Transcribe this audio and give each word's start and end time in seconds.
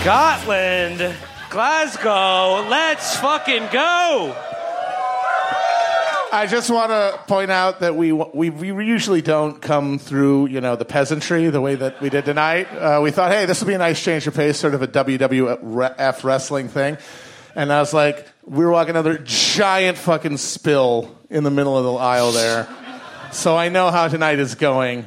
Scotland, 0.00 1.14
Glasgow, 1.50 2.66
let's 2.70 3.16
fucking 3.16 3.68
go. 3.70 4.34
I 6.32 6.46
just 6.48 6.70
want 6.70 6.90
to 6.90 7.20
point 7.26 7.50
out 7.50 7.80
that 7.80 7.94
we, 7.96 8.10
we 8.10 8.48
we 8.48 8.86
usually 8.86 9.20
don't 9.20 9.60
come 9.60 9.98
through, 9.98 10.46
you 10.46 10.62
know, 10.62 10.74
the 10.74 10.86
peasantry 10.86 11.50
the 11.50 11.60
way 11.60 11.74
that 11.74 12.00
we 12.00 12.08
did 12.08 12.24
tonight. 12.24 12.64
Uh, 12.72 13.00
we 13.02 13.10
thought, 13.10 13.30
hey, 13.30 13.44
this 13.44 13.60
will 13.60 13.68
be 13.68 13.74
a 13.74 13.78
nice 13.78 14.02
change 14.02 14.26
of 14.26 14.34
pace, 14.34 14.56
sort 14.56 14.72
of 14.72 14.80
a 14.80 14.88
WWF 14.88 16.24
wrestling 16.24 16.68
thing. 16.68 16.96
And 17.54 17.70
I 17.70 17.80
was 17.80 17.92
like, 17.92 18.26
we 18.46 18.64
were 18.64 18.70
walking 18.70 18.92
another 18.92 19.18
giant 19.18 19.98
fucking 19.98 20.38
spill 20.38 21.14
in 21.28 21.44
the 21.44 21.50
middle 21.50 21.76
of 21.76 21.84
the 21.84 21.92
aisle 21.92 22.32
there. 22.32 22.66
So 23.32 23.54
I 23.54 23.68
know 23.68 23.90
how 23.90 24.08
tonight 24.08 24.38
is 24.38 24.54
going. 24.54 25.06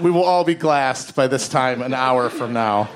We 0.00 0.10
will 0.10 0.24
all 0.24 0.42
be 0.42 0.56
glassed 0.56 1.14
by 1.14 1.28
this 1.28 1.48
time, 1.48 1.80
an 1.80 1.94
hour 1.94 2.28
from 2.28 2.52
now. 2.52 2.90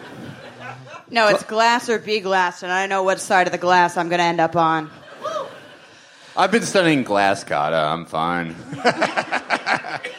No, 1.10 1.28
it's 1.28 1.42
glass 1.42 1.88
or 1.88 1.98
be 1.98 2.20
glass, 2.20 2.62
and 2.62 2.70
I 2.70 2.86
know 2.86 3.02
what 3.02 3.18
side 3.18 3.46
of 3.46 3.52
the 3.52 3.58
glass 3.58 3.96
I'm 3.96 4.08
going 4.08 4.18
to 4.18 4.24
end 4.24 4.40
up 4.40 4.56
on. 4.56 4.90
I've 6.36 6.52
been 6.52 6.62
studying 6.62 7.02
glass 7.02 7.44
kata. 7.44 7.76
I'm 7.76 8.04
fine. 8.04 8.54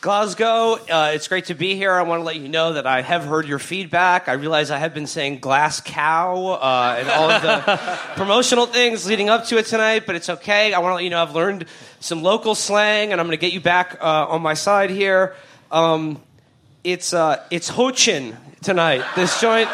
Glasgow, 0.00 0.74
uh, 0.74 1.12
it's 1.14 1.28
great 1.28 1.46
to 1.46 1.54
be 1.54 1.76
here. 1.76 1.92
I 1.92 2.02
want 2.02 2.20
to 2.20 2.24
let 2.24 2.36
you 2.36 2.48
know 2.48 2.74
that 2.74 2.86
I 2.86 3.00
have 3.00 3.24
heard 3.24 3.48
your 3.48 3.58
feedback. 3.58 4.28
I 4.28 4.34
realize 4.34 4.70
I 4.70 4.76
have 4.76 4.92
been 4.92 5.06
saying 5.06 5.38
glass 5.38 5.80
cow 5.80 6.58
uh, 6.60 6.96
and 6.98 7.08
all 7.08 7.30
of 7.30 7.40
the 7.40 7.90
promotional 8.14 8.66
things 8.66 9.06
leading 9.06 9.30
up 9.30 9.46
to 9.46 9.56
it 9.56 9.64
tonight, 9.64 10.02
but 10.04 10.14
it's 10.14 10.28
okay. 10.28 10.74
I 10.74 10.80
want 10.80 10.90
to 10.90 10.96
let 10.96 11.04
you 11.04 11.10
know 11.10 11.22
I've 11.22 11.34
learned 11.34 11.64
some 12.00 12.22
local 12.22 12.54
slang, 12.54 13.12
and 13.12 13.20
I'm 13.20 13.26
going 13.26 13.38
to 13.38 13.40
get 13.40 13.54
you 13.54 13.60
back 13.60 13.96
uh, 13.98 14.26
on 14.28 14.42
my 14.42 14.52
side 14.52 14.90
here. 14.90 15.34
Um, 15.70 16.20
it's 16.82 17.14
uh, 17.14 17.42
it's 17.50 17.70
Hochin 17.70 18.36
tonight. 18.60 19.02
This 19.16 19.40
joint 19.40 19.70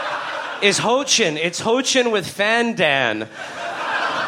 is 0.63 0.79
Hochin. 0.79 1.37
It's 1.37 1.61
Hochin 1.61 2.13
with 2.13 2.27
Fandan. 2.27 3.29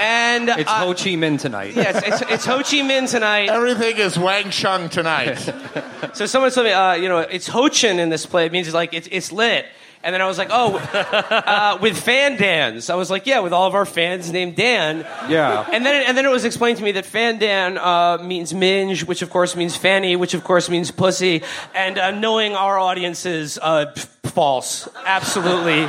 And 0.01 0.49
It's 0.49 0.69
uh, 0.69 0.85
Ho 0.85 0.95
Chi 0.95 1.11
Minh 1.11 1.39
tonight. 1.39 1.77
Yes, 1.77 2.03
it's, 2.05 2.31
it's 2.31 2.45
Ho 2.47 2.57
Chi 2.59 2.79
Minh 2.79 3.09
tonight. 3.09 3.49
Everything 3.51 3.99
is 3.99 4.19
Wang 4.19 4.51
Chung 4.51 4.89
tonight. 4.89 5.39
So 6.15 6.27
someone 6.27 6.51
told 6.51 6.67
me, 6.67 6.73
uh, 6.73 6.93
you 6.93 7.09
know, 7.09 7.21
it's 7.21 7.49
Hochin 7.49 7.99
in 7.99 8.11
this 8.11 8.27
play. 8.27 8.45
It 8.45 8.53
means 8.53 8.67
it's 8.67 8.75
like 8.75 8.93
it's, 8.93 9.09
it's 9.11 9.33
lit. 9.33 9.65
And 10.05 10.13
then 10.13 10.21
I 10.21 10.27
was 10.27 10.37
like, 10.37 10.49
oh, 10.51 10.77
uh, 10.77 11.79
with 11.81 11.97
fan 11.97 12.37
dans. 12.37 12.91
I 12.91 12.97
was 12.97 13.09
like, 13.09 13.27
yeah, 13.27 13.39
with 13.41 13.53
all 13.53 13.69
of 13.69 13.75
our 13.75 13.87
fans 13.87 14.33
named 14.33 14.57
Dan. 14.57 15.07
Yeah. 15.29 15.65
And 15.73 15.87
then, 15.87 16.05
and 16.09 16.17
then 16.17 16.27
it 16.27 16.31
was 16.31 16.45
explained 16.45 16.79
to 16.79 16.85
me 16.85 16.93
that 16.93 17.07
fan 17.07 17.39
dan 17.39 17.79
uh, 17.79 18.19
means 18.21 18.53
minge, 18.53 19.05
which 19.05 19.23
of 19.23 19.31
course 19.31 19.55
means 19.55 19.77
fanny, 19.77 20.17
which 20.17 20.35
of 20.35 20.43
course 20.43 20.69
means 20.69 20.91
pussy. 20.91 21.43
And 21.75 21.99
uh, 21.99 22.11
knowing 22.11 22.55
our 22.57 22.79
audiences, 22.79 23.59
uh, 23.63 23.95
false. 24.25 24.89
Absolutely 25.07 25.83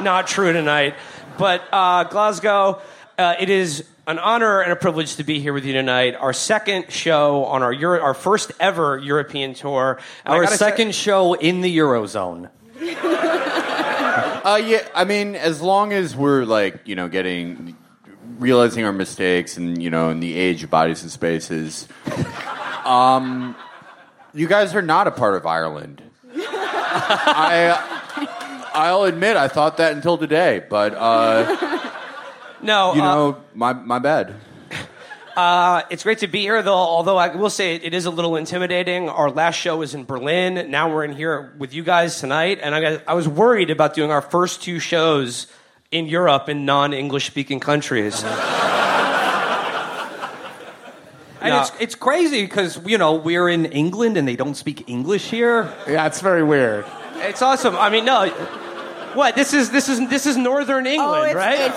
not 0.00 0.26
true 0.26 0.52
tonight. 0.52 0.94
But 1.36 1.62
uh, 1.70 2.04
Glasgow, 2.04 2.80
uh, 3.18 3.34
it 3.40 3.50
is 3.50 3.84
an 4.06 4.18
honor 4.18 4.60
and 4.62 4.72
a 4.72 4.76
privilege 4.76 5.16
to 5.16 5.24
be 5.24 5.38
here 5.40 5.52
with 5.52 5.64
you 5.64 5.72
tonight. 5.74 6.14
Our 6.14 6.32
second 6.32 6.90
show 6.90 7.44
on 7.44 7.62
our 7.62 7.72
Euro- 7.72 8.00
our 8.00 8.14
first 8.14 8.52
ever 8.58 8.96
European 8.98 9.52
tour. 9.54 10.00
And 10.24 10.34
Our 10.34 10.44
gotta 10.44 10.56
say- 10.56 10.70
second 10.70 10.94
show 10.94 11.34
in 11.34 11.60
the 11.60 11.76
Eurozone. 11.78 12.48
Uh, 12.80 14.60
yeah, 14.64 14.88
I 14.94 15.04
mean, 15.04 15.36
as 15.36 15.60
long 15.60 15.92
as 15.92 16.16
we're 16.16 16.44
like, 16.44 16.88
you 16.88 16.96
know, 16.96 17.08
getting, 17.08 17.76
realizing 18.38 18.84
our 18.84 18.92
mistakes, 18.92 19.56
and 19.56 19.82
you 19.82 19.90
know, 19.90 20.10
in 20.10 20.20
the 20.20 20.34
age 20.34 20.64
of 20.64 20.70
bodies 20.70 21.02
and 21.02 21.10
spaces, 21.10 21.86
um, 22.84 23.54
you 24.32 24.48
guys 24.48 24.74
are 24.74 24.82
not 24.82 25.06
a 25.06 25.10
part 25.10 25.34
of 25.34 25.46
Ireland. 25.46 26.02
I, 26.34 28.70
I'll 28.72 29.04
admit, 29.04 29.36
I 29.36 29.48
thought 29.48 29.76
that 29.76 29.92
until 29.92 30.18
today, 30.18 30.64
but 30.68 30.94
uh, 30.94 31.44
no, 32.62 32.94
you 32.94 33.02
uh, 33.02 33.04
know, 33.04 33.42
my 33.54 33.74
my 33.74 33.98
bad. 33.98 34.34
Uh, 35.36 35.82
it's 35.90 36.02
great 36.02 36.18
to 36.18 36.26
be 36.26 36.40
here, 36.40 36.62
though. 36.62 36.74
Although 36.74 37.16
I 37.16 37.34
will 37.34 37.50
say 37.50 37.76
it, 37.76 37.84
it 37.84 37.94
is 37.94 38.06
a 38.06 38.10
little 38.10 38.36
intimidating. 38.36 39.08
Our 39.08 39.30
last 39.30 39.56
show 39.56 39.78
was 39.78 39.94
in 39.94 40.04
Berlin. 40.04 40.70
Now 40.70 40.92
we're 40.92 41.04
in 41.04 41.12
here 41.12 41.52
with 41.58 41.72
you 41.72 41.82
guys 41.82 42.20
tonight, 42.20 42.58
and 42.62 42.74
I, 42.74 42.80
got, 42.80 43.02
I 43.06 43.14
was 43.14 43.28
worried 43.28 43.70
about 43.70 43.94
doing 43.94 44.10
our 44.10 44.22
first 44.22 44.62
two 44.62 44.78
shows 44.78 45.46
in 45.90 46.06
Europe 46.06 46.48
in 46.48 46.64
non-English 46.64 47.26
speaking 47.26 47.60
countries. 47.60 48.24
And 51.40 51.54
it's, 51.54 51.72
it's 51.80 51.94
crazy 51.94 52.42
because, 52.42 52.78
you 52.86 52.98
know, 52.98 53.14
we're 53.14 53.48
in 53.48 53.64
England 53.66 54.18
and 54.18 54.28
they 54.28 54.36
don't 54.36 54.54
speak 54.54 54.88
English 54.88 55.30
here. 55.30 55.72
yeah, 55.88 56.06
it's 56.06 56.20
very 56.20 56.42
weird. 56.42 56.84
it's 57.16 57.40
awesome. 57.40 57.76
I 57.76 57.88
mean, 57.88 58.04
no, 58.04 58.24
what 59.14 59.34
this 59.34 59.52
is 59.54 59.70
this 59.70 59.88
is 59.88 60.08
this 60.08 60.26
is 60.26 60.36
Northern 60.36 60.86
England, 60.86 61.20
oh, 61.20 61.24
it's, 61.24 61.34
right? 61.34 61.72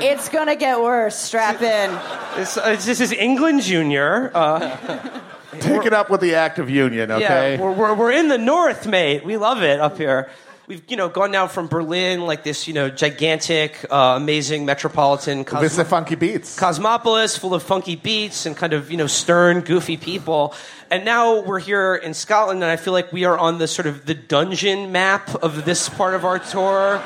it's, 0.00 0.04
it's 0.04 0.28
going 0.28 0.48
to 0.48 0.56
get 0.56 0.80
worse. 0.80 1.16
Strap 1.16 1.62
in. 1.62 1.90
This, 2.36 2.56
uh, 2.56 2.76
this 2.76 3.00
is 3.00 3.12
England 3.12 3.62
Junior. 3.62 4.30
Uh, 4.34 5.20
Take 5.60 5.86
it 5.86 5.92
up 5.94 6.10
with 6.10 6.20
the 6.20 6.34
act 6.34 6.58
of 6.58 6.68
union, 6.68 7.10
okay? 7.10 7.54
Yeah, 7.54 7.60
we're, 7.60 7.72
we're, 7.72 7.94
we're 7.94 8.12
in 8.12 8.28
the 8.28 8.36
north, 8.36 8.86
mate. 8.86 9.24
We 9.24 9.38
love 9.38 9.62
it 9.62 9.80
up 9.80 9.96
here. 9.96 10.28
We've 10.68 10.82
you 10.88 10.96
know 10.96 11.08
gone 11.08 11.30
now 11.30 11.46
from 11.46 11.68
Berlin, 11.68 12.26
like 12.26 12.42
this 12.42 12.66
you 12.66 12.74
know 12.74 12.90
gigantic, 12.90 13.86
uh, 13.88 14.14
amazing 14.16 14.64
metropolitan 14.64 15.44
this 15.44 15.72
is 15.72 15.76
the 15.76 15.84
funky 15.84 16.16
beats. 16.16 16.58
cosmopolis 16.58 17.38
full 17.38 17.54
of 17.54 17.62
funky 17.62 17.94
beats 17.94 18.46
and 18.46 18.56
kind 18.56 18.72
of 18.72 18.90
you 18.90 18.96
know 18.96 19.06
stern, 19.06 19.60
goofy 19.60 19.96
people. 19.96 20.54
And 20.90 21.04
now 21.04 21.40
we're 21.40 21.60
here 21.60 21.94
in 21.94 22.14
Scotland, 22.14 22.64
and 22.64 22.70
I 22.70 22.74
feel 22.76 22.92
like 22.92 23.12
we 23.12 23.24
are 23.24 23.38
on 23.38 23.58
the 23.58 23.68
sort 23.68 23.86
of 23.86 24.06
the 24.06 24.14
dungeon 24.14 24.90
map 24.90 25.36
of 25.36 25.64
this 25.64 25.88
part 25.88 26.14
of 26.14 26.24
our 26.24 26.40
tour, 26.40 26.96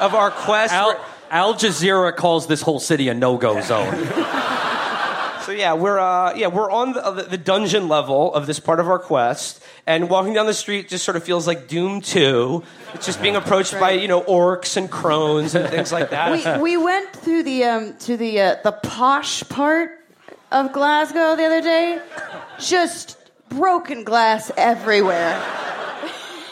of 0.00 0.14
our 0.14 0.30
quest. 0.30 0.74
Al, 0.74 1.00
Al 1.30 1.54
Jazeera 1.54 2.14
calls 2.14 2.46
this 2.46 2.60
whole 2.60 2.80
city 2.80 3.08
a 3.08 3.14
no-go 3.14 3.58
zone. 3.62 4.06
So 5.48 5.54
yeah, 5.54 5.72
we're 5.72 5.98
uh, 5.98 6.34
yeah 6.34 6.48
we're 6.48 6.70
on 6.70 6.92
the, 6.92 7.02
uh, 7.02 7.22
the 7.22 7.38
dungeon 7.38 7.88
level 7.88 8.34
of 8.34 8.46
this 8.46 8.60
part 8.60 8.80
of 8.80 8.88
our 8.90 8.98
quest, 8.98 9.62
and 9.88 10.10
walking 10.10 10.34
down 10.34 10.44
the 10.44 10.52
street 10.52 10.90
just 10.90 11.02
sort 11.02 11.16
of 11.16 11.24
feels 11.24 11.46
like 11.46 11.66
Doom 11.66 12.02
Two. 12.02 12.62
It's 12.92 13.06
just 13.06 13.22
being 13.22 13.36
approached 13.36 13.72
by 13.80 13.92
you 13.92 14.06
know 14.06 14.20
orcs 14.20 14.76
and 14.76 14.90
crones 14.90 15.54
and 15.54 15.66
things 15.70 15.90
like 15.90 16.10
that. 16.10 16.60
we, 16.60 16.76
we 16.76 16.76
went 16.76 17.14
through 17.16 17.42
the 17.42 17.64
um, 17.64 17.96
to 18.00 18.18
the 18.18 18.38
uh, 18.38 18.56
the 18.62 18.72
posh 18.72 19.48
part 19.48 20.04
of 20.52 20.74
Glasgow 20.74 21.36
the 21.36 21.44
other 21.44 21.62
day. 21.62 22.00
Just 22.60 23.16
broken 23.48 24.04
glass 24.04 24.52
everywhere. 24.58 25.42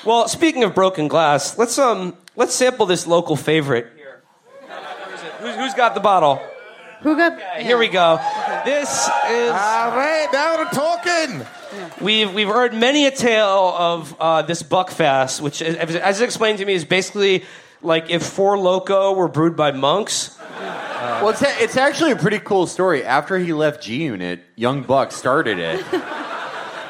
well, 0.07 0.29
speaking 0.29 0.65
of 0.65 0.75
broken 0.75 1.07
glass, 1.07 1.59
let's 1.59 1.79
um 1.79 2.17
let's 2.37 2.55
sample 2.55 2.87
this 2.87 3.07
local 3.07 3.37
favorite 3.37 3.87
here. 3.97 4.23
Who's, 5.41 5.57
who's 5.57 5.75
got 5.75 5.95
the 5.95 6.01
bottle? 6.01 6.41
Who 7.07 7.17
got? 7.17 7.61
Here 7.61 7.79
we 7.79 7.87
go. 7.87 8.17
This 8.65 8.91
is. 8.91 9.51
All 9.53 9.91
right, 9.93 10.27
now 10.33 10.57
we're 10.57 10.65
talking. 10.71 11.47
We've 12.01 12.35
we've 12.35 12.49
heard 12.49 12.75
many 12.75 13.07
a 13.07 13.13
tale 13.13 13.73
of 13.79 14.17
uh, 14.19 14.43
this 14.43 14.65
Buckfast, 14.65 15.41
which, 15.41 15.63
is, 15.63 15.77
as 15.77 16.21
explained 16.21 16.59
to 16.59 16.65
me, 16.65 16.73
is 16.73 16.85
basically 16.85 17.45
like 17.81 18.11
if 18.11 18.25
Four 18.25 18.59
Loco 18.59 19.13
were 19.13 19.29
brewed 19.29 19.55
by 19.55 19.71
monks. 19.71 20.37
Well, 20.41 21.29
it's, 21.29 21.43
a- 21.43 21.63
it's 21.63 21.77
actually 21.77 22.11
a 22.11 22.17
pretty 22.17 22.41
cool 22.41 22.67
story. 22.67 23.05
After 23.05 23.39
he 23.39 23.53
left 23.53 23.85
G 23.85 24.03
Unit, 24.03 24.43
Young 24.57 24.83
Buck 24.83 25.13
started 25.13 25.61
it. 25.61 25.85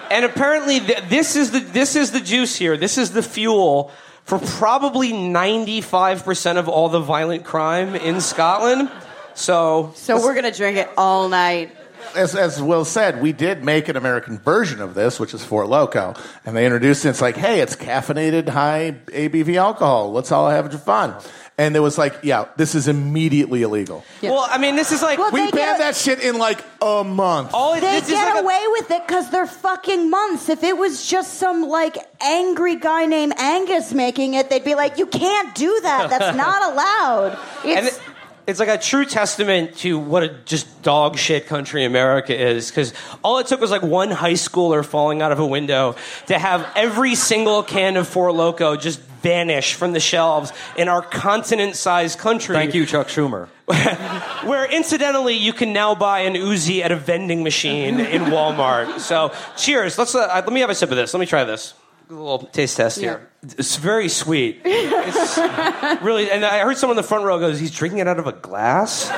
And 0.08 0.24
apparently, 0.24 0.78
th- 0.80 1.02
this 1.10 1.36
is 1.36 1.50
the 1.50 1.58
this 1.60 1.94
is 1.94 2.12
the 2.12 2.20
juice 2.20 2.56
here. 2.56 2.76
This 2.78 2.96
is 2.96 3.10
the 3.10 3.22
fuel 3.24 3.90
for 4.24 4.38
probably 4.38 5.12
ninety 5.12 5.80
five 5.82 6.24
percent 6.24 6.58
of 6.58 6.68
all 6.68 6.88
the 6.88 7.00
violent 7.00 7.44
crime 7.44 7.94
in 7.96 8.20
Scotland. 8.20 8.88
So, 9.36 9.92
So 9.94 10.20
we're 10.20 10.34
gonna 10.34 10.52
drink 10.52 10.78
it 10.78 10.88
all 10.96 11.28
night. 11.28 11.74
As, 12.14 12.34
as 12.36 12.62
Will 12.62 12.84
said, 12.84 13.20
we 13.20 13.32
did 13.32 13.64
make 13.64 13.88
an 13.88 13.96
American 13.96 14.38
version 14.38 14.80
of 14.80 14.94
this, 14.94 15.18
which 15.18 15.34
is 15.34 15.44
Four 15.44 15.66
Loco. 15.66 16.14
And 16.46 16.56
they 16.56 16.64
introduced 16.64 17.04
it. 17.04 17.10
It's 17.10 17.20
like, 17.20 17.36
hey, 17.36 17.60
it's 17.60 17.74
caffeinated, 17.76 18.48
high 18.48 18.94
ABV 19.06 19.56
alcohol. 19.56 20.12
Let's 20.12 20.30
all 20.32 20.48
have 20.48 20.72
fun. 20.82 21.14
And 21.58 21.74
it 21.74 21.80
was 21.80 21.96
like, 21.96 22.14
yeah, 22.22 22.46
this 22.56 22.74
is 22.74 22.86
immediately 22.86 23.62
illegal. 23.62 24.04
well, 24.22 24.46
I 24.48 24.58
mean, 24.58 24.76
this 24.76 24.92
is 24.92 25.00
like 25.00 25.18
Well, 25.18 25.30
We 25.32 25.40
banned 25.40 25.52
get- 25.54 25.78
that 25.78 25.96
shit 25.96 26.20
in 26.22 26.38
like 26.38 26.62
a 26.82 27.02
month. 27.02 27.50
all 27.54 27.72
it, 27.72 27.80
They 27.80 27.98
this 28.00 28.04
is 28.10 28.14
get 28.14 28.26
like 28.34 28.42
a- 28.42 28.44
away 28.44 28.62
with 28.72 28.90
it 28.90 29.06
because 29.06 29.30
they're 29.30 29.46
fucking 29.46 30.10
months. 30.10 30.50
If 30.50 30.62
it 30.62 30.76
was 30.76 31.06
just 31.06 31.34
some 31.34 31.62
like 31.66 31.96
angry 32.22 32.76
guy 32.76 33.06
named 33.06 33.32
Angus 33.38 33.92
making 33.94 34.34
it, 34.34 34.50
they'd 34.50 34.64
be 34.64 34.74
like, 34.74 34.98
"You 34.98 35.06
can't 35.06 35.54
do 35.54 35.80
that. 35.82 36.10
That's 36.10 36.36
not 36.44 36.72
allowed." 36.72 37.38
It's 37.64 37.96
it, 37.96 38.02
it's 38.46 38.60
like 38.60 38.68
a 38.68 38.78
true 38.78 39.04
testament 39.04 39.76
to 39.78 39.98
what 39.98 40.22
a 40.22 40.28
just 40.44 40.82
dog 40.82 41.18
shit 41.18 41.46
country 41.46 41.84
America 41.84 42.38
is. 42.38 42.70
Because 42.70 42.94
all 43.22 43.38
it 43.38 43.46
took 43.46 43.60
was 43.60 43.70
like 43.70 43.82
one 43.82 44.10
high 44.10 44.34
schooler 44.34 44.84
falling 44.84 45.22
out 45.22 45.32
of 45.32 45.38
a 45.38 45.46
window 45.46 45.96
to 46.26 46.38
have 46.38 46.66
every 46.76 47.14
single 47.14 47.62
can 47.62 47.96
of 47.96 48.06
Four 48.06 48.32
Loco 48.32 48.76
just 48.76 49.00
vanish 49.00 49.74
from 49.74 49.92
the 49.92 50.00
shelves 50.00 50.52
in 50.76 50.88
our 50.88 51.02
continent-sized 51.02 52.18
country. 52.18 52.54
Thank 52.54 52.74
you, 52.74 52.86
Chuck 52.86 53.08
Schumer. 53.08 53.48
Where 54.46 54.70
incidentally, 54.70 55.34
you 55.34 55.52
can 55.52 55.72
now 55.72 55.96
buy 55.96 56.20
an 56.20 56.34
Uzi 56.34 56.82
at 56.82 56.92
a 56.92 56.96
vending 56.96 57.42
machine 57.42 57.98
in 57.98 58.22
Walmart. 58.22 59.00
So, 59.00 59.32
cheers. 59.56 59.98
Let's 59.98 60.14
uh, 60.14 60.28
let 60.28 60.52
me 60.52 60.60
have 60.60 60.70
a 60.70 60.74
sip 60.74 60.90
of 60.90 60.96
this. 60.96 61.12
Let 61.12 61.18
me 61.18 61.26
try 61.26 61.42
this. 61.42 61.74
Little 62.08 62.38
taste 62.52 62.76
test 62.76 63.00
here. 63.00 63.28
It's 63.42 63.76
very 63.76 64.08
sweet. 64.08 64.60
It's 64.64 65.38
really, 66.02 66.30
and 66.30 66.44
I 66.44 66.60
heard 66.60 66.76
someone 66.76 66.96
in 66.98 67.02
the 67.02 67.06
front 67.08 67.24
row 67.24 67.38
goes, 67.38 67.58
"He's 67.60 67.70
drinking 67.70 68.00
it 68.00 68.08
out 68.08 68.18
of 68.18 68.26
a 68.26 68.32
glass." 68.32 69.08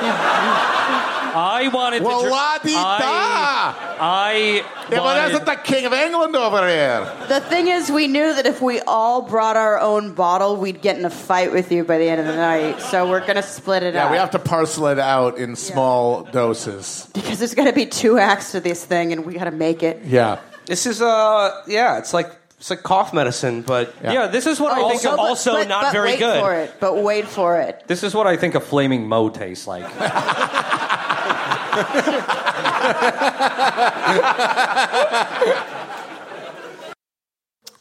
I 1.31 1.69
wanted 1.71 2.03
Well, 2.03 2.21
to. 2.23 2.27
dr- 2.27 2.31
la 2.31 2.57
di 2.57 2.73
I, 2.75 2.99
da. 2.99 3.75
I 4.01 4.33
Yeah, 4.33 4.63
but 4.89 5.03
wanted- 5.03 5.31
isn't 5.31 5.45
the 5.45 5.55
king 5.55 5.85
of 5.85 5.93
England 5.93 6.35
over 6.35 6.67
here? 6.67 7.07
The 7.27 7.39
thing 7.39 7.67
is, 7.67 7.91
we 7.91 8.07
knew 8.07 8.33
that 8.33 8.45
if 8.47 8.61
we 8.61 8.79
all 8.81 9.21
brought 9.21 9.55
our 9.55 9.79
own 9.79 10.13
bottle, 10.13 10.55
we'd 10.55 10.81
get 10.81 10.97
in 10.97 11.05
a 11.05 11.09
fight 11.09 11.51
with 11.51 11.71
you 11.71 11.83
by 11.83 11.97
the 11.99 12.09
end 12.09 12.19
of 12.19 12.25
the 12.27 12.35
night. 12.35 12.81
So 12.81 13.07
we're 13.09 13.25
gonna 13.25 13.43
split 13.43 13.83
it 13.83 13.93
Yeah, 13.93 14.05
up. 14.05 14.11
we 14.11 14.17
have 14.17 14.31
to 14.31 14.39
parcel 14.39 14.87
it 14.87 14.97
out 14.99 15.37
in 15.37 15.55
small 15.55 16.23
doses. 16.23 17.07
because 17.13 17.37
there's 17.37 17.53
gonna 17.53 17.73
be 17.73 17.85
two 17.85 18.17
acts 18.17 18.51
to 18.53 18.59
this 18.59 18.83
thing, 18.83 19.11
and 19.13 19.23
we 19.25 19.33
gotta 19.35 19.51
make 19.51 19.83
it. 19.83 20.01
Yeah. 20.05 20.39
This 20.65 20.85
is 20.87 21.01
uh, 21.01 21.61
yeah, 21.67 21.97
it's 21.99 22.13
like 22.13 22.31
it's 22.59 22.69
like 22.69 22.83
cough 22.83 23.13
medicine, 23.13 23.61
but 23.61 23.95
yeah. 24.03 24.27
this 24.27 24.45
is 24.45 24.59
what 24.59 24.73
I 24.73 24.81
oh, 24.81 24.89
think. 24.89 25.05
Also- 25.05 25.13
Of, 25.13 25.19
also 25.19 25.53
but, 25.53 25.69
not 25.69 25.83
but 25.83 25.91
very 25.93 26.09
wait 26.09 26.19
good. 26.19 26.41
for 26.41 26.53
it. 26.53 26.73
But 26.81 26.97
wait 26.97 27.25
for 27.25 27.61
it. 27.61 27.83
this 27.87 28.03
is 28.03 28.13
what 28.13 28.27
I 28.27 28.35
think 28.35 28.55
a 28.55 28.59
flaming 28.59 29.07
Moe 29.07 29.29
tastes 29.29 29.65
like. 29.65 29.85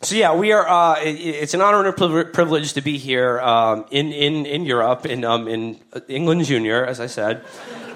So 0.01 0.15
yeah, 0.15 0.33
we 0.33 0.53
are. 0.53 0.67
Uh, 0.69 1.01
it, 1.03 1.17
it's 1.17 1.55
an 1.55 1.61
honor 1.61 1.81
and 1.81 1.89
a 1.89 2.25
privilege 2.25 2.75
to 2.75 2.81
be 2.81 2.99
here 2.99 3.41
um, 3.41 3.85
in, 3.91 4.13
in 4.13 4.47
in 4.47 4.65
Europe 4.65 5.05
in 5.07 5.25
um, 5.25 5.49
in 5.49 5.81
England 6.07 6.45
Junior, 6.45 6.87
as 6.87 7.01
I 7.01 7.07
said. 7.07 7.43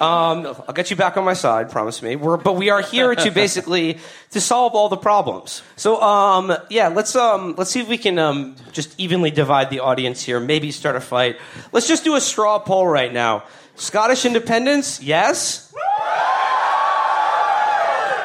Um, 0.00 0.46
I'll 0.66 0.74
get 0.74 0.90
you 0.90 0.96
back 0.96 1.16
on 1.16 1.24
my 1.24 1.34
side, 1.34 1.70
promise 1.70 2.02
me. 2.02 2.16
We're, 2.16 2.38
but 2.38 2.56
we 2.56 2.70
are 2.70 2.82
here 2.82 3.14
to 3.14 3.30
basically 3.30 4.00
to 4.32 4.40
solve 4.40 4.74
all 4.74 4.88
the 4.88 4.96
problems. 4.96 5.62
So 5.76 6.02
um, 6.02 6.52
yeah, 6.68 6.88
let's 6.88 7.14
um, 7.14 7.54
let's 7.56 7.70
see 7.70 7.80
if 7.80 7.86
we 7.86 7.98
can 7.98 8.18
um, 8.18 8.56
just 8.72 8.98
evenly 8.98 9.30
divide 9.30 9.70
the 9.70 9.78
audience 9.78 10.24
here. 10.24 10.40
Maybe 10.40 10.72
start 10.72 10.96
a 10.96 11.00
fight. 11.00 11.36
Let's 11.70 11.86
just 11.86 12.02
do 12.02 12.16
a 12.16 12.20
straw 12.20 12.58
poll 12.58 12.84
right 12.84 13.12
now. 13.12 13.44
Scottish 13.76 14.26
independence, 14.26 15.00
yes. 15.00 15.72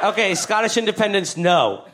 Okay, 0.03 0.33
Scottish 0.33 0.77
independence, 0.77 1.37
no. 1.37 1.85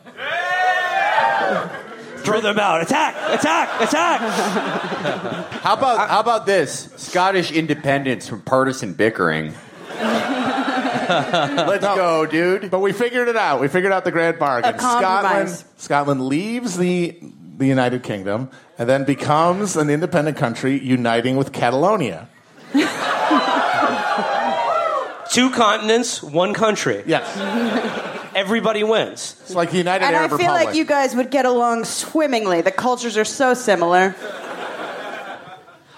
Throw 2.23 2.41
them 2.41 2.57
out. 2.59 2.81
Attack! 2.81 3.15
Attack! 3.39 3.81
Attack! 3.81 4.21
How 5.63 5.73
about 5.73 6.09
how 6.09 6.19
about 6.19 6.45
this? 6.45 6.89
Scottish 6.97 7.51
independence 7.51 8.27
from 8.27 8.41
partisan 8.41 8.93
bickering. 8.93 9.53
Let's 9.99 11.85
go, 11.85 12.25
dude. 12.25 12.69
But 12.71 12.79
we 12.79 12.91
figured 12.91 13.27
it 13.27 13.35
out. 13.35 13.61
We 13.61 13.67
figured 13.67 13.91
out 13.93 14.03
the 14.03 14.11
grand 14.11 14.39
bargain. 14.39 14.77
Scotland, 14.77 15.63
Scotland 15.77 16.25
leaves 16.27 16.77
the 16.77 17.17
the 17.57 17.65
United 17.67 18.03
Kingdom 18.03 18.49
and 18.77 18.89
then 18.89 19.03
becomes 19.03 19.75
an 19.75 19.89
independent 19.89 20.37
country, 20.37 20.79
uniting 20.79 21.37
with 21.37 21.51
Catalonia. 21.53 22.27
Two 25.29 25.49
continents, 25.49 26.21
one 26.21 26.53
country. 26.53 27.03
Yes, 27.07 27.25
Everybody 28.35 28.83
wins. 28.83 29.35
it's 29.41 29.56
like 29.56 29.71
the 29.71 29.77
United 29.77 30.06
And 30.06 30.15
I 30.15 30.27
feel 30.27 30.38
Republic. 30.38 30.65
like 30.68 30.75
you 30.75 30.85
guys 30.85 31.15
would 31.15 31.31
get 31.31 31.45
along 31.45 31.85
swimmingly. 31.85 32.62
The 32.62 32.71
cultures 32.71 33.18
are 33.18 33.25
so 33.25 33.53
similar. 33.53 34.15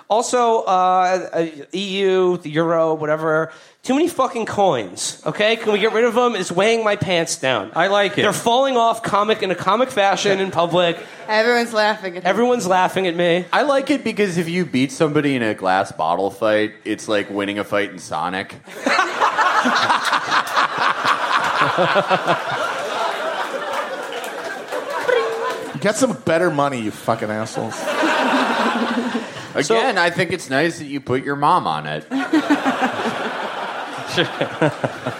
Also, 0.08 0.62
uh, 0.62 1.30
uh, 1.34 1.48
EU, 1.72 2.38
the 2.38 2.50
euro, 2.52 2.94
whatever. 2.94 3.52
Too 3.82 3.96
many 3.96 4.08
fucking 4.08 4.46
coins. 4.46 5.20
Okay, 5.26 5.56
can 5.56 5.74
we 5.74 5.80
get 5.80 5.94
rid 5.94 6.06
of 6.06 6.14
them? 6.14 6.36
It's 6.36 6.52
weighing 6.52 6.84
my 6.84 6.96
pants 6.96 7.38
down. 7.38 7.72
I 7.76 7.88
like 7.88 8.12
it. 8.16 8.22
They're 8.22 8.32
falling 8.32 8.78
off 8.78 9.02
comic 9.02 9.42
in 9.42 9.50
a 9.50 9.56
comic 9.56 9.90
fashion 9.90 10.40
in 10.40 10.52
public. 10.52 11.00
Everyone's 11.28 11.74
laughing 11.74 12.18
at 12.18 12.24
him. 12.24 12.30
Everyone's 12.30 12.68
laughing 12.68 13.08
at 13.08 13.16
me. 13.16 13.46
I 13.52 13.64
like 13.64 13.90
it 13.90 14.04
because 14.04 14.38
if 14.38 14.48
you 14.48 14.64
beat 14.64 14.92
somebody 14.92 15.36
in 15.36 15.42
a 15.42 15.56
glass 15.56 15.92
bottle 15.92 16.30
fight, 16.30 16.74
it's 16.84 17.08
like 17.08 17.32
winning 17.32 17.58
a 17.58 17.64
fight 17.64 17.90
in 17.90 17.98
Sonic. 17.98 18.54
Get 25.80 25.96
some 25.96 26.14
better 26.26 26.52
money, 26.52 26.82
you 26.82 26.92
fucking 26.92 27.30
assholes. 27.30 27.80
Again, 29.56 29.98
I 29.98 30.10
think 30.10 30.32
it's 30.32 30.50
nice 30.50 30.80
that 30.80 30.86
you 30.86 31.00
put 31.00 31.24
your 31.24 31.36
mom 31.36 31.68
on 31.68 31.86
it. 31.88 32.06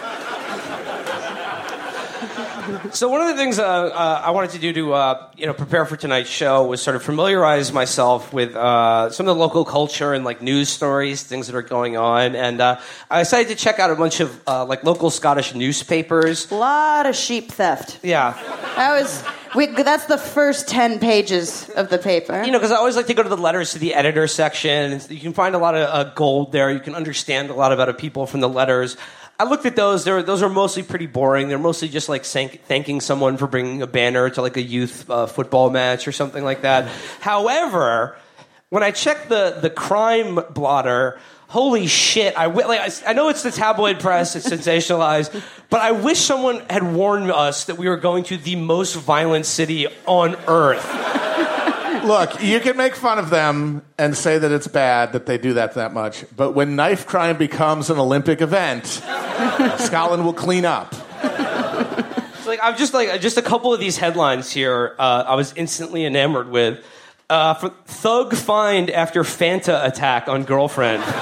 So 2.92 3.08
one 3.08 3.20
of 3.20 3.28
the 3.28 3.36
things 3.36 3.58
uh, 3.58 3.64
uh, 3.64 4.22
I 4.24 4.30
wanted 4.30 4.50
to 4.50 4.58
do 4.58 4.72
to 4.72 4.92
uh, 4.94 5.28
you 5.36 5.46
know 5.46 5.54
prepare 5.54 5.84
for 5.86 5.96
tonight's 5.96 6.30
show 6.30 6.64
was 6.66 6.82
sort 6.82 6.96
of 6.96 7.02
familiarize 7.02 7.72
myself 7.72 8.32
with 8.32 8.54
uh, 8.54 9.10
some 9.10 9.28
of 9.28 9.36
the 9.36 9.40
local 9.40 9.64
culture 9.64 10.12
and 10.12 10.24
like 10.24 10.42
news 10.42 10.68
stories, 10.68 11.22
things 11.22 11.46
that 11.46 11.56
are 11.56 11.62
going 11.62 11.96
on, 11.96 12.34
and 12.36 12.60
uh, 12.60 12.80
I 13.10 13.20
decided 13.20 13.48
to 13.48 13.54
check 13.56 13.78
out 13.78 13.90
a 13.90 13.94
bunch 13.96 14.20
of 14.20 14.40
uh, 14.46 14.64
like 14.64 14.84
local 14.84 15.10
Scottish 15.10 15.54
newspapers. 15.54 16.50
A 16.50 16.54
lot 16.54 17.06
of 17.06 17.16
sheep 17.16 17.52
theft. 17.52 18.00
Yeah, 18.02 18.32
That 18.76 19.00
was. 19.00 19.24
We, 19.54 19.68
that's 19.68 20.04
the 20.04 20.18
first 20.18 20.68
ten 20.68 20.98
pages 20.98 21.70
of 21.70 21.88
the 21.88 21.96
paper. 21.96 22.42
you 22.44 22.52
know, 22.52 22.58
because 22.58 22.72
I 22.72 22.76
always 22.76 22.94
like 22.96 23.06
to 23.06 23.14
go 23.14 23.22
to 23.22 23.28
the 23.28 23.38
letters 23.38 23.72
to 23.72 23.78
the 23.78 23.94
editor 23.94 24.26
section. 24.26 25.00
You 25.08 25.20
can 25.20 25.32
find 25.32 25.54
a 25.54 25.58
lot 25.58 25.74
of 25.74 25.88
uh, 25.88 26.12
gold 26.12 26.52
there. 26.52 26.70
You 26.70 26.80
can 26.80 26.94
understand 26.94 27.48
a 27.48 27.54
lot 27.54 27.72
about 27.72 27.96
people 27.96 28.26
from 28.26 28.40
the 28.40 28.50
letters. 28.50 28.98
I 29.38 29.44
looked 29.44 29.66
at 29.66 29.76
those. 29.76 30.04
They're, 30.04 30.22
those 30.22 30.42
are 30.42 30.48
mostly 30.48 30.82
pretty 30.82 31.06
boring. 31.06 31.48
They're 31.48 31.58
mostly 31.58 31.88
just 31.88 32.08
like 32.08 32.24
thank, 32.24 32.62
thanking 32.64 33.00
someone 33.02 33.36
for 33.36 33.46
bringing 33.46 33.82
a 33.82 33.86
banner 33.86 34.30
to 34.30 34.40
like 34.40 34.56
a 34.56 34.62
youth 34.62 35.10
uh, 35.10 35.26
football 35.26 35.68
match 35.68 36.08
or 36.08 36.12
something 36.12 36.42
like 36.42 36.62
that. 36.62 36.88
However, 37.20 38.16
when 38.70 38.82
I 38.82 38.90
checked 38.90 39.28
the 39.28 39.58
the 39.60 39.70
crime 39.70 40.40
blotter, 40.50 41.20
holy 41.48 41.86
shit! 41.86 42.36
I 42.36 42.46
like 42.46 42.80
I, 42.80 43.10
I 43.10 43.12
know 43.12 43.28
it's 43.28 43.42
the 43.42 43.52
tabloid 43.52 44.00
press, 44.00 44.34
it's 44.36 44.48
sensationalized, 44.48 45.40
but 45.70 45.80
I 45.80 45.92
wish 45.92 46.18
someone 46.18 46.64
had 46.68 46.82
warned 46.82 47.30
us 47.30 47.66
that 47.66 47.76
we 47.76 47.88
were 47.88 47.96
going 47.96 48.24
to 48.24 48.36
the 48.36 48.56
most 48.56 48.96
violent 48.96 49.46
city 49.46 49.86
on 50.06 50.36
earth. 50.48 50.84
Look, 52.06 52.40
you 52.40 52.60
can 52.60 52.76
make 52.76 52.94
fun 52.94 53.18
of 53.18 53.30
them 53.30 53.82
and 53.98 54.16
say 54.16 54.38
that 54.38 54.52
it's 54.52 54.68
bad 54.68 55.12
that 55.12 55.26
they 55.26 55.38
do 55.38 55.54
that 55.54 55.74
that 55.74 55.92
much, 55.92 56.24
but 56.36 56.52
when 56.52 56.76
knife 56.76 57.04
crime 57.04 57.36
becomes 57.36 57.90
an 57.90 57.98
Olympic 57.98 58.40
event, 58.40 58.86
Scotland 59.78 60.24
will 60.24 60.32
clean 60.32 60.64
up. 60.64 60.94
Like 62.46 62.60
I'm 62.62 62.76
just 62.76 62.94
like 62.94 63.20
just 63.20 63.38
a 63.38 63.42
couple 63.42 63.74
of 63.74 63.80
these 63.80 63.96
headlines 63.96 64.52
here. 64.52 64.94
Uh, 65.00 65.24
I 65.26 65.34
was 65.34 65.52
instantly 65.56 66.04
enamored 66.04 66.48
with. 66.48 66.78
Uh, 67.28 67.54
thug 67.86 68.36
find 68.36 68.88
after 68.88 69.24
Fanta 69.24 69.84
attack 69.84 70.28
on 70.28 70.44
girlfriend. 70.44 71.02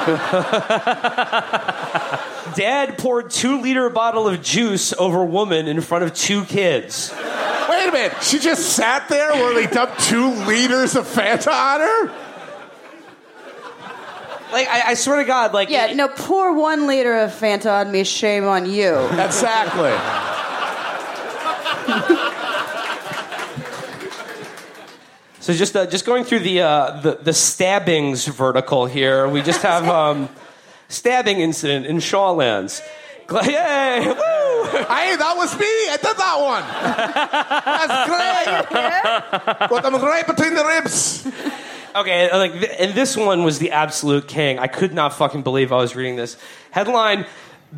Dad 2.54 2.98
poured 2.98 3.30
two 3.30 3.62
liter 3.62 3.88
bottle 3.88 4.28
of 4.28 4.42
juice 4.42 4.92
over 4.92 5.24
woman 5.24 5.66
in 5.66 5.80
front 5.80 6.04
of 6.04 6.12
two 6.12 6.44
kids. 6.44 7.10
Wait 7.68 7.88
a 7.88 7.92
minute, 7.92 8.22
she 8.22 8.38
just 8.38 8.74
sat 8.76 9.08
there 9.08 9.32
where 9.32 9.54
they 9.54 9.66
dumped 9.66 10.00
two 10.00 10.30
liters 10.46 10.96
of 10.96 11.06
Fanta 11.06 11.48
on 11.52 11.80
her? 11.80 12.06
Like 14.52 14.68
I, 14.68 14.90
I 14.90 14.94
swear 14.94 15.16
to 15.16 15.24
God, 15.24 15.52
like 15.52 15.68
yeah, 15.70 15.92
no, 15.94 16.08
pour 16.08 16.54
one 16.54 16.86
liter 16.86 17.18
of 17.18 17.30
Fanta 17.32 17.80
on 17.80 17.90
me. 17.90 18.04
Shame 18.04 18.44
on 18.44 18.70
you. 18.70 18.94
Exactly. 19.18 19.92
So 25.40 25.52
just 25.52 25.76
uh, 25.76 25.86
just 25.86 26.06
going 26.06 26.24
through 26.24 26.38
the, 26.38 26.62
uh, 26.62 27.00
the 27.02 27.16
the 27.16 27.32
stabbings 27.34 28.26
vertical 28.26 28.86
here, 28.86 29.28
we 29.28 29.42
just 29.42 29.60
have 29.62 29.86
um, 29.88 30.30
stabbing 30.88 31.40
incident 31.40 31.84
in 31.84 31.98
Shawlands. 31.98 32.80
Gla- 33.26 33.44
Yay! 33.46 34.14
Woo! 34.74 34.84
Hey, 34.84 35.16
that 35.16 35.34
was 35.36 35.58
me. 35.58 35.66
I 35.66 35.96
did 35.96 36.16
that 36.16 36.40
one. 36.40 36.64
That's 37.64 38.08
great. 39.58 39.68
Put 39.68 39.82
them 39.82 39.94
right 40.02 40.26
between 40.26 40.54
the 40.54 40.64
ribs. 40.64 41.26
Okay, 41.96 42.28
and, 42.28 42.38
like, 42.38 42.52
and 42.80 42.92
this 42.92 43.16
one 43.16 43.44
was 43.44 43.60
the 43.60 43.70
absolute 43.70 44.26
king. 44.26 44.58
I 44.58 44.66
could 44.66 44.92
not 44.92 45.14
fucking 45.14 45.42
believe 45.42 45.70
I 45.70 45.76
was 45.76 45.94
reading 45.94 46.16
this 46.16 46.36
headline: 46.72 47.24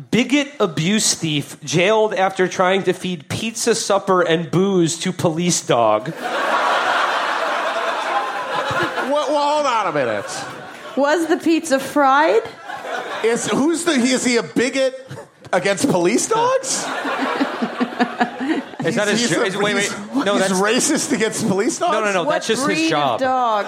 Bigot 0.09 0.53
abuse 0.59 1.13
thief 1.13 1.61
jailed 1.63 2.15
after 2.15 2.47
trying 2.47 2.81
to 2.83 2.93
feed 2.93 3.29
pizza 3.29 3.75
supper 3.75 4.23
and 4.23 4.49
booze 4.49 4.97
to 4.99 5.11
police 5.11 5.61
dog. 5.65 6.11
Well, 9.09 9.27
well, 9.29 9.53
hold 9.53 9.67
on 9.67 9.87
a 9.87 9.91
minute. 9.93 10.25
Was 10.97 11.27
the 11.27 11.37
pizza 11.37 11.79
fried? 11.79 12.41
Is 13.23 13.47
who's 13.47 13.83
the? 13.83 13.91
Is 13.91 14.25
he 14.25 14.37
a 14.37 14.43
bigot 14.43 15.06
against 15.53 15.89
police 15.89 16.27
dogs? 16.27 16.85
Is 18.85 18.95
that 18.95 19.07
his 19.09 19.19
He's 19.21 19.29
jo- 19.31 19.41
a- 19.41 19.45
is- 19.45 19.57
wait, 19.57 19.75
wait. 19.75 19.83
he's- 19.83 20.25
No, 20.25 20.33
he's 20.37 20.47
that's 20.47 20.53
racist 20.53 21.11
against 21.11 21.47
police 21.47 21.77
dogs. 21.77 21.91
no, 21.93 22.03
no, 22.03 22.13
no. 22.13 22.23
what 22.23 22.31
That's 22.33 22.47
just 22.47 22.63
breed 22.63 22.77
his 22.77 22.89
job. 22.89 23.19
Dog? 23.19 23.65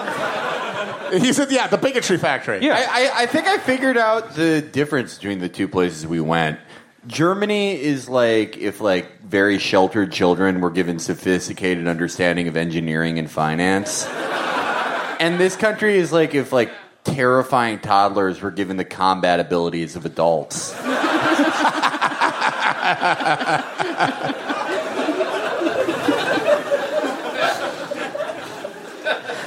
He 1.12 1.32
said, 1.32 1.50
"Yeah, 1.50 1.66
the 1.66 1.76
bigotry 1.76 2.16
factory." 2.18 2.60
Yeah. 2.64 2.74
I, 2.90 3.02
I, 3.06 3.22
I 3.22 3.26
think 3.26 3.46
I 3.46 3.58
figured 3.58 3.98
out 3.98 4.34
the 4.34 4.62
difference 4.62 5.16
between 5.16 5.40
the 5.40 5.48
two 5.48 5.68
places 5.68 6.06
we 6.06 6.20
went. 6.20 6.58
Germany 7.06 7.80
is 7.80 8.08
like 8.08 8.56
if 8.56 8.80
like 8.80 9.20
very 9.22 9.58
sheltered 9.58 10.12
children 10.12 10.60
were 10.60 10.70
given 10.70 10.98
sophisticated 10.98 11.86
understanding 11.88 12.46
of 12.48 12.56
engineering 12.56 13.18
and 13.18 13.30
finance. 13.30 14.06
and 14.06 15.38
this 15.40 15.56
country 15.56 15.96
is 15.98 16.12
like 16.12 16.34
if 16.34 16.52
like 16.52 16.70
terrifying 17.04 17.78
toddlers 17.80 18.40
were 18.40 18.50
given 18.50 18.76
the 18.76 18.84
combat 18.84 19.40
abilities 19.40 19.96
of 19.96 20.06
adults. 20.06 20.74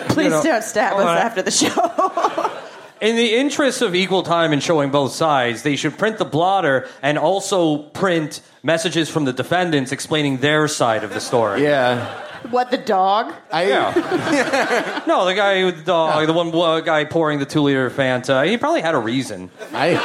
Please 0.09 0.31
know, 0.31 0.43
don't 0.43 0.63
stab 0.63 0.93
us 0.93 0.99
all 0.99 1.05
right. 1.05 1.17
after 1.23 1.41
the 1.41 1.51
show. 1.51 2.51
In 3.01 3.17
the 3.17 3.35
interest 3.35 3.81
of 3.81 3.95
equal 3.95 4.23
time 4.23 4.53
and 4.53 4.63
showing 4.63 4.89
both 4.89 5.11
sides, 5.11 5.63
they 5.63 5.75
should 5.75 5.97
print 5.97 6.19
the 6.19 6.25
blotter 6.25 6.87
and 7.01 7.17
also 7.17 7.79
print 7.79 8.39
messages 8.63 9.09
from 9.09 9.25
the 9.25 9.33
defendants 9.33 9.91
explaining 9.91 10.37
their 10.37 10.69
side 10.69 11.03
of 11.03 11.13
the 11.13 11.19
story. 11.19 11.63
Yeah. 11.63 12.07
what 12.49 12.71
the 12.71 12.77
dog? 12.77 13.33
I, 13.51 15.03
No, 15.07 15.25
the 15.25 15.33
guy 15.33 15.65
with 15.65 15.79
the 15.79 15.83
dog, 15.83 16.27
the 16.27 16.33
one 16.33 16.55
uh, 16.55 16.79
guy 16.79 17.03
pouring 17.03 17.39
the 17.39 17.45
two 17.45 17.61
liter 17.63 17.89
Fanta, 17.89 18.47
he 18.47 18.57
probably 18.57 18.81
had 18.81 18.95
a 18.95 18.99
reason. 18.99 19.51
I, 19.73 19.95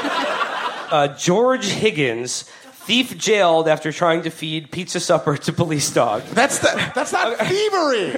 Uh, 0.90 1.08
George 1.16 1.66
Higgins, 1.66 2.50
thief 2.88 3.18
jailed 3.18 3.68
after 3.68 3.92
trying 3.92 4.22
to 4.22 4.30
feed 4.30 4.70
pizza 4.70 4.98
supper 4.98 5.36
to 5.36 5.52
police 5.52 5.90
dog. 5.90 6.22
that's 6.32 6.60
the, 6.60 6.90
that's 6.94 7.12
not 7.12 7.36
thievery. 7.36 8.12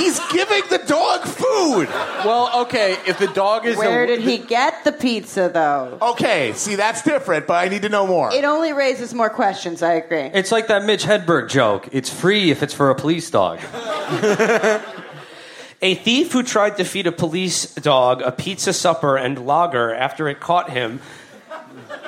He's 0.00 0.18
giving 0.32 0.62
the 0.70 0.82
dog 0.86 1.20
food. 1.24 1.88
Well, 2.24 2.62
okay, 2.62 2.96
if 3.06 3.18
the 3.18 3.26
dog 3.26 3.66
is 3.66 3.76
Where 3.76 4.04
a, 4.04 4.06
did 4.06 4.20
he 4.20 4.38
get 4.38 4.84
the 4.84 4.92
pizza, 4.92 5.50
though? 5.52 5.98
Okay, 6.00 6.54
see 6.54 6.76
that's 6.76 7.02
different, 7.02 7.46
but 7.46 7.62
I 7.62 7.68
need 7.68 7.82
to 7.82 7.90
know 7.90 8.06
more. 8.06 8.32
It 8.32 8.44
only 8.44 8.72
raises 8.72 9.12
more 9.12 9.28
questions. 9.28 9.82
I 9.82 9.92
agree. 9.92 10.30
It's 10.32 10.50
like 10.50 10.68
that 10.68 10.86
Mitch 10.86 11.04
Hedberg 11.04 11.50
joke. 11.50 11.90
It's 11.92 12.08
free 12.08 12.50
if 12.50 12.62
it's 12.62 12.72
for 12.72 12.88
a 12.88 12.94
police 12.94 13.28
dog. 13.28 13.60
A 15.82 15.94
thief 15.96 16.32
who 16.32 16.42
tried 16.42 16.78
to 16.78 16.84
feed 16.84 17.06
a 17.06 17.12
police 17.12 17.74
dog 17.74 18.22
a 18.22 18.32
pizza 18.32 18.72
supper 18.72 19.18
and 19.18 19.44
lager 19.44 19.92
after 19.92 20.30
it 20.30 20.40
caught 20.40 20.70
him. 20.70 21.00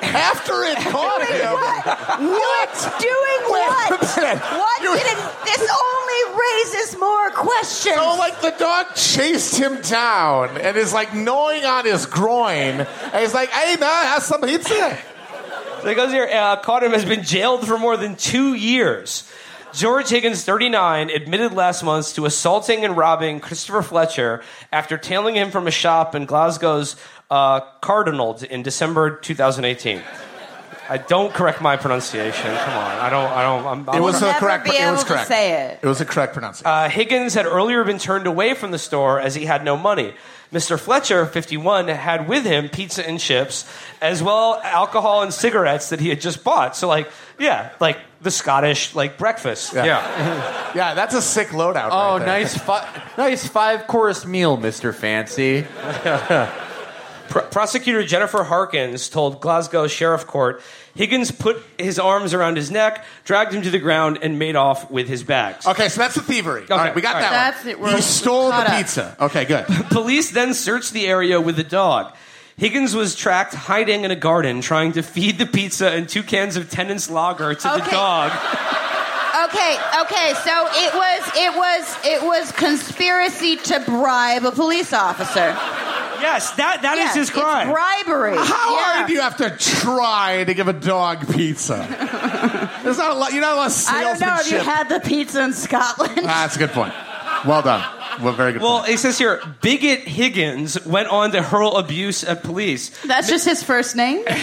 After 0.03 0.63
it 0.65 0.79
caught 0.79 1.27
him. 1.27 1.53
What? 2.31 2.95
Doing 3.01 3.51
what? 3.51 3.91
Wait 3.91 4.25
a. 4.25 4.39
What 4.39 4.83
You- 4.83 4.93
did 4.95 5.07
it? 5.07 5.19
This 5.45 5.69
only 5.71 6.39
raises 6.41 6.99
more 6.99 7.31
questions. 7.31 7.97
So, 7.97 8.15
like, 8.17 8.41
the 8.41 8.53
dog 8.59 8.95
chased 8.95 9.57
him 9.57 9.81
down 9.83 10.57
and 10.59 10.77
is 10.77 10.93
like 10.93 11.15
gnawing 11.15 11.65
on 11.65 11.85
his 11.85 12.07
groin. 12.07 12.81
And 12.81 13.15
he's 13.21 13.35
like, 13.35 13.51
hey, 13.51 13.77
man, 13.77 14.05
have 14.07 14.23
some 14.23 14.41
pizza. 14.43 14.97
So 15.83 15.89
he 15.89 15.95
goes 15.95 16.11
here, 16.11 16.29
uh, 16.33 16.57
caught 16.57 16.83
him, 16.83 16.93
has 16.93 17.05
been 17.05 17.23
jailed 17.23 17.67
for 17.67 17.79
more 17.79 17.97
than 17.97 18.17
two 18.17 18.55
years. 18.55 19.31
George 19.73 20.09
Higgins, 20.09 20.43
39, 20.43 21.11
admitted 21.11 21.53
last 21.53 21.83
month 21.83 22.15
to 22.15 22.25
assaulting 22.25 22.85
and 22.85 22.97
robbing 22.97 23.41
Christopher 23.41 23.83
Fletcher 23.83 24.43
after 24.73 24.97
tailing 24.97 25.35
him 25.35 25.51
from 25.51 25.67
a 25.67 25.71
shop 25.71 26.15
in 26.15 26.25
Glasgow's 26.25 26.97
uh, 27.31 27.61
Cardonald 27.81 28.43
in 28.43 28.63
December 28.63 29.17
2018. 29.17 30.03
I 30.89 30.99
don't 30.99 31.35
correct 31.35 31.61
my 31.61 31.77
pronunciation. 31.77 32.45
Come 32.57 32.75
on, 32.75 32.91
I 33.01 33.11
don't. 33.11 33.25
I 33.33 33.43
don't. 33.43 33.67
I'm, 33.67 33.89
I'm 33.91 33.97
It 33.97 34.01
was 34.01 34.21
We'll 34.21 34.31
a 34.31 34.35
correct. 34.35 34.65
be 34.67 34.71
it 34.71 34.83
able 34.83 34.93
was 34.93 35.03
to 35.03 35.09
correct. 35.09 35.27
say 35.27 35.71
it. 35.73 35.81
It 35.83 35.87
was 35.87 36.01
a 36.01 36.05
correct 36.05 36.33
pronunciation. 36.33 36.67
Uh, 36.71 36.89
Higgins 36.89 37.35
had 37.35 37.45
earlier 37.45 37.83
been 37.83 37.99
turned 37.99 38.29
away 38.29 38.55
from 38.55 38.71
the 38.71 38.79
store 38.79 39.19
as 39.21 39.35
he 39.35 39.47
had 39.47 39.65
no 39.65 39.77
money. 39.77 40.15
Mr. 40.53 40.79
Fletcher, 40.79 41.27
51, 41.27 41.89
had 41.89 42.29
with 42.29 42.45
him 42.45 42.69
pizza 42.69 43.05
and 43.05 43.19
chips, 43.19 43.69
as 44.01 44.23
well 44.23 44.61
alcohol 44.63 45.23
and 45.23 45.35
cigarettes 45.35 45.89
that 45.89 45.99
he 45.99 46.09
had 46.09 46.21
just 46.21 46.45
bought. 46.45 46.77
So, 46.77 46.87
like, 46.87 47.11
yeah, 47.37 47.71
like 47.81 47.99
the 48.21 48.31
Scottish 48.31 48.95
like 48.95 49.19
breakfast. 49.19 49.75
Yeah. 49.75 50.73
yeah, 50.73 50.95
that's 50.95 51.17
a 51.17 51.21
sick 51.23 51.49
loadout. 51.49 51.89
Oh, 51.91 52.13
right 52.13 52.19
there. 52.21 52.27
nice, 52.29 52.57
fi- 52.57 53.03
nice 53.19 53.45
five 53.45 53.89
course 53.89 54.25
meal, 54.25 54.57
Mister 54.57 54.93
Fancy. 54.93 55.67
Pr- 57.29 57.41
prosecutor 57.41 58.03
Jennifer 58.05 58.45
Harkins 58.45 59.09
told 59.09 59.41
Glasgow 59.41 59.87
Sheriff 59.87 60.27
Court 60.27 60.61
Higgins 60.95 61.31
put 61.31 61.63
his 61.79 61.99
arms 61.99 62.33
around 62.33 62.57
his 62.57 62.71
neck, 62.71 63.05
dragged 63.25 63.53
him 63.53 63.61
to 63.63 63.71
the 63.71 63.79
ground, 63.79 64.21
and 64.23 64.39
made 64.39 64.57
off 64.57 64.91
with 64.91 65.09
his 65.09 65.23
bags. 65.23 65.67
Okay, 65.67 65.91
so 65.91 66.01
that's 66.01 66.15
the 66.15 66.23
thievery. 66.23 66.65
All 66.71 66.79
right, 66.79 66.95
we 66.95 67.03
got 67.03 67.17
all 67.17 67.21
that 67.21 67.31
right. 67.31 67.53
That's 67.53 67.65
one. 67.65 67.69
it. 67.71 67.81
We're- 67.81 67.95
he 67.97 68.01
stole 68.01 68.51
caught 68.51 68.67
the 68.67 68.73
up. 68.73 68.79
pizza. 68.79 69.17
Okay, 69.21 69.45
good. 69.45 69.67
Police 69.91 70.31
then 70.31 70.55
searched 70.55 70.93
the 70.95 71.07
area 71.07 71.39
with 71.39 71.57
the 71.57 71.65
dog. 71.65 72.15
Higgins 72.57 72.95
was 72.97 73.15
tracked 73.15 73.53
hiding 73.53 74.05
in 74.05 74.11
a 74.11 74.17
garden, 74.17 74.63
trying 74.63 74.93
to 74.93 75.03
feed 75.03 75.37
the 75.37 75.45
pizza 75.45 75.91
and 75.91 76.09
two 76.09 76.23
cans 76.23 76.57
of 76.57 76.71
Tennent's 76.71 77.11
Lager 77.11 77.55
to 77.55 77.63
the 77.63 77.91
dog. 77.91 78.33
Okay, 79.45 79.77
okay, 80.01 80.33
so 80.43 80.67
it 80.73 80.95
was 80.95 81.31
it 81.37 81.55
was 81.55 81.97
it 82.07 82.23
was 82.23 82.53
conspiracy 82.53 83.57
to 83.57 83.81
bribe 83.81 84.45
a 84.47 84.51
police 84.53 84.95
officer. 84.95 85.55
Yes, 86.21 86.51
that 86.53 86.83
that 86.83 86.99
is 86.99 87.05
Yeah, 87.15 87.15
his 87.15 87.31
crime. 87.31 87.69
It's 87.69 87.75
bribery. 88.05 88.37
How 88.37 88.43
Yeah. 88.75 88.85
hard 88.95 89.07
do 89.09 89.13
you 89.13 89.21
have 89.21 89.37
to 89.39 89.51
try 89.59 90.45
to 90.45 90.55
give 90.55 90.69
a 90.69 90.73
dog 90.73 91.33
pizza? 91.35 91.77
There's 92.83 92.99
not 92.99 93.11
a 93.11 93.15
lot. 93.15 93.33
You're 93.33 93.41
not 93.43 93.55
a 93.55 93.57
lot 93.57 93.67
of 93.67 93.73
salesmanship. 93.73 94.23
I 94.23 94.27
don't 94.27 94.37
know 94.37 94.41
if 94.41 94.51
you 94.53 94.59
had 94.59 94.89
the 94.89 95.01
pizza 95.01 95.43
in 95.45 95.53
Scotland. 95.53 96.21
Ah, 96.25 96.43
that's 96.43 96.57
a 96.57 96.59
good 96.59 96.71
point. 96.73 96.93
Well 97.47 97.63
done. 97.63 97.85
Well, 98.23 98.33
very 98.33 98.53
good. 98.55 98.63
Well, 98.63 98.79
point. 98.81 98.93
it 98.93 98.99
says 98.99 99.19
here, 99.19 99.43
bigot 99.61 100.01
Higgins 100.01 100.83
went 100.87 101.09
on 101.09 101.33
to 101.33 101.43
hurl 101.43 101.77
abuse 101.77 102.25
at 102.25 102.43
police. 102.43 102.89
That's 103.05 103.29
just 103.29 103.45
his 103.45 103.63
first 103.63 103.95
name. 103.95 104.25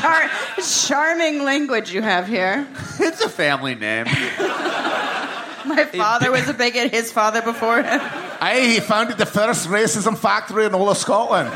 Char- 0.00 0.30
charming 0.62 1.42
language 1.44 1.92
you 1.92 2.00
have 2.02 2.28
here. 2.28 2.66
It's 3.00 3.20
a 3.22 3.28
family 3.28 3.74
name. 3.74 4.06
My 5.68 5.84
father 5.84 6.30
was 6.30 6.48
a 6.48 6.54
bigot. 6.54 6.92
His 6.92 7.10
father 7.10 7.42
before 7.42 7.82
him. 7.82 8.00
Aye, 8.40 8.74
he 8.74 8.80
founded 8.80 9.18
the 9.18 9.26
first 9.26 9.68
racism 9.68 10.16
factory 10.16 10.64
in 10.64 10.74
all 10.74 10.88
of 10.88 10.96
Scotland. 10.96 11.50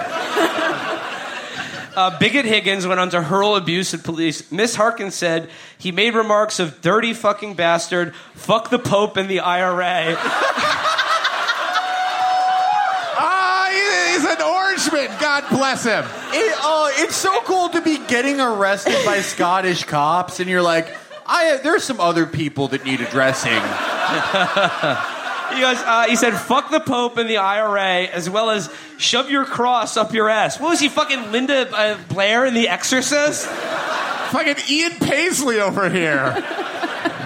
Uh, 1.95 2.19
bigot 2.19 2.45
Higgins 2.45 2.87
went 2.87 2.99
on 2.99 3.11
to 3.11 3.23
hurl 3.23 3.57
abuse 3.57 3.95
at 3.95 4.03
police. 4.03 4.51
Miss 4.51 4.75
Harkins 4.75 5.15
said 5.15 5.51
he 5.79 5.93
made 5.93 6.15
remarks 6.15 6.59
of 6.59 6.81
dirty 6.81 7.13
fucking 7.13 7.55
bastard, 7.55 8.15
fuck 8.35 8.71
the 8.71 8.79
Pope 8.79 9.17
and 9.17 9.29
the 9.29 9.41
IRA. 9.41 10.17
Ah, 13.23 13.69
he's 14.13 14.25
an 14.25 14.37
Orangeman. 14.39 15.21
God 15.21 15.45
bless 15.51 15.85
him. 15.85 16.05
It, 16.33 16.55
oh, 16.63 16.91
it's 16.97 17.17
so 17.17 17.43
cool 17.43 17.69
to 17.69 17.83
be 17.83 17.99
getting 18.07 18.41
arrested 18.41 18.97
by 19.05 19.21
Scottish 19.21 19.85
cops, 19.85 20.41
and 20.41 20.49
you're 20.49 20.63
like, 20.63 20.97
I 21.27 21.59
there's 21.63 21.85
some 21.85 22.01
other 22.01 22.25
people 22.25 22.69
that 22.69 22.85
need 22.85 23.01
addressing. 23.03 23.61
He 25.53 25.61
goes, 25.61 25.79
uh, 25.79 26.05
he 26.09 26.15
said, 26.15 26.35
fuck 26.35 26.71
the 26.71 26.79
Pope 26.79 27.17
and 27.17 27.29
the 27.29 27.39
IRA, 27.39 28.07
as 28.07 28.31
well 28.31 28.51
as 28.51 28.73
shove 28.99 29.29
your 29.31 29.45
cross 29.45 29.97
up 29.97 30.15
your 30.15 30.29
ass. 30.29 30.61
What 30.61 30.71
was 30.71 30.79
he, 30.79 30.89
fucking 30.89 31.33
Linda 31.33 31.69
uh, 31.77 31.99
Blair 32.09 32.47
in 32.47 32.55
The 32.55 32.69
Exorcist? 32.69 33.47
Fucking 33.47 34.57
Ian 34.69 34.93
Paisley 35.01 35.59
over 35.59 35.91
here. 35.91 36.41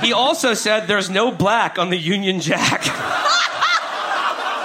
He 0.01 0.15
also 0.15 0.55
said 0.55 0.87
there's 0.87 1.11
no 1.11 1.33
black 1.33 1.79
on 1.79 1.91
the 1.91 1.99
Union 1.99 2.41
Jack. 2.41 2.85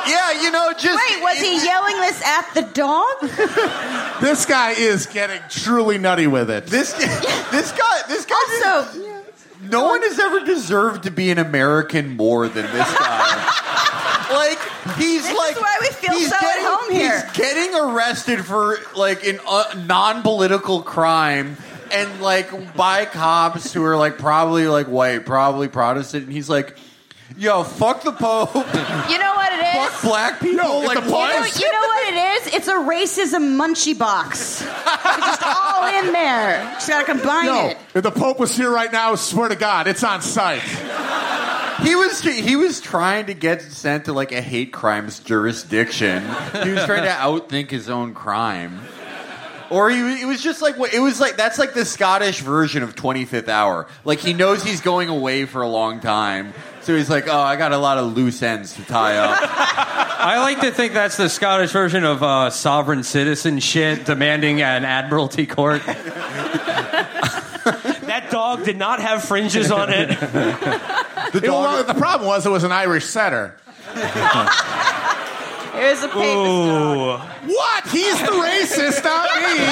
Yeah, 0.07 0.41
you 0.41 0.49
know, 0.49 0.73
just 0.73 0.99
Wait, 1.07 1.21
was 1.21 1.39
he 1.39 1.63
yelling 1.63 1.95
this 1.97 2.19
at 2.25 2.51
the 2.55 2.63
dog? 2.63 4.19
This 4.21 4.43
guy 4.47 4.71
is 4.71 5.05
getting 5.05 5.39
truly 5.49 5.99
nutty 5.99 6.25
with 6.25 6.49
it. 6.49 6.65
this 6.65 6.93
this 7.51 7.71
guy 7.71 8.01
this 8.07 8.25
guy 8.25 8.35
Also, 8.63 9.08
no 9.61 9.85
one 9.85 10.01
has 10.01 10.19
ever 10.19 10.41
deserved 10.41 11.03
to 11.03 11.11
be 11.11 11.31
an 11.31 11.37
American 11.37 12.15
more 12.15 12.47
than 12.47 12.65
this 12.65 12.93
guy. 12.97 13.55
like 14.33 14.59
he's 14.97 15.23
This 15.23 15.31
is 15.31 15.37
like 15.37 15.59
why 15.59 15.77
we 15.81 15.87
feel 15.87 16.13
he's 16.13 16.29
so 16.29 16.35
at 16.35 16.41
getting, 16.41 16.65
home 16.65 16.91
here. 16.91 17.21
He's 17.21 17.37
getting 17.37 17.75
arrested 17.75 18.45
for 18.45 18.77
like 18.95 19.25
an 19.25 19.39
uh, 19.47 19.83
non-political 19.85 20.83
crime 20.83 21.57
and 21.91 22.21
like 22.21 22.75
by 22.75 23.05
cops 23.05 23.73
who 23.73 23.83
are 23.83 23.97
like 23.97 24.17
probably 24.17 24.67
like 24.67 24.87
white, 24.87 25.25
probably 25.25 25.67
Protestant, 25.67 26.25
and 26.25 26.33
he's 26.33 26.49
like, 26.49 26.77
"Yo, 27.39 27.63
fuck 27.63 28.03
the 28.03 28.11
Pope, 28.11 28.53
you 28.55 29.17
know 29.17 29.33
what 29.35 29.53
it 29.53 29.65
is? 29.65 29.75
fuck 29.89 30.01
black 30.03 30.39
people." 30.39 30.65
Yo, 30.65 30.79
like 30.79 31.03
the 31.03 31.09
what 31.11 31.33
You 31.33 31.39
know, 31.39 31.45
you 31.67 31.71
know 31.71 31.87
what 31.87 32.13
it 32.13 32.47
is? 32.47 32.53
It's 32.53 32.67
a 32.67 32.73
racism 32.73 33.55
munchie 33.57 33.97
box. 33.97 34.61
It's 34.61 35.25
just 35.25 35.41
all 35.43 35.87
in 35.87 36.11
there. 36.13 36.61
Just 36.73 36.89
gotta 36.89 37.05
combine 37.05 37.45
No, 37.45 37.67
it. 37.69 37.77
if 37.95 38.03
the 38.03 38.11
Pope 38.11 38.39
was 38.39 38.55
here 38.55 38.69
right 38.69 38.91
now, 38.91 39.15
swear 39.15 39.49
to 39.49 39.55
God, 39.55 39.87
it's 39.87 40.03
on 40.03 40.21
site. 40.21 40.61
He 41.81 41.95
was 41.95 42.19
he 42.21 42.55
was 42.57 42.81
trying 42.81 43.27
to 43.27 43.33
get 43.33 43.61
sent 43.61 44.05
to 44.05 44.13
like 44.13 44.31
a 44.33 44.41
hate 44.41 44.73
crimes 44.73 45.19
jurisdiction. 45.19 46.21
He 46.63 46.71
was 46.71 46.83
trying 46.85 47.03
to 47.03 47.09
outthink 47.09 47.71
his 47.71 47.89
own 47.89 48.13
crime. 48.13 48.81
Or 49.69 49.89
he 49.89 50.21
it 50.21 50.25
was 50.25 50.41
just 50.41 50.61
like 50.61 50.75
it 50.91 50.99
was 50.99 51.19
like 51.21 51.37
that's 51.37 51.57
like 51.59 51.73
the 51.73 51.85
Scottish 51.85 52.41
version 52.41 52.83
of 52.83 52.95
25th 52.95 53.47
hour. 53.47 53.87
Like 54.03 54.19
he 54.19 54.33
knows 54.33 54.63
he's 54.63 54.81
going 54.81 55.09
away 55.09 55.45
for 55.45 55.61
a 55.61 55.67
long 55.69 55.99
time. 55.99 56.53
So 56.81 56.95
he's 56.95 57.09
like, 57.09 57.27
"Oh, 57.27 57.39
I 57.39 57.55
got 57.55 57.71
a 57.71 57.77
lot 57.77 57.97
of 57.97 58.15
loose 58.15 58.41
ends 58.41 58.73
to 58.75 58.83
tie 58.83 59.17
up." 59.17 59.37
I 59.41 60.39
like 60.39 60.61
to 60.61 60.71
think 60.71 60.93
that's 60.93 61.17
the 61.17 61.29
Scottish 61.29 61.71
version 61.71 62.03
of 62.03 62.21
uh, 62.23 62.49
sovereign 62.49 63.03
citizen 63.03 63.59
shit, 63.59 64.05
demanding 64.05 64.61
an 64.61 64.85
admiralty 64.85 65.45
court. 65.45 65.81
That 68.09 68.29
dog 68.31 68.65
did 68.65 68.77
not 68.77 68.99
have 68.99 69.23
fringes 69.23 69.71
on 69.71 69.89
it. 69.91 70.09
The, 70.09 71.41
well, 71.43 71.83
the 71.83 71.93
problem 71.93 72.27
was 72.27 72.45
it 72.45 72.49
was 72.49 72.63
an 72.63 72.71
Irish 72.71 73.05
setter. 73.05 73.55
Here's 75.73 76.03
a 76.03 76.07
papist 76.07 77.47
What? 77.55 77.87
He's 77.87 78.19
the 78.19 78.31
racist, 78.31 79.03
not 79.03 79.25
me. 79.35 79.65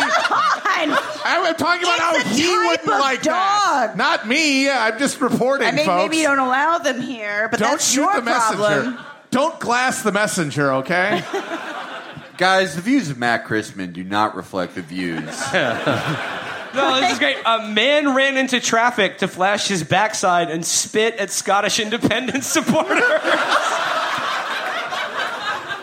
I'm 1.29 1.55
talking 1.55 1.83
about 1.83 1.99
how 1.99 2.15
It's 2.15 2.25
a 2.25 2.29
he 2.29 2.43
type 2.43 2.67
wouldn't 2.69 2.81
of 2.89 2.99
like 2.99 3.23
that. 3.23 3.87
dog. 3.89 3.97
Not 3.97 4.27
me. 4.27 4.69
I'm 4.69 4.97
just 4.99 5.19
reporting, 5.21 5.67
I 5.67 5.71
mean, 5.71 5.85
folks. 5.85 6.03
maybe 6.03 6.17
you 6.17 6.27
don't 6.27 6.39
allow 6.39 6.77
them 6.77 7.01
here, 7.01 7.47
but 7.49 7.59
Don't 7.59 7.71
that's 7.71 7.89
shoot 7.91 8.01
your 8.01 8.15
the 8.15 8.21
messenger. 8.21 8.57
problem. 8.63 8.99
Don't 9.31 9.59
glass 9.59 10.03
the 10.03 10.11
messenger, 10.11 10.71
okay? 10.75 11.23
Guys, 12.37 12.75
the 12.75 12.81
views 12.81 13.09
of 13.09 13.17
Matt 13.17 13.45
Christman 13.45 13.91
do 13.93 14.03
not 14.03 14.35
reflect 14.35 14.75
the 14.75 14.81
views. 14.81 15.41
No, 16.75 16.99
this 16.99 17.13
is 17.13 17.17
great. 17.17 17.37
A 17.43 17.65
man 17.69 18.13
ran 18.13 18.37
into 18.37 18.59
traffic 18.59 19.19
to 19.19 19.27
flash 19.27 19.67
his 19.67 19.83
backside 19.83 20.51
and 20.51 20.63
spit 20.63 21.15
at 21.15 21.31
Scottish 21.31 21.79
independence 21.79 22.45
supporters. 22.45 23.01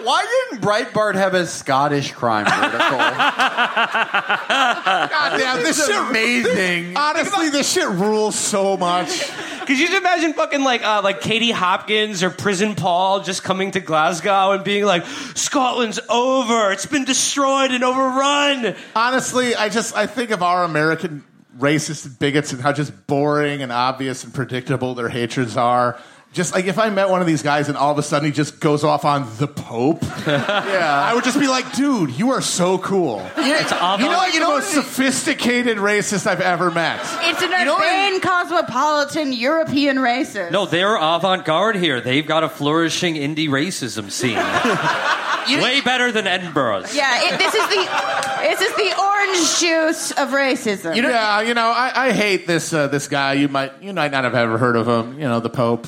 Why 0.04 0.46
didn't 0.50 0.62
Breitbart 0.62 1.14
have 1.14 1.34
a 1.34 1.46
Scottish 1.46 2.12
crime 2.12 2.46
article? 2.46 2.98
Goddamn, 5.08 5.62
this 5.62 5.76
This 5.76 5.78
is 5.78 5.86
shit 5.86 5.96
amazing. 5.96 6.96
Honestly, 6.96 7.48
this 7.48 7.72
shit 7.72 7.88
rules 7.88 8.38
so 8.38 8.76
much. 8.76 9.30
Could 9.66 9.78
you 9.78 9.86
just 9.88 9.98
imagine 9.98 10.34
fucking 10.34 10.62
like 10.62 10.84
uh, 10.84 11.00
like 11.02 11.22
Katie 11.22 11.50
Hopkins 11.50 12.22
or 12.22 12.28
Prison 12.28 12.74
Paul 12.74 13.22
just 13.22 13.42
coming 13.42 13.70
to 13.70 13.80
Glasgow 13.80 14.52
and 14.52 14.62
being 14.62 14.84
like, 14.84 15.06
Scotland's 15.06 15.98
over. 16.10 16.70
It's 16.72 16.84
been 16.84 17.04
destroyed 17.04 17.70
and 17.70 17.82
overrun. 17.82 18.76
Honestly, 18.94 19.54
I 19.54 19.70
just 19.70 19.96
I 19.96 20.06
think 20.06 20.30
of 20.30 20.42
our 20.42 20.64
American 20.64 21.24
racist 21.58 22.18
bigots 22.18 22.52
and 22.52 22.60
how 22.60 22.72
just 22.72 23.06
boring 23.06 23.62
and 23.62 23.72
obvious 23.72 24.24
and 24.24 24.34
predictable 24.34 24.94
their 24.94 25.08
hatreds 25.08 25.56
are. 25.56 25.98
Just 26.34 26.52
like 26.52 26.64
if 26.66 26.80
I 26.80 26.90
met 26.90 27.08
one 27.10 27.20
of 27.20 27.28
these 27.28 27.42
guys 27.44 27.68
and 27.68 27.78
all 27.78 27.92
of 27.92 27.98
a 27.98 28.02
sudden 28.02 28.26
he 28.26 28.32
just 28.32 28.58
goes 28.58 28.82
off 28.82 29.04
on 29.04 29.28
the 29.38 29.46
Pope, 29.46 30.02
yeah. 30.26 31.08
I 31.08 31.14
would 31.14 31.22
just 31.22 31.38
be 31.38 31.46
like, 31.46 31.72
dude, 31.74 32.10
you 32.18 32.30
are 32.32 32.40
so 32.40 32.76
cool. 32.78 33.24
It's 33.36 33.70
You 33.70 33.78
know, 33.78 34.08
like 34.16 34.34
you 34.34 34.40
the 34.40 34.46
most 34.46 34.72
sophisticated 34.74 35.78
racist 35.78 36.26
I've 36.26 36.40
ever 36.40 36.72
met. 36.72 36.98
It's 37.22 37.40
an 37.40 37.50
know 37.64 37.74
what- 37.74 37.84
urbane, 37.84 38.20
cosmopolitan, 38.20 39.32
European 39.32 39.98
racist. 39.98 40.50
No, 40.50 40.66
they're 40.66 40.96
avant 40.96 41.44
garde 41.44 41.76
here. 41.76 42.00
They've 42.00 42.26
got 42.26 42.42
a 42.42 42.48
flourishing 42.48 43.14
indie 43.14 43.48
racism 43.48 44.10
scene. 44.10 44.36
Way 45.62 45.82
better 45.82 46.10
than 46.10 46.26
Edinburgh's. 46.26 46.96
Yeah, 46.96 47.20
it, 47.32 47.38
this 47.38 47.54
is 47.54 47.68
the 47.68 48.38
this 48.40 48.60
is 48.60 48.74
the 48.76 49.00
orange 49.00 49.60
juice 49.60 50.10
of 50.12 50.30
racism. 50.30 50.96
yeah, 50.96 51.42
you 51.42 51.54
know, 51.54 51.68
I, 51.68 52.06
I 52.08 52.12
hate 52.12 52.46
this 52.46 52.72
uh, 52.72 52.88
this 52.88 53.08
guy. 53.08 53.34
You 53.34 53.48
might 53.48 53.72
you 53.82 53.92
might 53.92 54.10
not 54.10 54.24
have 54.24 54.34
ever 54.34 54.58
heard 54.58 54.74
of 54.74 54.88
him. 54.88 55.14
You 55.20 55.28
know, 55.28 55.40
the 55.40 55.50
Pope. 55.50 55.86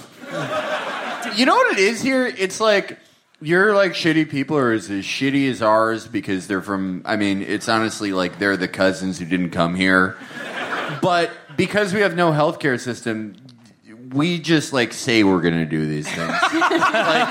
You 1.37 1.47
know 1.47 1.54
what 1.54 1.73
it 1.73 1.78
is 1.78 2.00
here? 2.02 2.26
It's 2.26 2.61
like 2.61 2.99
you're 3.40 3.75
like 3.75 3.92
shitty 3.92 4.30
people 4.30 4.56
are 4.56 4.73
as, 4.73 4.90
as 4.90 5.04
shitty 5.04 5.50
as 5.50 5.62
ours 5.62 6.06
because 6.06 6.47
they're 6.47 6.62
from. 6.62 7.02
I 7.04 7.16
mean, 7.16 7.42
it's 7.42 7.68
honestly 7.68 8.12
like 8.12 8.38
they're 8.38 8.56
the 8.56 8.68
cousins 8.68 9.18
who 9.18 9.26
didn't 9.26 9.50
come 9.50 9.75
here. 9.75 10.16
But 11.02 11.30
because 11.56 11.92
we 11.92 12.00
have 12.00 12.16
no 12.16 12.33
healthcare 12.33 12.80
system, 12.80 13.37
we 14.12 14.38
just 14.38 14.72
like 14.72 14.92
say 14.92 15.25
we're 15.25 15.40
gonna 15.40 15.66
do 15.66 15.86
these 15.86 16.06
things. 16.06 16.18
like, 16.42 17.28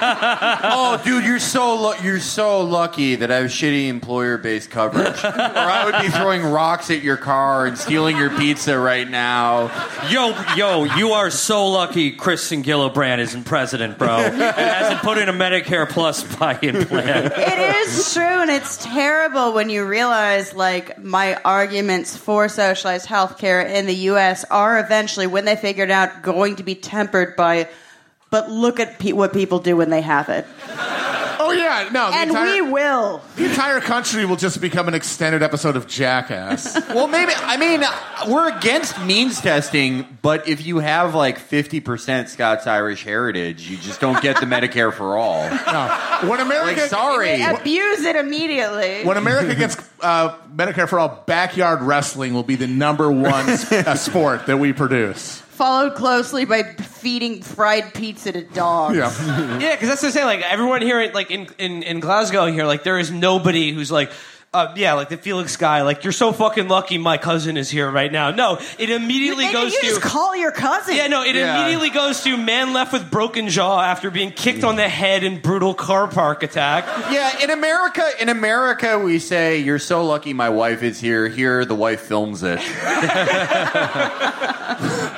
oh, 0.63 1.01
dude, 1.03 1.24
you're 1.24 1.39
so 1.39 1.75
lu- 1.75 2.03
you're 2.03 2.20
so 2.20 2.62
lucky 2.62 3.15
that 3.15 3.32
I 3.32 3.38
have 3.38 3.48
shitty 3.48 3.88
employer-based 3.88 4.70
coverage, 4.70 5.24
or 5.24 5.27
I 5.27 5.86
would 5.86 6.01
be 6.01 6.10
throwing 6.10 6.44
rocks 6.44 6.89
at 6.91 7.01
your 7.03 7.17
car 7.17 7.65
and 7.65 7.77
stealing 7.77 8.17
your 8.17 8.29
pizza 8.32 8.77
right 8.77 9.10
now. 9.10 9.72
Yo, 10.10 10.36
yo, 10.55 10.84
you 10.96 11.12
are 11.12 11.29
so 11.29 11.67
lucky 11.67 12.12
Kirsten 12.12 12.63
Gillibrand 12.63 13.20
isn't 13.20 13.44
president, 13.44 13.98
bro. 13.98 14.15
And 14.36 14.41
hasn't 14.41 15.01
put 15.01 15.17
in 15.17 15.29
a 15.29 15.34
Medicare 15.34 15.88
Plus 15.89 16.24
buy-in 16.38 16.86
plan. 16.86 17.32
It 17.36 17.88
is 17.88 18.13
true, 18.13 18.24
and 18.24 18.50
it's 18.50 18.84
terrible 18.84 19.53
when 19.53 19.70
you 19.70 19.85
realize, 19.85 20.53
like, 20.53 20.98
my 21.01 21.35
arguments 21.44 22.16
for 22.16 22.48
socialized 22.50 23.07
healthcare 23.07 23.68
in 23.68 23.85
the 23.85 23.96
U.S. 23.96 24.44
are 24.46 24.79
eventually, 24.79 25.27
when 25.27 25.46
they 25.46 25.55
figured 25.55 25.92
out, 25.92 26.22
going 26.22 26.57
to 26.57 26.64
be 26.66 26.75
tempered 26.75 27.36
by, 27.36 27.70
but 28.30 28.50
look 28.50 28.80
at 28.80 29.00
pe- 29.00 29.12
what 29.14 29.34
people 29.34 29.60
do 29.60 29.78
when 29.78 29.90
they 29.90 30.01
have 30.01 30.30
it. 30.30 30.46
Oh 31.38 31.51
yeah, 31.51 31.90
no, 31.92 32.10
the 32.10 32.16
And 32.18 32.30
entire, 32.32 32.64
we 32.64 32.72
will. 32.72 33.22
the 33.36 33.46
entire 33.46 33.80
country 33.80 34.25
will 34.25 34.36
just 34.38 34.60
become 34.62 34.88
an 34.88 34.96
extended 34.96 35.44
episode 35.44 35.75
of 35.75 35.86
Jackass. 35.88 36.75
Well, 36.96 37.08
maybe 37.08 37.34
I 37.36 37.58
mean 37.58 37.84
we're 38.32 38.58
against 38.58 39.00
means 39.04 39.42
testing, 39.42 40.18
but 40.22 40.48
if 40.48 40.66
you 40.66 40.80
have 40.80 41.14
like 41.14 41.38
fifty 41.38 41.82
percent 41.82 42.30
Scots 42.30 42.66
Irish 42.68 43.04
heritage, 43.04 43.70
you 43.70 43.78
just 43.78 44.00
don't 44.00 44.22
get 44.24 44.40
the 44.40 44.46
Medicare 44.48 44.92
for 44.94 45.18
all. 45.18 45.44
no. 45.50 46.28
When 46.30 46.40
America, 46.40 46.82
Like, 46.82 46.90
sorry. 46.90 47.42
Abuse 47.44 48.06
it 48.06 48.16
immediately. 48.16 49.04
When 49.04 49.18
America 49.18 49.54
gets 49.60 49.78
uh, 50.01 50.36
Medicare 50.56 50.88
for 50.88 51.00
all, 51.00 51.24
backyard 51.28 51.82
wrestling 51.82 52.34
will 52.34 52.44
be 52.44 52.56
the 52.56 52.68
number 52.68 53.12
one 53.12 53.48
uh, 53.50 53.96
sport 53.96 54.46
that 54.48 54.58
we 54.58 54.72
produce. 54.74 55.44
Followed 55.55 55.96
closely 55.96 56.44
by 56.44 56.63
feeding 56.63 57.41
fried 57.41 57.94
pizza 57.94 58.31
to 58.33 58.41
dogs. 58.41 58.98
Yeah. 58.98 59.59
Yeah, 59.59 59.72
because 59.72 59.87
that's 59.87 60.01
the 60.01 60.11
same. 60.11 60.25
Like 60.25 60.41
everyone 60.41 60.81
here, 60.81 61.09
like 61.13 61.31
in, 61.31 61.48
in, 61.57 61.81
in 61.83 62.00
Glasgow 62.01 62.48
here, 62.48 62.65
like 62.65 62.83
there 62.83 63.00
is 63.00 63.09
nobody 63.09 63.72
who's 63.72 63.89
like, 63.89 64.11
uh, 64.55 64.74
yeah, 64.77 64.94
like 64.94 65.09
the 65.09 65.18
Felix 65.18 65.57
guy. 65.57 65.81
Like 65.83 66.03
you're 66.03 66.13
so 66.13 66.31
fucking 66.31 66.68
lucky. 66.68 66.98
My 66.98 67.18
cousin 67.18 67.57
is 67.57 67.70
here 67.70 67.89
right 67.91 68.11
now. 68.11 68.31
No, 68.31 68.57
it 68.79 68.89
immediately 68.89 69.46
Maybe 69.46 69.53
goes 69.53 69.74
you 69.74 69.81
to. 69.81 69.87
just 69.87 70.01
call 70.01 70.35
your 70.35 70.51
cousin. 70.51 70.96
yeah, 70.96 71.07
no, 71.07 71.24
it 71.24 71.35
Yeah. 71.35 71.59
immediately 71.59 71.89
goes 71.89 72.22
to 72.24 72.37
man 72.37 72.74
left 72.74 72.94
with 72.94 73.11
broken 73.11 73.50
jaw 73.50 73.81
after 73.81 74.09
being 74.09 74.31
kicked 74.31 74.63
on 74.63 74.75
the 74.77 74.87
head 74.87 75.24
in 75.24 75.39
brutal 75.41 75.74
car 75.74 76.07
park 76.07 76.44
attack. 76.44 76.85
Yeah, 77.11 77.44
in 77.44 77.50
America, 77.50 78.07
in 78.20 78.29
America, 78.29 79.00
we 79.00 79.20
say 79.20 79.59
you're 79.59 79.79
so 79.79 80.05
lucky 80.05 80.33
my 80.33 80.50
wife 80.50 80.83
is 80.83 81.00
here. 81.00 81.27
Here, 81.27 81.65
the 81.65 81.75
wife 81.75 82.01
films 82.01 82.44
it. 82.44 82.59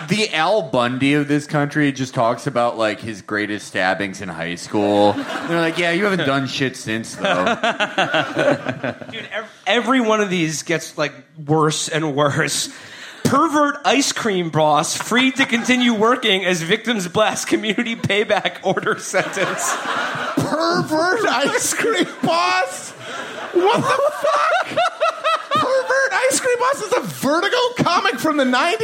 the 0.08 0.30
Al 0.34 0.62
Bundy 0.64 1.14
of 1.14 1.28
this 1.28 1.46
country 1.48 1.92
just 1.92 2.14
talks 2.14 2.48
about 2.48 2.78
like 2.78 3.00
his 3.00 3.22
greatest 3.22 3.68
stabbings 3.68 4.22
in 4.22 4.30
high 4.30 4.56
school. 4.56 5.14
They're 5.14 5.62
like, 5.62 5.78
yeah, 5.78 5.92
you 5.92 6.04
haven't 6.06 6.26
done 6.26 6.48
shit 6.48 6.76
since 6.76 7.16
though. 7.16 7.46
Dude, 9.12 9.27
ev- 9.32 9.62
every 9.66 10.02
one 10.02 10.22
of 10.22 10.30
these 10.30 10.64
gets 10.64 10.98
like 10.98 11.14
worse 11.46 11.90
and 11.90 12.16
worse. 12.16 12.70
Pervert 13.24 13.82
ice 13.84 14.14
cream 14.14 14.50
boss 14.50 14.96
freed 14.96 15.36
to 15.36 15.46
continue 15.46 15.94
working 15.94 16.46
as 16.46 16.62
victims 16.62 17.08
blast 17.10 17.48
community 17.48 17.96
payback 17.96 18.66
order 18.66 18.98
sentence. 19.00 19.76
Pervert 20.38 21.26
ice 21.26 21.74
cream 21.74 22.08
boss? 22.24 22.92
What 22.92 23.82
the 23.82 24.12
fuck? 24.14 24.68
Pervert 25.52 26.14
ice 26.14 26.40
cream 26.40 26.58
boss 26.58 26.82
is 26.82 26.94
a 26.94 27.02
Vertigo 27.02 27.58
comic 27.84 28.18
from 28.20 28.38
the 28.38 28.46
90s? 28.46 28.78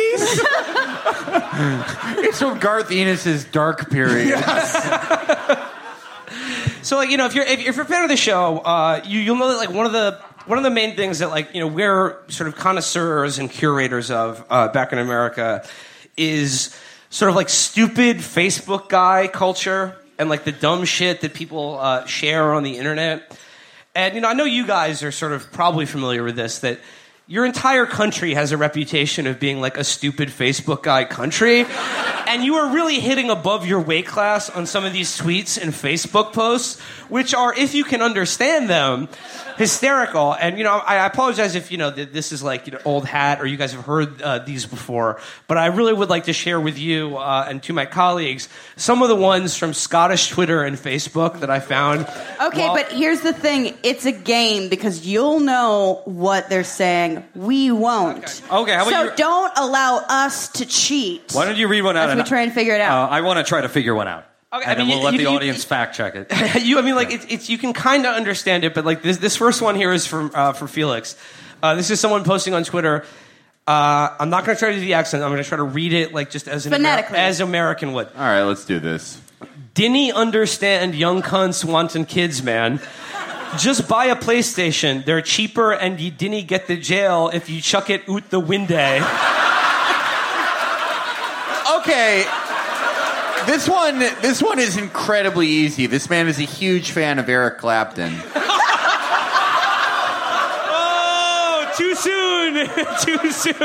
it's 2.26 2.40
from 2.40 2.60
Garth 2.60 2.92
Ennis's 2.92 3.46
dark 3.46 3.90
period. 3.90 4.38
So, 6.82 6.98
like, 6.98 7.10
you 7.10 7.18
know, 7.18 7.26
if 7.26 7.34
you're 7.34 7.46
if, 7.46 7.66
if 7.66 7.76
you're 7.78 7.86
a 7.86 7.88
fan 7.88 8.04
of 8.04 8.10
the 8.10 8.18
show, 8.18 8.58
uh, 8.60 9.02
you 9.06 9.20
you'll 9.22 9.38
know 9.38 9.48
that 9.50 9.58
like 9.58 9.72
one 9.72 9.86
of 9.86 9.94
the 9.94 10.20
one 10.46 10.58
of 10.58 10.64
the 10.64 10.70
main 10.70 10.96
things 10.96 11.20
that 11.20 11.30
like 11.30 11.54
you 11.54 11.60
know 11.60 11.68
we're 11.68 12.18
sort 12.30 12.48
of 12.48 12.56
connoisseurs 12.56 13.40
and 13.40 13.50
curators 13.50 14.12
of 14.12 14.44
uh, 14.50 14.68
back 14.70 14.92
in 14.92 15.00
America 15.00 15.66
is 16.18 16.76
sort 17.10 17.30
of 17.30 17.36
like 17.36 17.50
stupid 17.50 18.18
Facebook 18.18 18.90
guy 18.90 19.28
culture 19.28 19.96
and 20.20 20.30
like 20.30 20.44
the 20.44 20.52
dumb 20.52 20.86
shit 20.86 21.22
that 21.22 21.34
people 21.34 21.80
uh, 21.80 22.06
share 22.06 22.54
on 22.54 22.64
the 22.64 22.78
internet. 22.78 23.38
And 23.96 24.16
you 24.16 24.22
know, 24.22 24.28
I 24.28 24.34
know 24.34 24.46
you 24.46 24.66
guys 24.66 25.04
are 25.04 25.12
sort 25.12 25.32
of 25.32 25.52
probably 25.52 25.86
familiar 25.86 26.24
with 26.24 26.36
this 26.36 26.60
that 26.60 26.80
your 27.28 27.46
entire 27.46 27.86
country 27.86 28.34
has 28.34 28.52
a 28.52 28.58
reputation 28.58 29.28
of 29.28 29.40
being 29.40 29.62
like 29.62 29.78
a 29.78 29.84
stupid 29.84 30.30
Facebook 30.30 30.84
guy 30.84 31.06
country. 31.06 31.66
And 32.26 32.44
you 32.44 32.56
are 32.56 32.74
really 32.74 33.00
hitting 33.00 33.30
above 33.30 33.68
your 33.68 33.82
weight 33.82 34.08
class 34.08 34.50
on 34.50 34.66
some 34.66 34.86
of 34.86 34.94
these 34.94 35.20
tweets 35.20 35.62
and 35.62 35.72
Facebook 35.72 36.34
posts, 36.34 36.80
which 37.10 37.36
are, 37.36 37.54
if 37.54 37.76
you 37.76 37.84
can 37.84 38.02
understand 38.02 38.70
them, 38.70 39.08
hysterical. 39.58 40.34
And 40.34 40.58
you 40.58 40.64
know, 40.64 40.72
I 40.78 40.98
I 40.98 41.06
apologize 41.06 41.56
if 41.56 41.72
you 41.72 41.78
know 41.78 41.90
this 41.90 42.32
is 42.32 42.42
like 42.44 42.66
you 42.68 42.74
know, 42.74 42.80
old 42.86 43.06
hat 43.06 43.42
or 43.42 43.46
you 43.46 43.58
guys 43.58 43.74
have 43.74 43.86
heard 43.86 44.22
uh, 44.22 44.40
these 44.40 44.66
before, 44.66 45.20
but 45.48 45.58
I 45.58 45.68
really 45.68 45.94
would 45.94 46.10
like 46.10 46.26
to 46.26 46.34
share 46.34 46.60
with 46.60 46.78
you 46.78 47.18
uh, 47.18 47.46
and 47.50 47.62
to 47.64 47.74
my 47.74 47.86
colleagues 47.86 48.48
some 48.76 49.02
of 49.02 49.10
the 49.10 49.16
ones 49.16 49.58
from 49.58 49.74
Scottish 49.74 50.30
Twitter 50.30 50.64
and 50.64 50.78
Facebook 50.78 51.40
that 51.42 51.50
I 51.50 51.60
found. 51.60 52.02
Okay, 52.42 52.68
while- 52.68 52.76
but 52.76 52.92
here's 52.92 53.22
the 53.22 53.34
thing: 53.34 53.76
it's 53.84 54.06
a 54.06 54.12
game 54.12 54.70
because 54.70 55.06
you'll 55.06 55.40
know 55.40 56.02
what 56.06 56.50
they're 56.50 56.64
saying. 56.64 57.24
We 57.36 57.72
won't. 57.72 58.24
Okay. 58.50 58.56
Okay, 58.64 58.74
how 58.74 58.88
about 58.88 58.92
so 58.92 59.04
you- 59.04 59.16
don't 59.18 59.52
allow 59.58 59.98
us 60.10 60.48
to 60.50 60.66
cheat. 60.66 61.32
Why 61.34 61.46
don't 61.46 61.58
you 61.58 61.68
read 61.68 61.82
one 61.82 61.98
out? 61.98 62.10
As 62.10 62.16
we 62.16 62.24
try 62.24 62.42
and 62.42 62.54
figure 62.54 62.76
it 62.76 62.82
out. 62.82 63.10
Uh, 63.10 63.14
I 63.14 63.22
want 63.22 63.38
to 63.40 63.44
try 63.44 63.62
to 63.62 63.70
figure 63.70 63.94
one 63.96 64.08
out. 64.08 64.26
Okay, 64.54 64.64
and 64.70 64.80
then 64.80 64.88
we'll 64.88 65.02
let 65.02 65.14
you- 65.14 65.18
the 65.20 65.24
you- 65.24 65.30
audience 65.36 65.64
fact 65.64 65.96
check 65.96 66.16
it. 66.16 66.32
you, 66.64 66.78
I 66.78 66.82
mean, 66.82 66.96
like 66.96 67.12
it's, 67.12 67.26
it's 67.28 67.50
you 67.50 67.58
can 67.58 67.74
kind 67.74 68.06
of 68.06 68.14
understand 68.16 68.64
it, 68.64 68.74
but 68.76 68.86
like 68.86 69.02
this, 69.02 69.18
this 69.18 69.36
first 69.36 69.62
one 69.62 69.76
here 69.76 69.92
is 69.92 70.06
from 70.06 70.30
uh, 70.34 70.54
for 70.54 70.68
Felix. 70.68 71.18
Uh, 71.64 71.76
this 71.76 71.90
is 71.90 72.00
someone 72.00 72.24
posting 72.24 72.54
on 72.54 72.64
Twitter. 72.64 73.04
Uh, 73.66 74.10
I'm 74.20 74.30
not 74.30 74.46
going 74.46 74.56
to 74.56 74.60
try 74.60 74.70
to 74.70 74.76
do 74.76 74.82
the 74.82 74.94
accent. 74.96 75.24
I'm 75.24 75.32
going 75.32 75.42
to 75.42 75.48
try 75.48 75.56
to 75.58 75.64
read 75.64 75.94
it 75.94 76.14
like 76.14 76.30
just 76.30 76.48
as 76.48 76.66
an 76.66 76.74
Ameri- 76.74 76.76
Phonetically. 76.78 77.18
as 77.18 77.40
American 77.40 77.94
would. 77.94 78.08
All 78.08 78.14
right, 78.22 78.44
let's 78.44 78.66
do 78.66 78.80
this. 78.80 79.20
Dinny 79.74 80.12
understand 80.14 80.94
young 80.94 81.22
cunts 81.24 81.64
wanting 81.66 82.06
kids, 82.06 82.44
man. 82.44 82.80
Just 83.58 83.88
buy 83.88 84.06
a 84.06 84.16
PlayStation. 84.16 85.06
They're 85.06 85.22
cheaper, 85.22 85.72
and 85.74 86.00
you 86.00 86.12
didn't 86.12 86.48
get 86.48 86.68
the 86.68 86.76
jail 86.78 87.30
if 87.34 87.50
you 87.50 87.62
chuck 87.62 87.90
it 87.90 88.08
out 88.10 88.30
the 88.30 88.40
window. 88.40 89.00
Okay. 91.78 92.24
This 93.46 93.68
one, 93.68 94.00
this 94.00 94.42
one 94.42 94.58
is 94.60 94.78
incredibly 94.78 95.48
easy. 95.48 95.86
This 95.86 96.10
man 96.10 96.28
is 96.28 96.40
a 96.40 96.44
huge 96.44 96.92
fan 96.92 97.20
of 97.20 97.28
Eric 97.28 97.58
Clapton. 97.58 98.14
Oh, 100.76 101.74
too 101.78 101.94
soon, 101.96 102.54
too 103.02 103.32
soon. 103.32 103.60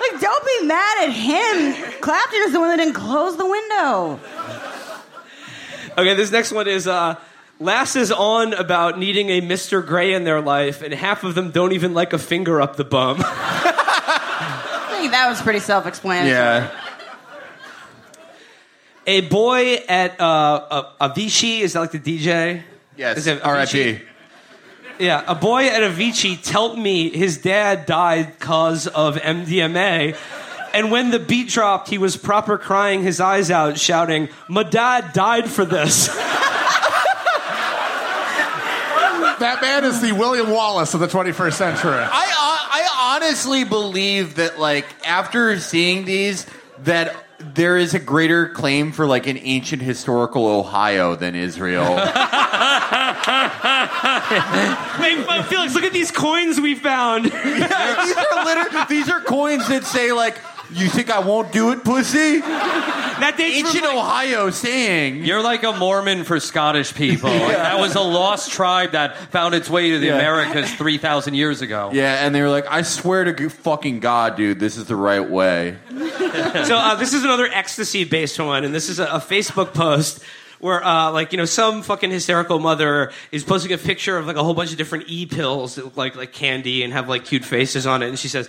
Like, 0.00 0.20
don't 0.20 0.46
be 0.46 0.66
mad 0.66 1.08
at 1.08 1.10
him. 1.10 1.74
Clapton 2.00 2.40
is 2.46 2.52
the 2.52 2.60
one 2.60 2.68
that 2.68 2.76
didn't 2.76 2.94
close 2.94 3.36
the 3.36 3.46
window. 3.46 4.20
Okay, 5.98 6.14
this 6.14 6.30
next 6.30 6.52
one 6.52 6.68
is 6.68 6.86
uh, 6.86 7.16
Lass 7.58 7.96
is 7.96 8.12
on 8.12 8.54
about 8.54 9.00
needing 9.00 9.30
a 9.30 9.40
Mr. 9.40 9.84
Gray 9.84 10.14
in 10.14 10.22
their 10.22 10.40
life, 10.40 10.80
and 10.80 10.94
half 10.94 11.24
of 11.24 11.34
them 11.34 11.50
don't 11.50 11.72
even 11.72 11.92
like 11.92 12.12
a 12.12 12.18
finger 12.18 12.60
up 12.60 12.76
the 12.76 12.84
bum. 12.84 13.16
I 13.20 14.98
think 15.00 15.10
that 15.10 15.28
was 15.28 15.42
pretty 15.42 15.58
self-explanatory. 15.58 16.30
Yeah. 16.30 16.70
A 19.08 19.22
boy 19.22 19.76
at 19.88 20.20
uh, 20.20 20.84
a 21.00 21.08
Avicii, 21.08 21.60
is 21.60 21.72
that 21.72 21.80
like 21.80 21.92
the 21.92 21.98
DJ? 21.98 22.62
Yes. 22.96 23.16
Is 23.16 23.26
it 23.26 23.42
R.I.P. 23.42 24.02
Yeah, 24.98 25.24
a 25.26 25.34
boy 25.34 25.66
at 25.68 25.80
Avicii 25.80 26.44
told 26.44 26.78
me 26.78 27.08
his 27.08 27.38
dad 27.38 27.86
died 27.86 28.38
cause 28.38 28.86
of 28.86 29.16
MDMA. 29.16 30.16
And 30.74 30.90
when 30.90 31.10
the 31.10 31.18
beat 31.18 31.48
dropped, 31.48 31.88
he 31.88 31.96
was 31.96 32.16
proper 32.16 32.58
crying 32.58 33.02
his 33.02 33.20
eyes 33.20 33.50
out, 33.50 33.78
shouting, 33.78 34.28
My 34.48 34.64
dad 34.64 35.14
died 35.14 35.48
for 35.50 35.64
this. 35.64 36.08
That 39.38 39.62
man 39.62 39.84
is 39.84 40.00
the 40.00 40.10
William 40.10 40.50
Wallace 40.50 40.94
of 40.94 41.00
the 41.00 41.06
21st 41.06 41.52
century. 41.52 41.92
I, 41.92 42.08
I 42.10 43.14
honestly 43.14 43.62
believe 43.62 44.34
that, 44.34 44.58
like, 44.58 44.84
after 45.06 45.60
seeing 45.60 46.04
these, 46.04 46.44
that 46.80 47.14
there 47.40 47.76
is 47.76 47.94
a 47.94 47.98
greater 47.98 48.48
claim 48.48 48.92
for, 48.92 49.06
like, 49.06 49.26
an 49.26 49.38
ancient 49.38 49.82
historical 49.82 50.46
Ohio 50.46 51.14
than 51.14 51.34
Israel. 51.34 51.98
Hey, 54.98 55.22
but 55.24 55.42
Felix, 55.44 55.74
look 55.74 55.84
at 55.84 55.92
these 55.92 56.10
coins 56.10 56.60
we 56.60 56.74
found. 56.74 57.26
These 57.26 57.32
are 57.34 58.44
liter- 58.44 58.86
these 58.88 59.08
are 59.08 59.20
coins 59.20 59.68
that 59.68 59.84
say, 59.84 60.12
like, 60.12 60.38
you 60.72 60.88
think 60.88 61.10
I 61.10 61.20
won't 61.20 61.52
do 61.52 61.72
it, 61.72 61.84
pussy? 61.84 62.40
That 62.40 63.34
dates 63.36 63.58
Ancient 63.58 63.84
from, 63.84 63.96
like, 63.96 64.04
Ohio 64.04 64.50
saying. 64.50 65.24
You're 65.24 65.42
like 65.42 65.64
a 65.64 65.72
Mormon 65.72 66.22
for 66.24 66.38
Scottish 66.38 66.94
people. 66.94 67.30
That 67.58 67.78
was 67.80 67.94
a 67.96 68.00
lost 68.00 68.52
tribe 68.52 68.92
that 68.92 69.16
found 69.16 69.54
its 69.54 69.68
way 69.68 69.90
to 69.90 69.98
the 69.98 70.06
Yeah. 70.06 70.14
Americas 70.18 70.72
3,000 70.76 71.34
years 71.34 71.60
ago. 71.60 71.90
Yeah, 71.92 72.24
and 72.24 72.34
they 72.34 72.40
were 72.42 72.48
like, 72.48 72.66
I 72.70 72.82
swear 72.82 73.24
to 73.24 73.50
fucking 73.50 74.00
God, 74.00 74.36
dude, 74.36 74.60
this 74.60 74.76
is 74.76 74.84
the 74.86 74.96
right 74.96 75.28
way. 75.28 75.76
So 76.64 76.76
uh, 76.76 76.94
this 76.94 77.14
is 77.14 77.24
another 77.24 77.46
ecstasy-based 77.46 78.38
one, 78.38 78.64
and 78.64 78.74
this 78.74 78.88
is 78.88 78.98
a, 78.98 79.04
a 79.06 79.18
Facebook 79.18 79.72
post 79.74 80.22
where, 80.60 80.84
uh, 80.84 81.10
like, 81.10 81.32
you 81.32 81.38
know, 81.38 81.44
some 81.44 81.82
fucking 81.82 82.10
hysterical 82.10 82.58
mother 82.58 83.12
is 83.32 83.44
posting 83.44 83.72
a 83.72 83.78
picture 83.78 84.16
of 84.18 84.26
like 84.26 84.36
a 84.36 84.42
whole 84.44 84.54
bunch 84.54 84.70
of 84.70 84.76
different 84.76 85.04
e 85.08 85.24
pills 85.26 85.76
that 85.76 85.84
look 85.84 85.96
like 85.96 86.16
like 86.16 86.32
candy 86.32 86.82
and 86.82 86.92
have 86.92 87.08
like 87.08 87.24
cute 87.24 87.44
faces 87.44 87.86
on 87.86 88.02
it, 88.02 88.08
and 88.08 88.18
she 88.18 88.28
says. 88.28 88.48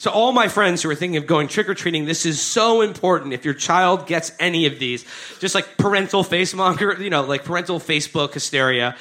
To 0.00 0.10
all 0.10 0.32
my 0.32 0.48
friends 0.48 0.82
who 0.82 0.88
are 0.88 0.94
thinking 0.94 1.18
of 1.18 1.26
going 1.26 1.46
trick 1.46 1.68
or 1.68 1.74
treating, 1.74 2.06
this 2.06 2.24
is 2.24 2.40
so 2.40 2.80
important. 2.80 3.34
If 3.34 3.44
your 3.44 3.52
child 3.52 4.06
gets 4.06 4.32
any 4.40 4.64
of 4.64 4.78
these, 4.78 5.04
just 5.40 5.54
like 5.54 5.76
parental 5.76 6.24
face 6.24 6.54
monger, 6.54 6.96
you 6.98 7.10
know, 7.10 7.22
like 7.22 7.44
parental 7.44 7.78
Facebook 7.78 8.32
hysteria, 8.32 8.96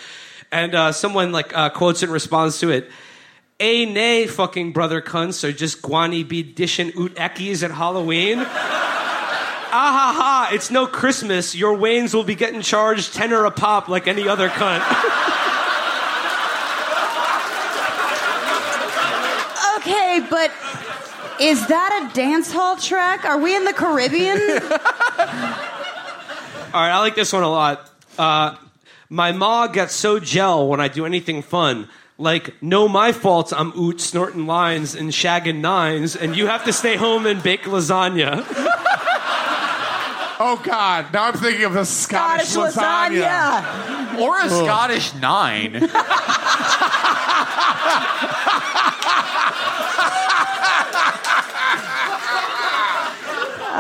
and 0.52 0.76
uh, 0.76 0.92
someone 0.92 1.32
like 1.32 1.56
uh, 1.56 1.70
quotes 1.70 2.04
in 2.04 2.12
response 2.12 2.60
to 2.60 2.72
it. 2.72 2.90
A 3.62 3.86
nay, 3.86 4.28
fucking 4.28 4.74
brother 4.74 5.02
cunts, 5.02 5.48
or 5.48 5.54
just 5.54 5.82
guani 5.82 6.28
be 6.28 6.44
dishing 6.44 6.92
oot 6.98 7.16
ekkies 7.16 7.64
at 7.64 7.72
Halloween. 7.72 8.40
Ah 8.40 8.46
ha 9.72 10.14
ha, 10.18 10.50
it's 10.52 10.70
no 10.70 10.86
Christmas. 10.86 11.56
Your 11.56 11.78
Waynes 11.78 12.14
will 12.14 12.24
be 12.24 12.36
getting 12.36 12.62
charged 12.62 13.14
tenner 13.14 13.46
a 13.46 13.52
pop 13.52 13.88
like 13.88 14.08
any 14.08 14.28
other 14.28 14.50
cunt. 14.50 14.84
Okay, 19.80 20.20
but 20.30 20.52
is 21.40 21.66
that 21.68 22.10
a 22.10 22.14
dance 22.14 22.52
hall 22.52 22.78
track? 22.78 23.26
Are 23.26 23.38
we 23.38 23.56
in 23.56 23.66
the 23.66 23.74
Caribbean? 23.74 24.38
All 26.72 26.82
right, 26.82 26.92
I 26.92 27.00
like 27.00 27.16
this 27.16 27.34
one 27.34 27.44
a 27.44 27.50
lot. 27.50 27.90
Uh, 28.18 28.56
my 29.10 29.32
ma 29.32 29.68
gets 29.68 29.96
so 29.96 30.20
gel 30.20 30.68
when 30.68 30.80
I 30.80 30.88
do 30.88 31.06
anything 31.06 31.42
fun. 31.42 31.90
Like, 32.18 32.62
no, 32.62 32.88
my 32.88 33.12
fault 33.14 33.54
I'm 33.56 33.72
oot 33.80 34.02
snorting 34.02 34.46
lines 34.46 34.94
and 34.94 35.12
shagging 35.12 35.62
nines, 35.62 36.16
and 36.16 36.36
you 36.36 36.48
have 36.48 36.66
to 36.66 36.74
stay 36.74 36.98
home 36.98 37.26
and 37.26 37.42
bake 37.42 37.64
lasagna. 37.64 38.46
Oh 40.42 40.56
God! 40.64 41.12
Now 41.12 41.26
I'm 41.26 41.34
thinking 41.34 41.66
of 41.66 41.74
the 41.74 41.84
Scottish, 41.84 42.48
Scottish 42.48 42.78
lasagna. 42.78 44.20
Or 44.22 44.40
a 44.40 44.50
Scottish 44.50 45.14
nine. 45.16 45.74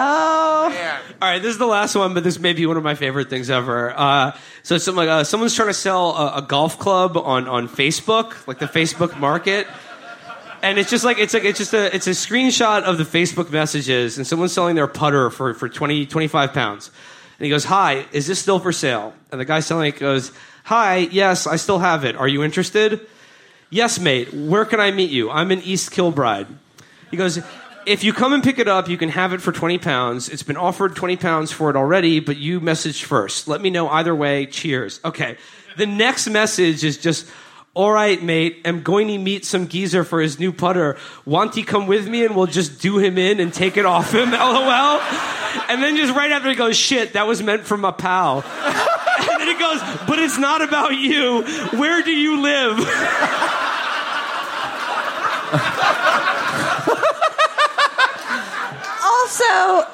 Oh, 0.01 0.69
Man. 0.69 1.01
All 1.21 1.29
right, 1.29 1.41
this 1.41 1.51
is 1.51 1.57
the 1.57 1.67
last 1.67 1.93
one, 1.93 2.13
but 2.13 2.23
this 2.23 2.39
may 2.39 2.53
be 2.53 2.65
one 2.65 2.77
of 2.77 2.83
my 2.83 2.95
favorite 2.95 3.29
things 3.29 3.49
ever. 3.49 3.93
Uh, 3.95 4.37
so, 4.63 4.77
like, 4.93 5.09
uh, 5.09 5.25
someone's 5.25 5.53
trying 5.53 5.67
to 5.67 5.73
sell 5.73 6.11
a, 6.15 6.37
a 6.37 6.41
golf 6.41 6.79
club 6.79 7.17
on, 7.17 7.49
on 7.49 7.67
Facebook, 7.67 8.47
like 8.47 8.59
the 8.59 8.65
Facebook 8.65 9.19
Market, 9.19 9.67
and 10.61 10.79
it's 10.79 10.89
just 10.89 11.03
like 11.03 11.19
it's 11.19 11.33
like 11.33 11.43
it's 11.43 11.57
just 11.57 11.73
a 11.73 11.93
it's 11.93 12.07
a 12.07 12.11
screenshot 12.11 12.83
of 12.83 12.97
the 12.97 13.03
Facebook 13.03 13.51
messages, 13.51 14.17
and 14.17 14.25
someone's 14.25 14.53
selling 14.53 14.75
their 14.75 14.87
putter 14.87 15.29
for 15.29 15.53
for 15.53 15.67
20, 15.67 16.05
25 16.05 16.53
pounds, 16.53 16.91
and 17.37 17.45
he 17.45 17.49
goes, 17.49 17.65
"Hi, 17.65 18.05
is 18.13 18.27
this 18.27 18.39
still 18.39 18.59
for 18.59 18.71
sale?" 18.71 19.13
And 19.31 19.41
the 19.41 19.45
guy 19.45 19.59
selling 19.59 19.89
it 19.89 19.99
goes, 19.99 20.31
"Hi, 20.65 20.97
yes, 20.97 21.45
I 21.45 21.57
still 21.57 21.79
have 21.79 22.05
it. 22.05 22.15
Are 22.15 22.27
you 22.27 22.43
interested?" 22.43 23.05
Yes, 23.69 23.99
mate. 23.99 24.33
Where 24.33 24.65
can 24.65 24.79
I 24.79 24.91
meet 24.91 25.11
you? 25.11 25.29
I'm 25.29 25.51
in 25.51 25.61
East 25.61 25.91
Kilbride. 25.91 26.47
He 27.11 27.17
goes, 27.17 27.39
if 27.85 28.03
you 28.03 28.13
come 28.13 28.33
and 28.33 28.43
pick 28.43 28.59
it 28.59 28.67
up, 28.67 28.87
you 28.89 28.97
can 28.97 29.09
have 29.09 29.33
it 29.33 29.41
for 29.41 29.51
20 29.51 29.77
pounds. 29.79 30.29
It's 30.29 30.43
been 30.43 30.57
offered 30.57 30.95
20 30.95 31.17
pounds 31.17 31.51
for 31.51 31.69
it 31.69 31.75
already, 31.75 32.19
but 32.19 32.37
you 32.37 32.61
messaged 32.61 33.03
first. 33.03 33.47
Let 33.47 33.61
me 33.61 33.69
know 33.69 33.89
either 33.89 34.15
way. 34.15 34.45
Cheers. 34.45 34.99
Okay. 35.03 35.37
The 35.77 35.85
next 35.85 36.27
message 36.27 36.83
is 36.83 36.97
just, 36.97 37.29
all 37.73 37.91
right, 37.91 38.21
mate, 38.21 38.61
I'm 38.65 38.81
going 38.83 39.07
to 39.07 39.17
meet 39.17 39.45
some 39.45 39.67
geezer 39.67 40.03
for 40.03 40.21
his 40.21 40.39
new 40.39 40.51
putter. 40.51 40.97
Want 41.25 41.55
he 41.55 41.63
come 41.63 41.87
with 41.87 42.07
me 42.07 42.25
and 42.25 42.35
we'll 42.35 42.47
just 42.47 42.81
do 42.81 42.97
him 42.97 43.17
in 43.17 43.39
and 43.39 43.53
take 43.53 43.77
it 43.77 43.85
off 43.85 44.13
him? 44.13 44.31
LOL. 44.33 44.99
And 45.69 45.81
then 45.81 45.95
just 45.97 46.15
right 46.15 46.31
after 46.31 46.49
he 46.49 46.55
goes, 46.55 46.77
shit, 46.77 47.13
that 47.13 47.27
was 47.27 47.41
meant 47.41 47.63
for 47.63 47.77
my 47.77 47.91
pal. 47.91 48.43
And 49.19 49.41
then 49.41 49.47
he 49.49 49.59
goes, 49.59 49.81
but 50.07 50.17
it's 50.17 50.37
not 50.37 50.61
about 50.61 50.95
you. 50.95 51.43
Where 51.77 52.01
do 52.01 52.11
you 52.11 52.41
live? 52.41 52.79
also, 59.41 59.89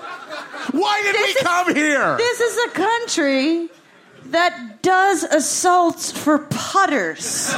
Why 0.77 1.01
did 1.03 1.15
This 1.15 1.21
we 1.21 1.29
is- 1.31 1.43
come 1.43 1.75
here? 1.75 2.17
this 2.17 2.39
is 2.41 2.57
a 2.65 2.69
country 2.71 3.69
that 4.27 4.81
does 4.81 5.23
assaults 5.23 6.11
for 6.11 6.39
putters. 6.39 7.53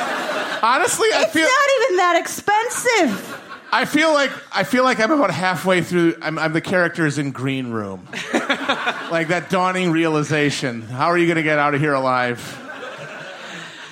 Honestly, 0.62 1.08
I 1.14 1.24
It's 1.24 1.34
feel 1.34 1.46
It's 1.46 1.54
not 1.54 1.86
even 1.86 1.98
that 1.98 2.16
expensive. 2.20 3.42
I 3.72 3.84
feel 3.86 4.14
like 4.14 4.32
I 4.54 4.64
feel 4.64 4.84
like 4.86 5.00
I'm 5.00 5.12
about 5.12 5.30
halfway 5.32 5.82
through. 5.82 6.16
I'm, 6.22 6.40
I'm 6.40 6.54
the 6.54 6.62
characters 6.62 7.18
in 7.18 7.32
Green 7.32 7.70
Room, 7.72 8.08
like 9.12 9.28
that 9.28 9.50
dawning 9.50 9.92
realization. 9.92 10.84
How 10.84 11.08
are 11.08 11.18
you 11.18 11.26
going 11.28 11.36
to 11.36 11.44
get 11.44 11.60
out 11.60 11.74
of 11.76 11.82
here 11.82 11.94
alive? 11.94 12.40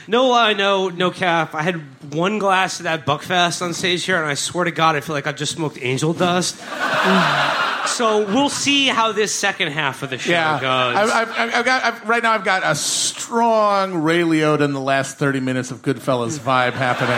No 0.07 0.27
lie, 0.27 0.53
no, 0.53 0.87
no 0.89 1.11
cap. 1.11 1.53
I 1.55 1.61
had 1.63 2.13
one 2.13 2.39
glass 2.39 2.79
of 2.79 2.83
that 2.83 3.05
Buckfast 3.05 3.61
on 3.61 3.73
stage 3.73 4.05
here, 4.05 4.15
and 4.17 4.25
I 4.27 4.35
swear 4.35 4.63
to 4.65 4.71
God, 4.71 4.95
I 4.95 5.01
feel 5.01 5.15
like 5.15 5.27
I 5.27 5.31
just 5.33 5.53
smoked 5.53 5.77
angel 5.81 6.13
dust. 6.13 6.55
so 7.87 8.25
we'll 8.25 8.49
see 8.49 8.87
how 8.87 9.11
this 9.11 9.33
second 9.33 9.71
half 9.71 10.03
of 10.03 10.09
the 10.09 10.17
show 10.17 10.31
Yeah, 10.31 10.59
goes. 10.59 10.95
I've, 10.97 11.09
I've, 11.09 11.29
I've- 11.39 11.53
I've 11.53 11.65
got 11.65 11.83
I've, 11.83 12.09
right 12.09 12.23
now. 12.23 12.31
I've 12.33 12.43
got 12.45 12.63
a 12.65 12.75
strong 12.75 13.95
Ray 14.03 14.21
Liotta 14.21 14.61
in 14.61 14.73
the 14.73 14.81
last 14.81 15.17
30 15.17 15.39
minutes 15.39 15.71
of 15.71 15.81
Goodfellas 15.81 16.39
vibe 16.39 16.73
happening. 16.73 17.17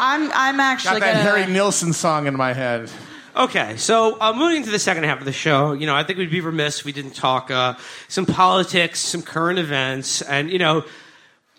I'm 0.00 0.30
I'm 0.32 0.60
actually 0.60 1.00
Got 1.00 1.06
that 1.06 1.24
gonna. 1.24 1.38
Harry 1.40 1.52
Nilsson 1.52 1.92
song 1.92 2.26
in 2.26 2.36
my 2.36 2.52
head. 2.52 2.90
Okay, 3.36 3.76
so 3.76 4.16
uh, 4.20 4.32
moving 4.32 4.64
to 4.64 4.70
the 4.70 4.78
second 4.80 5.04
half 5.04 5.18
of 5.20 5.24
the 5.24 5.32
show, 5.32 5.72
you 5.72 5.86
know, 5.86 5.94
I 5.94 6.02
think 6.02 6.18
we'd 6.18 6.30
be 6.30 6.40
remiss 6.40 6.80
if 6.80 6.84
we 6.84 6.92
didn't 6.92 7.14
talk 7.14 7.50
uh, 7.52 7.74
some 8.08 8.26
politics, 8.26 8.98
some 9.00 9.22
current 9.22 9.58
events, 9.60 10.22
and 10.22 10.50
you 10.50 10.58
know, 10.58 10.84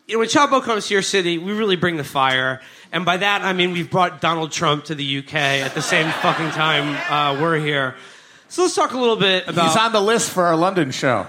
you 0.08 0.16
know, 0.16 0.20
when 0.20 0.28
Chapo 0.28 0.62
comes 0.62 0.88
to 0.88 0.94
your 0.94 1.04
city, 1.04 1.38
we 1.38 1.54
really 1.54 1.76
bring 1.78 1.96
the 1.96 2.04
fire, 2.04 2.60
and 2.92 3.06
by 3.06 3.18
that 3.18 3.42
I 3.42 3.54
mean 3.54 3.72
we've 3.72 3.90
brought 3.90 4.22
Donald 4.22 4.52
Trump 4.52 4.86
to 4.86 4.96
the 4.96 5.20
UK 5.20 5.34
at 5.34 5.74
the 5.74 5.82
same 5.82 6.12
fucking 6.12 6.52
time 6.52 6.98
uh, 7.10 7.42
we're 7.42 7.58
here. 7.58 7.96
So 8.52 8.64
let's 8.64 8.74
talk 8.74 8.94
a 8.94 8.98
little 8.98 9.16
bit 9.16 9.48
about. 9.48 9.68
He's 9.68 9.78
on 9.78 9.92
the 9.92 10.02
list 10.02 10.32
for 10.32 10.44
our 10.44 10.56
London 10.56 10.90
show. 10.90 11.28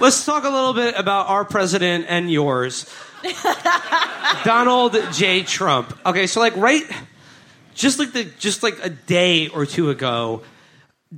Let's 0.00 0.24
talk 0.24 0.44
a 0.44 0.48
little 0.48 0.74
bit 0.74 0.96
about 0.96 1.28
our 1.28 1.44
president 1.44 2.06
and 2.08 2.30
yours, 2.30 2.92
Donald 4.44 4.96
J. 5.12 5.42
Trump. 5.42 5.96
Okay, 6.06 6.26
so 6.26 6.40
like 6.40 6.56
right, 6.56 6.82
just 7.74 7.98
like 8.00 8.12
the 8.12 8.24
just 8.24 8.62
like 8.64 8.78
a 8.84 8.90
day 8.90 9.48
or 9.48 9.66
two 9.66 9.90
ago, 9.90 10.42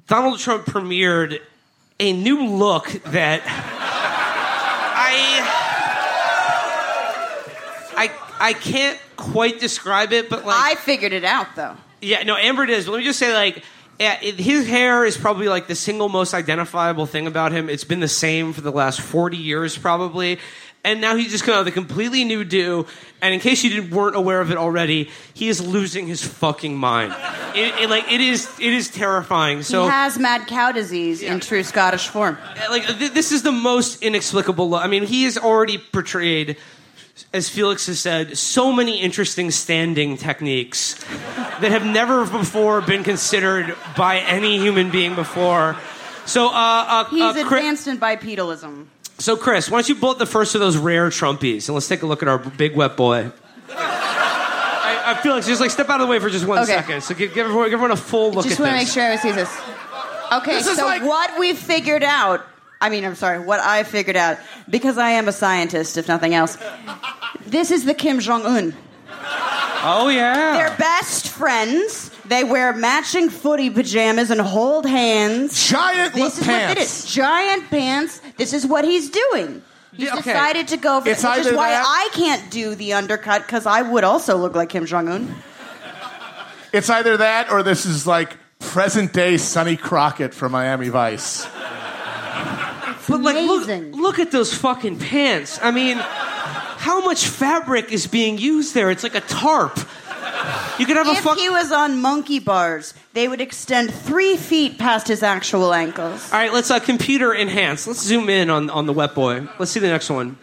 Donald 0.06 0.38
Trump 0.38 0.66
premiered 0.66 1.40
a 1.98 2.12
new 2.12 2.46
look 2.46 2.88
that 3.04 3.42
I 4.96 5.49
I 8.40 8.52
can't 8.54 8.98
quite 9.16 9.60
describe 9.60 10.12
it, 10.12 10.28
but 10.30 10.44
like 10.44 10.56
I 10.56 10.74
figured 10.76 11.12
it 11.12 11.24
out 11.24 11.54
though. 11.56 11.76
yeah, 12.00 12.22
no, 12.22 12.36
Amber 12.36 12.66
does. 12.66 12.86
But 12.86 12.92
let 12.92 12.98
me 12.98 13.04
just 13.04 13.18
say, 13.18 13.34
like, 13.34 13.62
yeah, 13.98 14.18
it, 14.22 14.36
his 14.36 14.66
hair 14.66 15.04
is 15.04 15.16
probably 15.18 15.48
like 15.48 15.66
the 15.66 15.74
single 15.74 16.08
most 16.08 16.32
identifiable 16.32 17.06
thing 17.06 17.26
about 17.26 17.52
him. 17.52 17.68
It's 17.68 17.84
been 17.84 18.00
the 18.00 18.08
same 18.08 18.52
for 18.54 18.62
the 18.62 18.72
last 18.72 19.00
forty 19.00 19.36
years, 19.36 19.76
probably. 19.76 20.38
And 20.82 21.02
now 21.02 21.14
he's 21.14 21.30
just 21.30 21.44
come 21.44 21.52
out 21.52 21.66
with 21.66 21.68
a 21.68 21.72
completely 21.76 22.24
new 22.24 22.42
do. 22.42 22.86
And 23.20 23.34
in 23.34 23.40
case 23.40 23.62
you 23.62 23.68
didn't, 23.68 23.90
weren't 23.90 24.16
aware 24.16 24.40
of 24.40 24.50
it 24.50 24.56
already, 24.56 25.10
he 25.34 25.48
is 25.50 25.60
losing 25.60 26.06
his 26.06 26.24
fucking 26.24 26.74
mind. 26.74 27.14
It, 27.54 27.82
it, 27.82 27.90
like 27.90 28.10
it 28.10 28.22
is, 28.22 28.48
it 28.58 28.72
is 28.72 28.88
terrifying. 28.88 29.62
So 29.62 29.82
he 29.82 29.90
has 29.90 30.18
mad 30.18 30.46
cow 30.46 30.72
disease 30.72 31.20
in 31.20 31.38
true 31.40 31.62
Scottish 31.64 32.08
form. 32.08 32.38
Eh, 32.56 32.68
like 32.70 32.86
th- 32.86 33.12
this 33.12 33.30
is 33.30 33.42
the 33.42 33.52
most 33.52 34.02
inexplicable. 34.02 34.70
Lo- 34.70 34.78
I 34.78 34.86
mean, 34.86 35.04
he 35.04 35.24
has 35.24 35.36
already 35.36 35.76
portrayed, 35.76 36.56
as 37.32 37.48
Felix 37.48 37.86
has 37.86 37.98
said, 38.00 38.36
so 38.38 38.72
many 38.72 39.00
interesting 39.00 39.50
standing 39.50 40.16
techniques 40.16 40.94
that 41.60 41.70
have 41.70 41.84
never 41.84 42.24
before 42.26 42.80
been 42.80 43.04
considered 43.04 43.76
by 43.96 44.18
any 44.18 44.58
human 44.58 44.90
being 44.90 45.14
before. 45.14 45.76
So, 46.26 46.46
uh, 46.48 46.50
uh, 46.52 47.04
He's 47.06 47.22
uh, 47.22 47.32
Chris, 47.46 47.60
advanced 47.60 47.86
in 47.88 47.98
bipedalism. 47.98 48.86
so 49.18 49.36
Chris, 49.36 49.70
why 49.70 49.78
don't 49.82 49.88
you 49.88 49.94
up 50.10 50.18
the 50.18 50.26
first 50.26 50.54
of 50.54 50.60
those 50.60 50.76
rare 50.76 51.08
Trumpies 51.10 51.68
and 51.68 51.74
let's 51.74 51.88
take 51.88 52.02
a 52.02 52.06
look 52.06 52.22
at 52.22 52.28
our 52.28 52.38
big 52.38 52.76
wet 52.76 52.96
boy. 52.96 53.30
I, 53.70 55.02
I 55.16 55.22
feel 55.22 55.34
like 55.34 55.44
just 55.44 55.60
like 55.60 55.70
step 55.70 55.88
out 55.88 56.00
of 56.00 56.06
the 56.06 56.10
way 56.10 56.18
for 56.18 56.30
just 56.30 56.46
one 56.46 56.58
Okay. 56.60 56.72
second. 56.74 57.02
So 57.02 57.14
give, 57.14 57.34
give, 57.34 57.46
everyone, 57.46 57.66
give 57.66 57.74
everyone 57.74 57.90
a 57.92 57.96
full 57.96 58.32
look 58.32 58.44
Just 58.44 58.60
at 58.60 58.62
want 58.62 58.72
to 58.72 58.76
make 58.78 58.88
sure 58.88 59.02
everyone 59.02 59.22
sees 59.22 59.34
this. 59.34 59.60
Okay, 60.32 60.54
This 60.62 60.76
so 60.76 60.84
like- 60.84 61.02
what 61.02 61.38
we 61.38 61.54
figured 61.54 62.02
out. 62.04 62.46
I 62.80 62.88
mean, 62.88 63.04
I'm 63.04 63.14
sorry, 63.14 63.38
what 63.40 63.60
I 63.60 63.82
figured 63.82 64.16
out, 64.16 64.38
because 64.68 64.96
I 64.96 65.10
am 65.10 65.28
a 65.28 65.32
scientist, 65.32 65.98
if 65.98 66.08
nothing 66.08 66.34
else. 66.34 66.56
This 67.46 67.70
is 67.70 67.84
the 67.84 67.94
Kim 67.94 68.20
Jong 68.20 68.46
Un. 68.46 68.74
Oh 69.82 70.08
yeah. 70.08 70.52
They're 70.52 70.76
best 70.78 71.28
friends. 71.28 72.10
They 72.26 72.44
wear 72.44 72.72
matching 72.74 73.28
footy 73.28 73.70
pajamas 73.70 74.30
and 74.30 74.40
hold 74.40 74.86
hands. 74.86 75.68
Giant 75.68 76.14
This 76.14 76.38
is 76.38 76.44
pants. 76.46 76.68
what 76.68 76.78
it 76.78 76.80
is. 76.82 77.04
Giant 77.06 77.70
pants. 77.70 78.20
This 78.36 78.52
is 78.52 78.66
what 78.66 78.84
he's 78.84 79.10
doing. 79.10 79.62
He's 79.92 80.06
Yeah, 80.06 80.14
okay. 80.18 80.32
decided 80.32 80.68
to 80.68 80.76
go 80.76 81.00
for 81.00 81.08
It's 81.08 81.24
it, 81.24 81.28
which 81.38 81.46
is 81.48 81.52
why 81.52 81.70
that- 81.70 81.84
I 81.86 82.08
can't 82.12 82.50
do 82.50 82.74
the 82.76 82.92
undercut 82.94 83.42
because 83.46 83.66
I 83.66 83.82
would 83.82 84.04
also 84.04 84.36
look 84.36 84.54
like 84.54 84.68
Kim 84.68 84.86
Jong 84.86 85.08
Un. 85.08 85.34
It's 86.72 86.88
either 86.88 87.16
that 87.16 87.50
or 87.50 87.62
this 87.62 87.84
is 87.84 88.06
like 88.06 88.36
present 88.60 89.12
day 89.12 89.36
Sonny 89.38 89.76
Crockett 89.76 90.32
from 90.34 90.52
Miami 90.52 90.88
Vice. 90.88 91.46
But 93.10 93.22
like, 93.22 93.36
look, 93.36 93.68
look 93.96 94.18
at 94.18 94.30
those 94.30 94.54
fucking 94.54 94.98
pants. 95.00 95.58
I 95.60 95.70
mean, 95.72 95.98
how 95.98 97.04
much 97.04 97.26
fabric 97.26 97.92
is 97.92 98.06
being 98.06 98.38
used 98.38 98.72
there? 98.74 98.90
It's 98.90 99.02
like 99.02 99.14
a 99.16 99.20
tarp. 99.20 99.78
You 100.78 100.86
could 100.86 100.96
have 100.96 101.08
a 101.08 101.10
If 101.10 101.20
fuck. 101.20 101.36
he 101.36 101.50
was 101.50 101.70
on 101.72 102.00
monkey 102.00 102.38
bars, 102.38 102.94
they 103.12 103.28
would 103.28 103.40
extend 103.40 103.92
three 103.92 104.36
feet 104.36 104.78
past 104.78 105.08
his 105.08 105.22
actual 105.22 105.74
ankles. 105.74 106.32
All 106.32 106.38
right, 106.38 106.52
let's 106.52 106.70
uh, 106.70 106.78
computer 106.80 107.34
enhance. 107.34 107.86
Let's 107.86 108.00
zoom 108.02 108.30
in 108.30 108.48
on, 108.48 108.70
on 108.70 108.86
the 108.86 108.92
wet 108.92 109.14
boy. 109.14 109.46
Let's 109.58 109.70
see 109.72 109.80
the 109.80 109.88
next 109.88 110.08
one. 110.08 110.38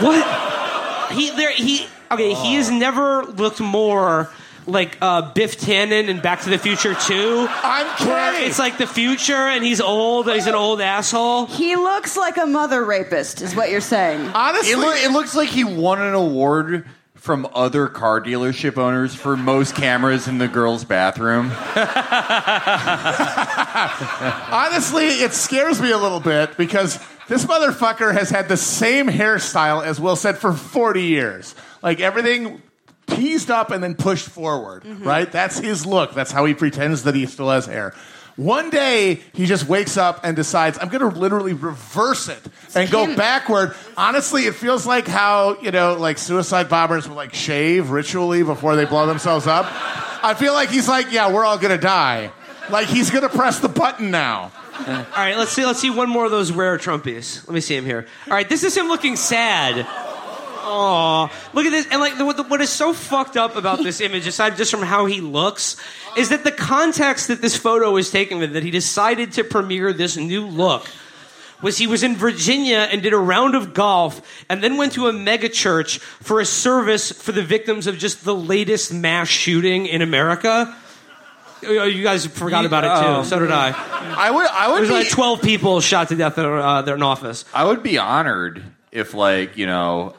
What? 0.00 1.12
He 1.12 1.30
there 1.30 1.50
he 1.52 1.86
okay. 2.10 2.32
He 2.34 2.54
has 2.54 2.70
never 2.70 3.24
looked 3.24 3.60
more 3.60 4.30
like 4.66 4.98
uh, 5.00 5.32
Biff 5.32 5.58
Tannen 5.60 6.08
in 6.08 6.20
Back 6.20 6.40
to 6.42 6.50
the 6.50 6.58
Future 6.58 6.94
2. 6.94 7.46
I'm 7.48 7.96
kidding. 7.96 8.48
it's 8.48 8.58
like 8.58 8.78
the 8.78 8.86
future 8.86 9.32
and 9.34 9.64
he's 9.64 9.80
old. 9.80 10.30
He's 10.30 10.46
an 10.46 10.54
old 10.54 10.80
asshole. 10.80 11.46
He 11.46 11.76
looks 11.76 12.16
like 12.16 12.36
a 12.36 12.46
mother 12.46 12.84
rapist, 12.84 13.42
is 13.42 13.54
what 13.54 13.70
you're 13.70 13.80
saying. 13.80 14.20
Honestly, 14.34 14.72
It, 14.72 14.78
loo- 14.78 14.92
it 14.92 15.10
looks 15.12 15.34
like 15.36 15.48
he 15.48 15.64
won 15.64 16.00
an 16.02 16.14
award 16.14 16.86
from 17.14 17.48
other 17.54 17.88
car 17.88 18.20
dealership 18.20 18.76
owners 18.78 19.14
for 19.14 19.36
most 19.36 19.74
cameras 19.74 20.28
in 20.28 20.38
the 20.38 20.46
girls' 20.48 20.84
bathroom. 20.84 21.50
honestly, 24.52 25.06
it 25.06 25.32
scares 25.32 25.80
me 25.80 25.90
a 25.90 25.98
little 25.98 26.20
bit 26.20 26.56
because 26.56 26.98
this 27.28 27.44
motherfucker 27.44 28.12
has 28.12 28.30
had 28.30 28.48
the 28.48 28.56
same 28.56 29.08
hairstyle 29.08 29.84
as 29.84 30.00
Will 30.00 30.16
said 30.16 30.38
for 30.38 30.52
40 30.52 31.02
years. 31.02 31.54
Like 31.82 32.00
everything 32.00 32.62
teased 33.06 33.50
up 33.50 33.70
and 33.70 33.82
then 33.82 33.94
pushed 33.94 34.28
forward, 34.28 34.82
mm-hmm. 34.82 35.06
right? 35.06 35.30
That's 35.30 35.58
his 35.58 35.86
look. 35.86 36.14
That's 36.14 36.32
how 36.32 36.44
he 36.44 36.54
pretends 36.54 37.04
that 37.04 37.14
he 37.14 37.26
still 37.26 37.50
has 37.50 37.66
hair. 37.66 37.94
One 38.36 38.68
day, 38.68 39.22
he 39.32 39.46
just 39.46 39.66
wakes 39.66 39.96
up 39.96 40.20
and 40.22 40.36
decides, 40.36 40.78
I'm 40.78 40.88
going 40.88 41.10
to 41.10 41.18
literally 41.18 41.54
reverse 41.54 42.28
it 42.28 42.42
and 42.74 42.90
go 42.90 43.16
backward. 43.16 43.74
Honestly, 43.96 44.42
it 44.42 44.54
feels 44.54 44.86
like 44.86 45.08
how, 45.08 45.58
you 45.62 45.70
know, 45.70 45.94
like 45.94 46.18
suicide 46.18 46.68
bombers 46.68 47.08
will 47.08 47.16
like 47.16 47.32
shave 47.32 47.88
ritually 47.88 48.42
before 48.42 48.76
they 48.76 48.84
blow 48.84 49.06
themselves 49.06 49.46
up. 49.46 49.64
I 50.22 50.34
feel 50.34 50.52
like 50.52 50.68
he's 50.68 50.86
like, 50.86 51.12
yeah, 51.12 51.32
we're 51.32 51.46
all 51.46 51.56
going 51.56 51.74
to 51.74 51.82
die. 51.82 52.30
Like 52.68 52.88
he's 52.88 53.10
going 53.10 53.22
to 53.22 53.30
press 53.30 53.60
the 53.60 53.70
button 53.70 54.10
now. 54.10 54.52
All 54.78 55.06
right, 55.16 55.38
let's 55.38 55.52
see. 55.52 55.64
Let's 55.64 55.78
see 55.78 55.88
one 55.88 56.10
more 56.10 56.26
of 56.26 56.30
those 56.30 56.52
rare 56.52 56.76
Trumpies. 56.76 57.46
Let 57.46 57.54
me 57.54 57.62
see 57.62 57.74
him 57.74 57.86
here. 57.86 58.06
All 58.26 58.34
right, 58.34 58.46
this 58.46 58.62
is 58.62 58.76
him 58.76 58.88
looking 58.88 59.16
sad. 59.16 59.86
Aw, 60.68 61.30
look 61.52 61.64
at 61.66 61.70
this. 61.70 61.86
And 61.90 62.00
like, 62.00 62.18
the, 62.18 62.32
the, 62.32 62.42
what 62.42 62.60
is 62.60 62.70
so 62.70 62.92
fucked 62.92 63.36
up 63.36 63.56
about 63.56 63.78
this 63.82 64.00
image, 64.00 64.26
aside 64.26 64.56
just 64.56 64.70
from 64.70 64.82
how 64.82 65.06
he 65.06 65.20
looks, 65.20 65.76
is 66.16 66.30
that 66.30 66.42
the 66.44 66.50
context 66.52 67.28
that 67.28 67.40
this 67.40 67.56
photo 67.56 67.92
was 67.92 68.10
taken 68.10 68.38
with, 68.38 68.52
that 68.54 68.62
he 68.62 68.70
decided 68.70 69.32
to 69.32 69.44
premiere 69.44 69.92
this 69.92 70.16
new 70.16 70.46
look, 70.46 70.86
was 71.62 71.78
he 71.78 71.86
was 71.86 72.02
in 72.02 72.16
Virginia 72.16 72.88
and 72.90 73.02
did 73.02 73.12
a 73.12 73.18
round 73.18 73.54
of 73.54 73.72
golf, 73.74 74.44
and 74.50 74.62
then 74.62 74.76
went 74.76 74.92
to 74.92 75.06
a 75.06 75.12
mega 75.12 75.48
church 75.48 75.98
for 75.98 76.40
a 76.40 76.44
service 76.44 77.12
for 77.12 77.32
the 77.32 77.42
victims 77.42 77.86
of 77.86 77.96
just 77.96 78.24
the 78.24 78.34
latest 78.34 78.92
mass 78.92 79.28
shooting 79.28 79.86
in 79.86 80.02
America. 80.02 80.76
Oh, 81.64 81.84
You 81.84 82.02
guys 82.02 82.26
forgot 82.26 82.66
about 82.66 82.84
it 82.84 82.90
Oh. 82.92 83.22
too. 83.22 83.28
So 83.28 83.38
did 83.38 83.50
I. 83.50 83.70
I 83.70 84.30
would, 84.30 84.46
I 84.46 84.68
would 84.68 84.78
There's 84.80 84.88
be, 84.88 84.94
like 84.94 85.08
12 85.10 85.42
people 85.42 85.80
shot 85.80 86.08
to 86.08 86.16
death 86.16 86.36
in, 86.38 86.44
uh, 86.44 86.82
there 86.82 86.94
in 86.94 87.02
office. 87.02 87.44
I 87.54 87.64
would 87.64 87.82
be 87.82 87.96
honored 87.98 88.62
if, 88.92 89.14
like, 89.14 89.56
you 89.56 89.66
know, 89.66 90.14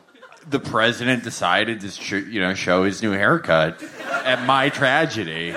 the 0.49 0.59
president 0.59 1.23
decided 1.23 1.81
to, 1.81 1.89
sh- 1.89 2.11
you 2.27 2.39
know, 2.39 2.53
show 2.53 2.83
his 2.83 3.01
new 3.01 3.11
haircut 3.11 3.81
at 4.23 4.45
my 4.45 4.69
tragedy. 4.69 5.53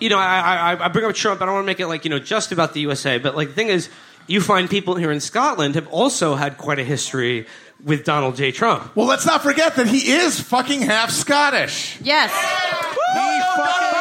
You 0.00 0.08
know, 0.08 0.18
I, 0.18 0.74
I, 0.76 0.84
I 0.84 0.88
bring 0.88 1.04
up 1.04 1.14
Trump. 1.16 1.42
I 1.42 1.46
don't 1.46 1.54
want 1.54 1.64
to 1.64 1.66
make 1.66 1.80
it 1.80 1.88
like, 1.88 2.04
you 2.04 2.10
know, 2.10 2.18
just 2.20 2.52
about 2.52 2.74
the 2.74 2.80
USA. 2.80 3.18
But 3.18 3.34
like, 3.36 3.48
the 3.48 3.54
thing 3.54 3.68
is, 3.68 3.88
you 4.28 4.40
find 4.40 4.70
people 4.70 4.94
here 4.94 5.10
in 5.10 5.18
Scotland 5.20 5.74
have 5.74 5.88
also 5.88 6.36
had 6.36 6.56
quite 6.58 6.78
a 6.78 6.84
history 6.84 7.46
with 7.82 8.04
Donald 8.04 8.36
J. 8.36 8.52
Trump. 8.52 8.94
Well, 8.96 9.06
let's 9.06 9.26
not 9.26 9.42
forget 9.42 9.74
that 9.76 9.86
he 9.88 10.12
is 10.12 10.38
fucking 10.40 10.82
half 10.82 11.10
Scottish. 11.10 12.00
Yes. 12.00 12.30
He 12.30 12.36
fucking 12.76 13.22
His 13.24 13.42
is. 13.44 13.58
mother. 13.58 13.93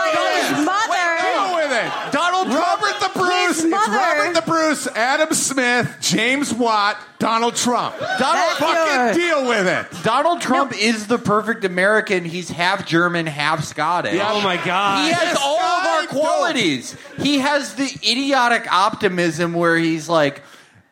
Deal 1.73 1.81
with 1.83 2.07
it. 2.07 2.11
Donald 2.11 2.47
Robert 2.53 2.99
the 2.99 3.19
Bruce. 3.19 3.55
His 3.55 3.65
It's 3.65 3.71
mother- 3.71 3.91
Robert 3.97 4.33
the 4.35 4.41
Bruce, 4.41 4.87
Adam 4.87 5.33
Smith, 5.33 5.95
James 6.01 6.53
Watt, 6.53 6.97
Donald 7.19 7.55
Trump. 7.55 7.97
Donald 7.99 8.19
That's 8.19 8.57
fucking 8.59 9.05
yours. 9.05 9.15
deal 9.15 9.47
with 9.47 9.67
it. 9.67 10.03
Donald 10.03 10.41
Trump 10.41 10.73
is 10.77 11.07
the 11.07 11.17
perfect 11.17 11.63
American. 11.65 12.25
He's 12.25 12.49
half 12.49 12.85
German, 12.85 13.25
half 13.27 13.63
Scottish. 13.63 14.19
Oh 14.23 14.41
my 14.41 14.57
God. 14.57 15.05
He 15.07 15.11
has 15.13 15.29
This 15.33 15.39
all 15.43 15.59
of 15.59 15.83
guy, 15.83 16.01
our 16.01 16.07
qualities. 16.07 16.95
He 17.19 17.39
has 17.39 17.75
the 17.75 17.85
idiotic 18.03 18.71
optimism 18.71 19.53
where 19.53 19.77
he's 19.77 20.09
like, 20.09 20.41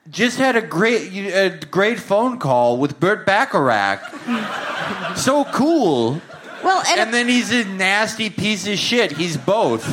just 0.09 0.37
had 0.37 0.55
a 0.55 0.61
great, 0.61 1.13
a 1.13 1.57
great 1.67 1.99
phone 1.99 2.39
call 2.39 2.77
with 2.77 2.99
Burt 2.99 3.25
Bacharach. 3.25 4.01
so 5.15 5.45
cool. 5.45 6.21
Well, 6.63 6.83
and, 6.89 6.99
And 6.99 7.13
then 7.13 7.27
he's 7.27 7.51
a 7.51 7.63
nasty 7.65 8.29
piece 8.29 8.67
of 8.67 8.77
shit. 8.77 9.11
He's 9.11 9.35
both. 9.37 9.83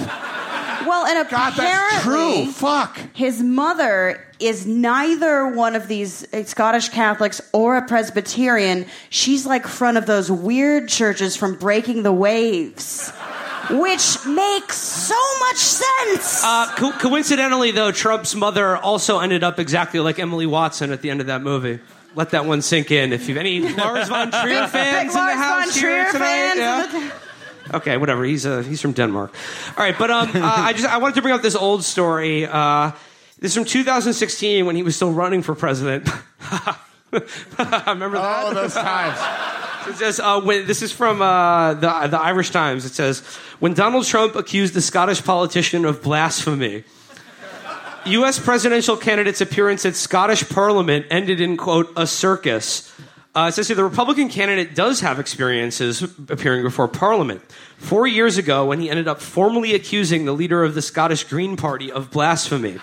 Well, 0.88 1.06
and 1.06 1.28
God, 1.28 1.52
that's 1.54 1.58
apparently, 2.02 2.44
true. 2.44 2.52
Fuck. 2.52 2.98
his 3.14 3.42
mother 3.42 4.24
is 4.40 4.66
neither 4.66 5.48
one 5.48 5.74
of 5.76 5.88
these 5.88 6.26
Scottish 6.46 6.88
Catholics 6.90 7.40
or 7.52 7.76
a 7.76 7.82
Presbyterian. 7.86 8.86
She's 9.10 9.44
like 9.46 9.66
front 9.66 9.98
of 9.98 10.06
those 10.06 10.30
weird 10.30 10.88
churches 10.88 11.36
from 11.36 11.56
Breaking 11.56 12.02
the 12.04 12.12
Waves, 12.12 13.10
which 13.70 14.24
makes 14.26 14.76
so 14.76 15.16
much 15.40 15.56
sense. 15.56 16.42
Uh, 16.44 16.72
co- 16.76 16.92
coincidentally, 16.92 17.70
though, 17.72 17.90
Trump's 17.92 18.34
mother 18.34 18.76
also 18.76 19.18
ended 19.18 19.42
up 19.44 19.58
exactly 19.58 20.00
like 20.00 20.18
Emily 20.18 20.46
Watson 20.46 20.92
at 20.92 21.02
the 21.02 21.10
end 21.10 21.20
of 21.20 21.26
that 21.26 21.42
movie. 21.42 21.80
Let 22.14 22.30
that 22.30 22.46
one 22.46 22.62
sink 22.62 22.90
in. 22.90 23.12
If 23.12 23.28
you've 23.28 23.36
any 23.38 23.60
Lars 23.76 24.08
von 24.08 24.30
Trier 24.30 24.66
fans 24.68 25.12
Big 25.12 25.20
in 25.20 25.26
the 25.26 25.34
house 25.34 25.72
von 25.72 25.80
here 25.80 26.04
Trier 26.04 26.12
tonight, 26.12 26.54
fans. 26.56 26.92
yeah? 26.94 27.10
Okay, 27.74 27.96
whatever. 27.96 28.24
He's 28.24 28.46
uh, 28.46 28.62
he's 28.62 28.80
from 28.80 28.92
Denmark. 28.92 29.34
All 29.76 29.84
right, 29.84 29.96
but 29.98 30.10
um, 30.10 30.30
uh, 30.34 30.40
I 30.42 30.72
just 30.72 30.86
I 30.86 30.98
wanted 30.98 31.16
to 31.16 31.22
bring 31.22 31.34
up 31.34 31.42
this 31.42 31.56
old 31.56 31.84
story. 31.84 32.46
Uh, 32.46 32.92
this 33.40 33.52
is 33.52 33.54
from 33.54 33.64
2016 33.64 34.66
when 34.66 34.74
he 34.74 34.82
was 34.82 34.96
still 34.96 35.12
running 35.12 35.42
for 35.42 35.54
president. 35.54 36.08
I 36.40 36.76
remember 37.86 38.18
that? 38.18 38.44
Oh, 38.46 38.54
those 38.54 38.74
times. 38.74 39.18
It 39.88 39.96
says, 39.96 40.20
uh, 40.20 40.40
when, 40.40 40.66
this 40.66 40.82
is 40.82 40.92
from 40.92 41.22
uh, 41.22 41.74
the, 41.74 42.08
the 42.08 42.20
Irish 42.20 42.50
Times. 42.50 42.84
It 42.84 42.94
says, 42.94 43.20
when 43.60 43.74
Donald 43.74 44.04
Trump 44.04 44.34
accused 44.34 44.74
the 44.74 44.82
Scottish 44.82 45.24
politician 45.24 45.84
of 45.84 46.02
blasphemy, 46.02 46.84
U.S. 48.06 48.38
presidential 48.38 48.96
candidate's 48.96 49.40
appearance 49.40 49.86
at 49.86 49.94
Scottish 49.94 50.48
Parliament 50.48 51.06
ended 51.10 51.40
in, 51.40 51.56
quote, 51.56 51.92
a 51.96 52.06
circus. 52.06 52.92
Uh, 53.34 53.50
says 53.50 53.68
here 53.68 53.76
the 53.76 53.84
Republican 53.84 54.28
candidate 54.28 54.74
does 54.74 55.00
have 55.00 55.20
experiences 55.20 56.02
appearing 56.02 56.62
before 56.62 56.88
Parliament. 56.88 57.42
Four 57.76 58.06
years 58.06 58.38
ago, 58.38 58.66
when 58.66 58.80
he 58.80 58.90
ended 58.90 59.06
up 59.06 59.20
formally 59.20 59.74
accusing 59.74 60.24
the 60.24 60.32
leader 60.32 60.64
of 60.64 60.74
the 60.74 60.82
Scottish 60.82 61.24
Green 61.24 61.56
Party 61.56 61.92
of 61.92 62.10
blasphemy. 62.10 62.78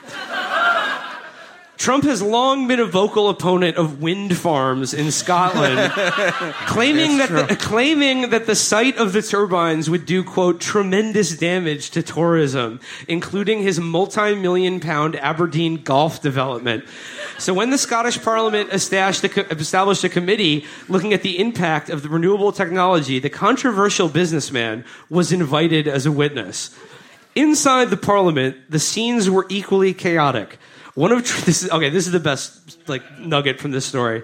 Trump 1.77 2.05
has 2.05 2.21
long 2.21 2.67
been 2.67 2.79
a 2.79 2.85
vocal 2.85 3.29
opponent 3.29 3.77
of 3.77 4.01
wind 4.01 4.37
farms 4.37 4.93
in 4.93 5.11
Scotland, 5.11 5.91
claiming 6.67 7.17
that 7.17 7.29
the, 7.29 7.55
claiming 7.55 8.29
that 8.29 8.45
the 8.45 8.55
sight 8.55 8.97
of 8.97 9.13
the 9.13 9.21
turbines 9.21 9.89
would 9.89 10.05
do 10.05 10.23
quote 10.23 10.61
tremendous 10.61 11.37
damage 11.37 11.91
to 11.91 12.01
tourism, 12.01 12.79
including 13.07 13.61
his 13.61 13.79
multi-million 13.79 14.79
pound 14.79 15.15
Aberdeen 15.17 15.83
golf 15.83 16.21
development. 16.21 16.85
So 17.37 17.53
when 17.53 17.69
the 17.69 17.77
Scottish 17.77 18.21
Parliament 18.21 18.71
established 18.71 19.23
a, 19.25 19.29
co- 19.29 19.55
established 19.57 20.03
a 20.05 20.09
committee 20.09 20.65
looking 20.87 21.13
at 21.13 21.23
the 21.23 21.39
impact 21.39 21.89
of 21.89 22.03
the 22.03 22.09
renewable 22.09 22.53
technology, 22.53 23.19
the 23.19 23.29
controversial 23.29 24.07
businessman 24.07 24.85
was 25.09 25.33
invited 25.33 25.87
as 25.87 26.05
a 26.05 26.11
witness. 26.11 26.75
Inside 27.35 27.89
the 27.89 27.97
Parliament, 27.97 28.55
the 28.69 28.79
scenes 28.79 29.29
were 29.29 29.45
equally 29.49 29.93
chaotic. 29.93 30.57
One 30.95 31.11
of 31.11 31.21
this 31.45 31.63
is 31.63 31.69
okay. 31.69 31.89
This 31.89 32.07
is 32.07 32.11
the 32.11 32.19
best 32.19 32.89
like 32.89 33.19
nugget 33.19 33.59
from 33.59 33.71
this 33.71 33.85
story. 33.85 34.23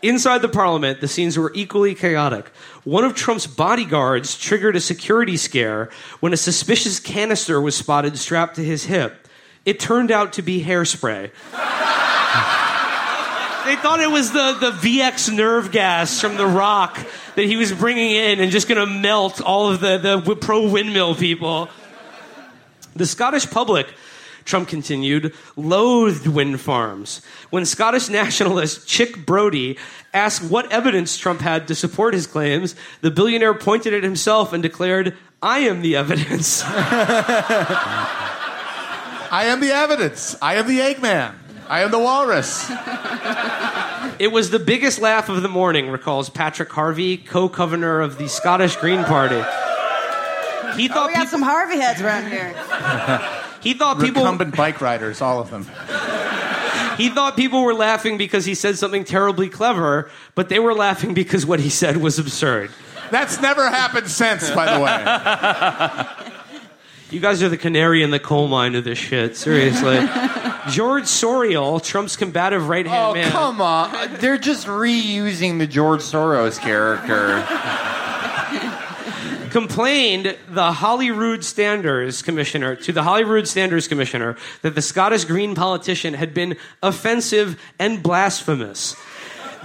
Inside 0.00 0.42
the 0.42 0.48
Parliament, 0.48 1.00
the 1.00 1.08
scenes 1.08 1.36
were 1.36 1.50
equally 1.56 1.94
chaotic. 1.94 2.48
One 2.84 3.02
of 3.02 3.16
Trump's 3.16 3.48
bodyguards 3.48 4.38
triggered 4.38 4.76
a 4.76 4.80
security 4.80 5.36
scare 5.36 5.90
when 6.20 6.32
a 6.32 6.36
suspicious 6.36 7.00
canister 7.00 7.60
was 7.60 7.74
spotted 7.74 8.16
strapped 8.16 8.54
to 8.56 8.64
his 8.64 8.84
hip. 8.84 9.26
It 9.64 9.80
turned 9.80 10.12
out 10.12 10.34
to 10.34 10.42
be 10.42 10.62
hairspray. 10.62 11.30
They 13.68 13.76
thought 13.76 14.00
it 14.00 14.10
was 14.10 14.32
the, 14.32 14.54
the 14.58 14.70
VX 14.70 15.30
nerve 15.30 15.70
gas 15.70 16.22
from 16.22 16.38
The 16.38 16.46
Rock 16.46 16.98
that 17.34 17.44
he 17.44 17.56
was 17.56 17.70
bringing 17.70 18.12
in 18.12 18.40
and 18.40 18.50
just 18.50 18.66
going 18.66 18.80
to 18.80 18.86
melt 18.86 19.42
all 19.42 19.70
of 19.70 19.80
the, 19.80 19.98
the 19.98 20.36
pro 20.36 20.70
windmill 20.70 21.14
people. 21.14 21.68
The 22.96 23.04
Scottish 23.04 23.50
public, 23.50 23.88
Trump 24.48 24.66
continued, 24.68 25.32
loathed 25.56 26.26
wind 26.26 26.60
farms. 26.60 27.20
When 27.50 27.64
Scottish 27.66 28.08
nationalist 28.20 28.88
Chic 28.88 29.24
Brodie 29.26 29.76
asked 30.12 30.42
what 30.50 30.72
evidence 30.72 31.16
Trump 31.18 31.40
had 31.42 31.68
to 31.68 31.74
support 31.74 32.14
his 32.14 32.26
claims, 32.26 32.74
the 33.02 33.10
billionaire 33.10 33.54
pointed 33.54 33.92
at 33.94 34.02
himself 34.02 34.52
and 34.52 34.62
declared, 34.62 35.14
I 35.42 35.60
am 35.60 35.82
the 35.82 35.94
evidence. 35.96 36.62
I 39.30 39.44
am 39.46 39.60
the 39.60 39.70
evidence. 39.70 40.34
I 40.40 40.54
am 40.54 40.66
the 40.66 40.78
Eggman. 40.80 41.34
I 41.68 41.82
am 41.82 41.90
the 41.90 41.98
walrus. 41.98 42.70
It 44.18 44.32
was 44.32 44.48
the 44.50 44.58
biggest 44.58 45.00
laugh 45.02 45.28
of 45.28 45.42
the 45.42 45.48
morning, 45.48 45.90
recalls 45.90 46.30
Patrick 46.30 46.70
Harvie, 46.72 47.18
co 47.18 47.48
governor 47.48 48.00
of 48.00 48.16
the 48.16 48.28
Scottish 48.28 48.76
Green 48.76 49.04
Party. 49.04 49.36
He 50.80 50.88
Oh, 50.88 50.94
thought, 50.94 51.08
we 51.08 51.12
got 51.12 51.20
peop- 51.24 51.28
some 51.28 51.42
Harvey 51.42 51.76
heads 51.78 52.00
around 52.00 52.28
here. 52.30 52.54
he 53.60 53.74
thought 53.74 54.00
people 54.00 54.22
Recumbent 54.22 54.56
bike 54.56 54.80
riders, 54.80 55.20
all 55.20 55.40
of 55.40 55.50
them. 55.50 55.64
he 56.96 57.08
thought 57.10 57.36
people 57.36 57.62
were 57.62 57.74
laughing 57.74 58.18
because 58.18 58.44
he 58.44 58.54
said 58.54 58.76
something 58.78 59.04
terribly 59.04 59.48
clever, 59.48 60.10
but 60.34 60.48
they 60.48 60.58
were 60.58 60.74
laughing 60.74 61.14
because 61.14 61.44
what 61.46 61.60
he 61.60 61.70
said 61.70 61.96
was 61.98 62.18
absurd. 62.18 62.70
That's 63.10 63.40
never 63.40 63.68
happened 63.68 64.08
since, 64.08 64.50
by 64.50 64.74
the 64.74 64.80
way. 64.84 66.24
You 67.10 67.20
guys 67.20 67.42
are 67.42 67.48
the 67.48 67.56
canary 67.56 68.02
in 68.02 68.10
the 68.10 68.18
coal 68.20 68.48
mine 68.48 68.74
of 68.74 68.84
this 68.84 68.98
shit. 68.98 69.34
Seriously. 69.34 69.96
George 70.68 71.04
Sorial, 71.04 71.82
Trump's 71.82 72.16
combative 72.16 72.68
right 72.68 72.86
hand 72.86 73.14
man. 73.14 73.24
Oh, 73.24 73.28
man. 73.28 73.32
come 73.32 73.60
on. 73.62 74.14
They're 74.16 74.36
just 74.36 74.66
reusing 74.66 75.58
the 75.58 75.66
George 75.66 76.02
Soros 76.02 76.58
character. 76.60 77.36
Complained 79.58 80.36
the 80.48 80.72
Holyrood 80.72 81.44
Standards 81.44 82.22
Commissioner 82.22 82.76
to 82.76 82.92
the 82.92 83.02
Holyrood 83.02 83.48
Standards 83.48 83.88
Commissioner 83.88 84.36
that 84.62 84.76
the 84.76 84.80
Scottish 84.80 85.24
Green 85.24 85.56
politician 85.56 86.14
had 86.14 86.32
been 86.32 86.56
offensive 86.80 87.60
and 87.76 88.00
blasphemous. 88.00 88.94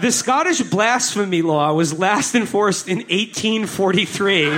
The 0.02 0.12
Scottish 0.12 0.64
blasphemy 0.64 1.44
law 1.44 1.76
was 1.76 2.00
last 2.00 2.34
enforced 2.34 2.88
in 2.88 3.02
1843, 3.02 4.58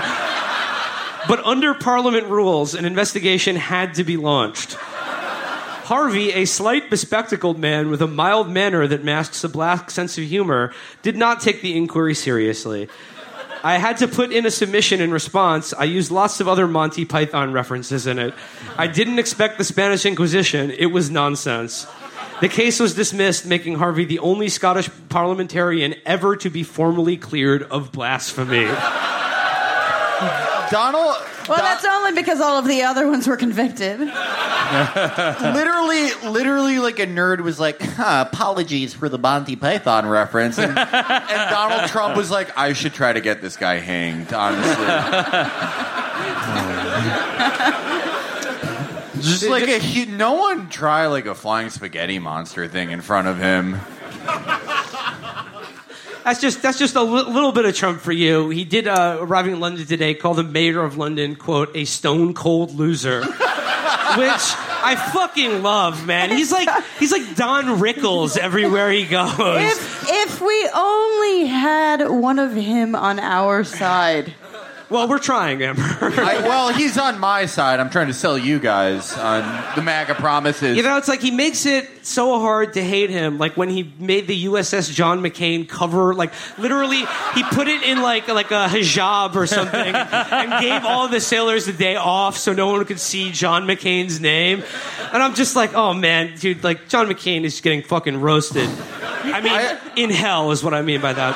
but 1.28 1.45
under 1.45 1.74
Parliament 1.74 2.28
rules, 2.28 2.74
an 2.74 2.86
investigation 2.86 3.58
had 3.58 3.95
to 3.95 4.06
be 4.06 4.15
launched. 4.15 4.76
Harvie, 4.76 6.32
a 6.32 6.45
slight 6.45 6.89
bespectacled 6.89 7.60
man 7.60 7.89
with 7.89 8.02
a 8.02 8.08
mild 8.08 8.50
manner 8.50 8.88
that 8.88 9.04
masks 9.04 9.43
a 9.43 9.50
black 9.50 9.91
sense 9.91 10.17
of 10.17 10.24
humor, 10.24 10.71
did 11.02 11.17
not 11.17 11.41
take 11.41 11.62
the 11.62 11.76
inquiry 11.76 12.15
seriously. 12.15 12.88
I 13.65 13.80
had 13.80 13.97
to 13.97 14.08
put 14.08 14.32
in 14.32 14.45
a 14.45 14.51
submission 14.51 15.01
in 15.01 15.10
response. 15.10 15.73
I 15.73 15.86
used 15.86 16.12
lots 16.12 16.39
of 16.39 16.47
other 16.47 16.67
Monty 16.67 17.04
Python 17.04 17.51
references 17.51 18.06
in 18.06 18.19
it. 18.19 18.36
I 18.78 18.86
didn't 18.86 19.17
expect 19.17 19.58
the 19.58 19.63
Spanish 19.63 20.06
Inquisition. 20.06 20.69
It 20.69 20.86
was 20.91 21.10
nonsense. 21.10 21.88
The 22.41 22.47
case 22.47 22.80
was 22.80 22.93
dismissed, 22.93 23.47
making 23.47 23.80
Harvie 23.80 24.06
the 24.06 24.19
only 24.19 24.49
Scottish 24.49 24.88
parliamentarian 25.10 25.95
ever 26.06 26.36
to 26.36 26.51
be 26.51 26.62
formally 26.62 27.17
cleared 27.17 27.63
of 27.63 27.91
blasphemy. 27.91 28.67
Donald. 30.71 31.15
Well, 31.47 31.58
Don- 31.58 31.60
that's 31.60 31.86
only 31.86 32.13
because 32.13 32.41
all 32.41 32.58
of 32.58 32.67
the 32.67 32.84
other 32.84 33.08
ones 33.08 33.28
were 33.28 33.38
convicted. 33.38 33.99
literally, 35.41 36.10
literally, 36.32 36.80
like 36.80 36.99
a 36.99 37.08
nerd 37.08 37.41
was 37.41 37.60
like, 37.60 37.82
huh, 37.82 38.25
"Apologies 38.32 38.93
for 38.93 39.10
the 39.10 39.17
Monty 39.17 39.56
Python 39.56 40.08
reference," 40.08 40.58
and, 40.58 40.78
and 40.78 41.49
Donald 41.49 41.89
Trump 41.89 42.17
was 42.17 42.32
like, 42.32 42.58
"I 42.58 42.73
should 42.73 42.93
try 42.93 43.13
to 43.13 43.21
get 43.21 43.41
this 43.41 43.58
guy 43.58 43.75
hanged." 43.80 44.34
Honestly, 44.34 44.86
just 49.21 49.47
like 49.47 49.67
a 49.67 49.80
hu- 49.80 50.06
no 50.08 50.34
one 50.34 50.69
try 50.69 51.08
like 51.08 51.25
a 51.25 51.36
flying 51.36 51.69
spaghetti 51.69 52.19
monster 52.19 52.67
thing 52.67 52.91
in 52.91 53.01
front 53.01 53.28
of 53.28 53.38
him. 53.38 53.80
That's 56.25 56.41
just 56.41 56.63
that's 56.63 56.79
just 56.79 56.95
a 56.95 57.03
li- 57.03 57.31
little 57.31 57.51
bit 57.51 57.65
of 57.65 57.75
Trump 57.75 58.01
for 58.01 58.11
you. 58.11 58.49
He 58.49 58.65
did 58.65 58.88
uh, 58.88 59.19
arriving 59.21 59.53
in 59.53 59.59
London 59.59 59.85
today 59.85 60.15
call 60.15 60.33
the 60.33 60.43
mayor 60.43 60.81
of 60.83 60.97
London 60.97 61.35
quote 61.35 61.69
a 61.75 61.85
stone 61.85 62.33
cold 62.33 62.73
loser, 62.73 63.19
which 63.21 63.31
I 63.38 64.95
fucking 65.13 65.61
love, 65.61 66.05
man. 66.07 66.31
He's 66.31 66.51
like 66.51 66.67
he's 66.97 67.11
like 67.11 67.35
Don 67.35 67.79
Rickles 67.79 68.38
everywhere 68.39 68.89
he 68.91 69.05
goes. 69.05 69.35
If 69.38 70.09
if 70.09 70.41
we 70.41 70.69
only 70.73 71.45
had 71.45 72.09
one 72.09 72.39
of 72.39 72.53
him 72.55 72.95
on 72.95 73.19
our 73.19 73.63
side. 73.63 74.33
Well, 74.89 75.08
we're 75.08 75.17
trying, 75.19 75.63
Amber. 75.63 75.82
I, 75.82 76.41
well, 76.43 76.71
he's 76.74 76.98
on 76.98 77.19
my 77.19 77.48
side. 77.48 77.80
I'm 77.80 77.89
trying 77.89 78.08
to 78.08 78.13
sell 78.13 78.38
you 78.38 78.60
guys 78.60 79.17
on 79.17 79.41
the 79.76 79.82
MAGA 79.82 80.15
promises. 80.15 80.78
You 80.78 80.84
know, 80.84 80.98
it's 80.98 81.08
like 81.08 81.21
he 81.21 81.32
makes 81.32 81.65
it 81.65 82.06
so 82.06 82.39
hard 82.39 82.74
to 82.74 82.84
hate 82.84 83.10
him. 83.10 83.39
Like 83.39 83.58
when 83.58 83.69
he 83.69 83.91
made 83.98 84.28
the 84.28 84.45
USS 84.45 84.93
John 84.93 85.21
McCain 85.21 85.67
cover, 85.67 86.13
like 86.13 86.32
literally, 86.60 87.00
he 87.34 87.43
put 87.52 87.67
it 87.67 87.82
in 87.82 88.02
like 88.04 88.28
like 88.28 88.52
a 88.52 88.67
hijab 88.67 89.36
or 89.36 89.48
something, 89.48 89.95
and 89.95 90.62
gave 90.62 90.86
all 90.86 91.07
the 91.07 91.20
sailors 91.20 91.66
the 91.66 91.74
day 91.74 91.95
off 91.95 92.38
so 92.38 92.53
no 92.53 92.68
one 92.68 92.86
could 92.86 92.99
see 92.99 93.32
John 93.32 93.64
McCain's 93.66 94.20
name. 94.22 94.64
And 95.12 95.24
I'm 95.24 95.34
just 95.34 95.55
like, 95.55 95.74
oh 95.74 95.93
man, 95.93 96.38
dude, 96.38 96.64
like 96.64 96.89
John 96.89 97.07
McCain 97.07 97.43
is 97.43 97.59
getting 97.62 97.82
fucking 97.82 98.22
roasted. 98.22 98.70
I 98.70 99.41
mean, 99.41 99.51
I- 99.51 99.80
in 99.95 100.09
hell 100.12 100.51
is 100.51 100.64
what 100.64 100.74
I 100.76 100.82
mean 100.84 101.01
by 101.01 101.14
that. 101.14 101.36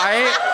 I 0.00 0.47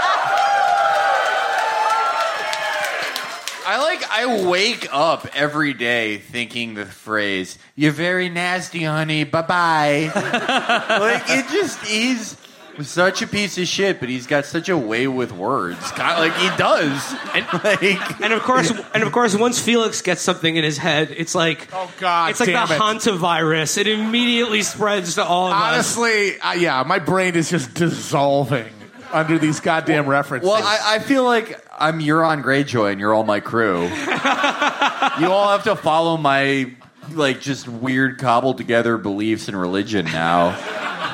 I 3.66 3.82
like 3.82 4.04
I 4.10 4.46
wake 4.46 4.88
up 4.92 5.26
every 5.34 5.72
day 5.74 6.18
thinking 6.18 6.74
the 6.74 6.86
phrase 6.86 7.58
"You're 7.76 7.92
very 7.92 8.28
nasty, 8.28 8.84
honey. 8.84 9.24
Bye 9.24 9.42
bye." 9.42 10.12
like 11.00 11.24
it 11.28 11.48
just 11.50 11.84
is 11.88 12.36
such 12.82 13.22
a 13.22 13.26
piece 13.28 13.56
of 13.56 13.68
shit, 13.68 14.00
but 14.00 14.08
he's 14.08 14.26
got 14.26 14.44
such 14.44 14.68
a 14.68 14.76
way 14.76 15.06
with 15.06 15.30
words. 15.30 15.78
Kind 15.92 16.18
like 16.18 16.34
he 16.34 16.48
does. 16.56 17.14
And, 17.32 17.46
Like 17.64 18.20
and 18.20 18.32
of 18.32 18.42
course, 18.42 18.72
and 18.92 19.02
of 19.04 19.12
course, 19.12 19.36
once 19.36 19.60
Felix 19.60 20.02
gets 20.02 20.22
something 20.22 20.56
in 20.56 20.64
his 20.64 20.76
head, 20.76 21.14
it's 21.16 21.34
like 21.36 21.68
Oh, 21.72 21.90
God 22.00 22.30
it's 22.30 22.40
like 22.40 22.48
damn 22.48 22.66
the 22.66 22.74
it. 22.74 22.80
hantavirus. 22.80 23.78
It 23.78 23.86
immediately 23.86 24.62
spreads 24.62 25.14
to 25.14 25.24
all 25.24 25.46
of 25.48 25.52
us. 25.54 25.72
Honestly, 25.96 26.38
uh, 26.40 26.54
yeah, 26.54 26.82
my 26.84 26.98
brain 26.98 27.36
is 27.36 27.48
just 27.48 27.74
dissolving 27.74 28.73
under 29.14 29.38
these 29.38 29.60
goddamn 29.60 30.06
references. 30.06 30.48
Well, 30.48 30.62
I, 30.62 30.96
I 30.96 30.98
feel 30.98 31.24
like 31.24 31.64
I'm 31.78 32.00
Euron 32.00 32.42
Greyjoy 32.42 32.90
and 32.90 33.00
you're 33.00 33.14
all 33.14 33.24
my 33.24 33.40
crew. 33.40 33.84
you 33.84 35.30
all 35.30 35.50
have 35.50 35.64
to 35.64 35.76
follow 35.76 36.16
my 36.16 36.74
like 37.12 37.40
just 37.40 37.68
weird 37.68 38.18
cobbled 38.18 38.58
together 38.58 38.98
beliefs 38.98 39.48
and 39.48 39.58
religion 39.58 40.06
now. 40.06 40.58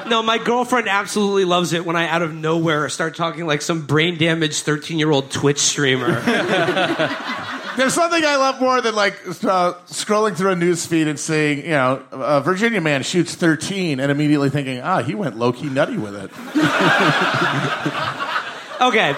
No, 0.07 0.23
my 0.23 0.39
girlfriend 0.39 0.89
absolutely 0.89 1.45
loves 1.45 1.73
it 1.73 1.85
when 1.85 1.95
I 1.95 2.09
out 2.09 2.23
of 2.23 2.35
nowhere 2.35 2.89
start 2.89 3.17
talking 3.17 3.47
like 3.47 3.61
some 3.61 3.87
brain 3.87 4.17
damaged 4.17 4.65
thirteen 4.65 4.99
year 4.99 5.11
old 5.11 5.31
Twitch 5.31 5.59
streamer. 5.59 6.23
There's 7.81 7.95
something 7.95 8.23
I 8.23 8.37
love 8.37 8.61
more 8.61 8.83
than 8.83 8.95
like 8.95 9.15
uh, 9.27 9.73
scrolling 9.87 10.37
through 10.37 10.51
a 10.51 10.55
news 10.57 10.85
feed 10.85 11.09
and 11.09 11.19
seeing, 11.19 11.61
you 11.61 11.71
know, 11.71 12.03
a 12.13 12.43
Virginia 12.43 12.79
man 12.79 13.03
shoots 13.03 13.35
13 13.35 14.01
and 14.01 14.13
immediately 14.13 14.51
thinking, 14.51 14.83
ah, 14.83 15.03
he 15.03 15.15
went 15.15 15.39
low 15.39 15.51
key 15.51 15.71
nutty 15.71 15.97
with 15.97 16.15
it. 16.15 16.25
okay, 18.83 19.17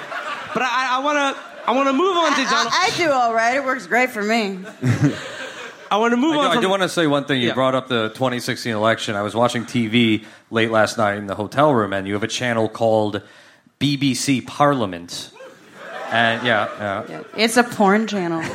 but 0.54 0.62
I, 0.62 0.90
I 0.92 1.00
want 1.02 1.36
to. 1.36 1.42
I 1.66 1.72
want 1.72 1.88
to 1.88 1.92
move 1.92 2.16
on 2.16 2.30
to 2.36 2.44
Donald. 2.44 2.72
I, 2.72 2.90
I 2.92 2.96
do 2.96 3.10
all 3.10 3.34
right. 3.34 3.56
It 3.56 3.64
works 3.64 3.88
great 3.88 4.10
for 4.10 4.22
me. 4.22 4.60
I 5.90 5.96
want 5.96 6.12
to 6.12 6.16
move 6.16 6.36
I 6.36 6.42
do, 6.42 6.48
on. 6.50 6.58
I 6.58 6.60
do 6.60 6.68
want 6.70 6.82
to 6.82 6.88
say 6.88 7.08
one 7.08 7.24
thing. 7.24 7.40
You 7.40 7.48
Yeah. 7.48 7.54
brought 7.54 7.74
up 7.74 7.88
the 7.88 8.10
2016 8.10 8.72
election. 8.72 9.16
I 9.16 9.22
was 9.22 9.34
watching 9.34 9.64
TV 9.64 10.24
late 10.52 10.70
last 10.70 10.98
night 10.98 11.18
in 11.18 11.26
the 11.26 11.34
hotel 11.34 11.74
room, 11.74 11.92
and 11.92 12.06
you 12.06 12.14
have 12.14 12.22
a 12.22 12.28
channel 12.28 12.68
called 12.68 13.22
BBC 13.80 14.46
Parliament. 14.46 15.32
And 16.12 16.46
yeah, 16.46 17.04
yeah. 17.08 17.22
It's 17.36 17.56
a 17.56 17.64
porn 17.64 18.06
channel. 18.06 18.40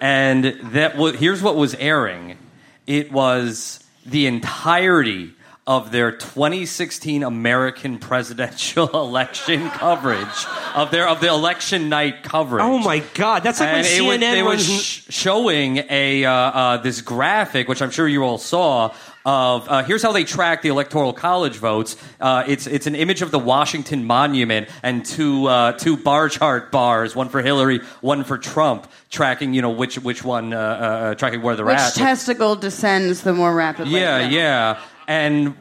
and 0.00 0.44
that 0.44 0.96
wa 0.96 1.10
here's 1.12 1.42
what 1.42 1.56
was 1.56 1.74
airing. 1.74 2.38
It 2.86 3.10
was 3.10 3.82
the 4.06 4.26
entirety 4.26 5.34
of 5.66 5.92
their 5.92 6.10
2016 6.10 7.22
American 7.22 7.98
presidential 7.98 8.88
election 8.94 9.70
coverage 9.70 10.46
of 10.74 10.90
their 10.90 11.08
of 11.08 11.20
the 11.20 11.28
election 11.28 11.88
night 11.88 12.22
coverage. 12.24 12.64
Oh 12.64 12.78
my 12.78 13.00
God, 13.14 13.42
that's 13.42 13.60
like 13.60 13.72
when 13.72 13.84
and 13.84 13.86
it 13.86 14.00
CNN 14.00 14.20
was, 14.20 14.32
they 14.34 14.42
were 14.42 14.58
sh- 14.58 15.04
showing 15.08 15.84
a 15.88 16.24
uh, 16.24 16.32
uh, 16.32 16.76
this 16.78 17.00
graphic, 17.00 17.68
which 17.68 17.80
I'm 17.80 17.90
sure 17.90 18.08
you 18.08 18.24
all 18.24 18.38
saw. 18.38 18.94
Of 19.24 19.68
uh, 19.68 19.84
here's 19.84 20.02
how 20.02 20.10
they 20.10 20.24
track 20.24 20.62
the 20.62 20.68
electoral 20.68 21.12
college 21.12 21.56
votes. 21.56 21.96
Uh, 22.20 22.42
it's 22.48 22.66
it's 22.66 22.88
an 22.88 22.96
image 22.96 23.22
of 23.22 23.30
the 23.30 23.38
Washington 23.38 24.04
Monument 24.04 24.68
and 24.82 25.06
two 25.06 25.46
uh, 25.46 25.72
two 25.72 25.96
bar 25.96 26.28
chart 26.28 26.72
bars, 26.72 27.14
one 27.14 27.28
for 27.28 27.40
Hillary, 27.40 27.80
one 28.00 28.24
for 28.24 28.36
Trump, 28.36 28.90
tracking 29.10 29.54
you 29.54 29.62
know 29.62 29.70
which 29.70 29.96
which 30.00 30.24
one 30.24 30.52
uh, 30.52 30.58
uh, 30.58 31.14
tracking 31.14 31.40
where 31.40 31.54
they're 31.54 31.64
Which 31.64 31.76
at. 31.76 31.94
testicle 31.94 32.56
descends 32.56 33.22
the 33.22 33.32
more 33.32 33.54
rapidly? 33.54 34.00
Yeah, 34.00 34.26
yeah. 34.28 34.80
And 35.06 35.54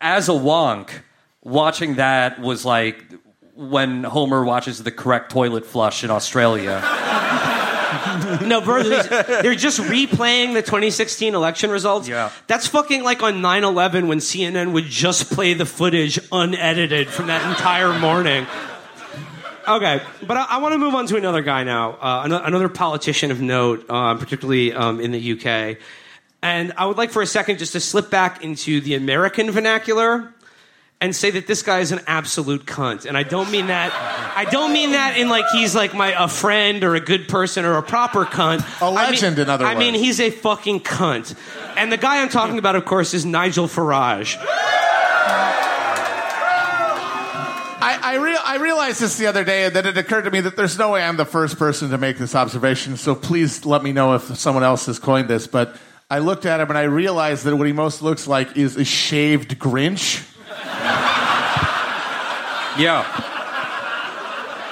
as 0.00 0.28
a 0.28 0.32
wonk, 0.32 0.90
watching 1.42 1.96
that 1.96 2.38
was 2.40 2.64
like 2.64 3.04
when 3.56 4.04
Homer 4.04 4.44
watches 4.44 4.82
the 4.82 4.92
correct 4.92 5.32
toilet 5.32 5.66
flush 5.66 6.04
in 6.04 6.10
Australia. 6.10 6.80
No, 8.44 8.60
bro, 8.60 8.82
they're 8.82 9.54
just 9.54 9.80
replaying 9.80 10.54
the 10.54 10.62
2016 10.62 11.34
election 11.34 11.70
results. 11.70 12.08
Yeah. 12.08 12.30
That's 12.46 12.66
fucking 12.66 13.02
like 13.02 13.22
on 13.22 13.40
9 13.40 13.64
11 13.64 14.08
when 14.08 14.18
CNN 14.18 14.72
would 14.72 14.84
just 14.84 15.30
play 15.30 15.54
the 15.54 15.66
footage 15.66 16.18
unedited 16.30 17.08
from 17.08 17.28
that 17.28 17.48
entire 17.48 17.98
morning. 17.98 18.46
Okay, 19.66 20.02
but 20.26 20.36
I, 20.36 20.44
I 20.50 20.58
want 20.58 20.72
to 20.72 20.78
move 20.78 20.94
on 20.94 21.06
to 21.06 21.16
another 21.16 21.40
guy 21.40 21.64
now, 21.64 21.92
uh, 21.92 22.22
ano- 22.24 22.42
another 22.42 22.68
politician 22.68 23.30
of 23.30 23.40
note, 23.40 23.86
uh, 23.88 24.14
particularly 24.16 24.74
um, 24.74 25.00
in 25.00 25.10
the 25.10 25.32
UK. 25.32 25.78
And 26.42 26.74
I 26.76 26.84
would 26.84 26.98
like 26.98 27.10
for 27.10 27.22
a 27.22 27.26
second 27.26 27.58
just 27.58 27.72
to 27.72 27.80
slip 27.80 28.10
back 28.10 28.44
into 28.44 28.82
the 28.82 28.94
American 28.94 29.50
vernacular 29.50 30.33
and 31.04 31.14
say 31.14 31.30
that 31.32 31.46
this 31.46 31.62
guy 31.62 31.80
is 31.80 31.92
an 31.92 32.00
absolute 32.06 32.64
cunt. 32.64 33.04
And 33.04 33.14
I 33.14 33.24
don't 33.24 33.50
mean 33.50 33.66
that. 33.66 33.92
I 34.34 34.46
don't 34.46 34.72
mean 34.72 34.92
that 34.92 35.18
in 35.18 35.28
like 35.28 35.44
he's 35.52 35.74
like 35.74 35.92
my 35.92 36.14
a 36.18 36.28
friend 36.28 36.82
or 36.82 36.94
a 36.94 37.00
good 37.00 37.28
person 37.28 37.66
or 37.66 37.76
a 37.76 37.82
proper 37.82 38.24
cunt. 38.24 38.60
A 38.80 38.86
I 38.86 38.86
mean- 38.86 38.94
legend, 38.94 39.38
in 39.38 39.50
other 39.50 39.66
I 39.66 39.74
mean, 39.74 39.92
he's 39.92 40.18
a 40.18 40.30
fucking 40.30 40.80
cunt. 40.80 41.36
And 41.76 41.92
the 41.92 41.98
guy 41.98 42.22
I'm 42.22 42.30
talking 42.30 42.56
about, 42.58 42.74
of 42.74 42.86
course, 42.86 43.12
is 43.12 43.26
Nigel 43.26 43.66
Farage. 43.66 44.38
I, 47.86 47.98
I, 48.02 48.14
rea- 48.16 48.38
I 48.42 48.56
realized 48.56 49.02
this 49.02 49.18
the 49.18 49.26
other 49.26 49.44
day, 49.44 49.66
and 49.66 49.76
then 49.76 49.84
it 49.84 49.98
occurred 49.98 50.22
to 50.22 50.30
me 50.30 50.40
that 50.40 50.56
there's 50.56 50.78
no 50.78 50.92
way 50.92 51.02
I'm 51.02 51.18
the 51.18 51.26
first 51.26 51.58
person 51.58 51.90
to 51.90 51.98
make 51.98 52.16
this 52.16 52.34
observation, 52.34 52.96
so 52.96 53.14
please 53.14 53.66
let 53.66 53.82
me 53.82 53.92
know 53.92 54.14
if 54.14 54.22
someone 54.38 54.64
else 54.64 54.86
has 54.86 54.98
coined 54.98 55.28
this. 55.28 55.46
But 55.46 55.76
I 56.10 56.20
looked 56.20 56.46
at 56.46 56.60
him 56.60 56.70
and 56.70 56.78
I 56.78 56.84
realized 56.84 57.44
that 57.44 57.54
what 57.56 57.66
he 57.66 57.74
most 57.74 58.00
looks 58.00 58.26
like 58.26 58.56
is 58.56 58.78
a 58.78 58.84
shaved 58.86 59.58
Grinch. 59.58 60.30
Yeah. 62.76 63.04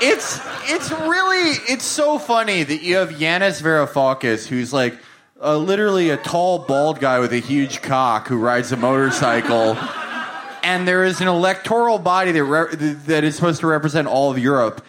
It's 0.00 0.40
it's 0.64 0.90
really 0.90 1.50
it's 1.68 1.84
so 1.84 2.18
funny 2.18 2.64
that 2.64 2.82
you 2.82 2.96
have 2.96 3.10
Yanis 3.10 3.62
Varoufakis, 3.62 4.46
who's 4.46 4.72
like 4.72 4.98
uh, 5.40 5.56
literally 5.56 6.10
a 6.10 6.16
tall 6.16 6.60
bald 6.60 6.98
guy 6.98 7.20
with 7.20 7.32
a 7.32 7.38
huge 7.38 7.82
cock 7.82 8.26
who 8.26 8.38
rides 8.38 8.72
a 8.72 8.76
motorcycle, 8.76 9.76
and 10.64 10.88
there 10.88 11.04
is 11.04 11.20
an 11.20 11.28
electoral 11.28 11.98
body 11.98 12.32
that 12.32 12.44
re- 12.44 12.74
that 12.74 13.22
is 13.22 13.36
supposed 13.36 13.60
to 13.60 13.68
represent 13.68 14.08
all 14.08 14.30
of 14.30 14.38
Europe, 14.38 14.84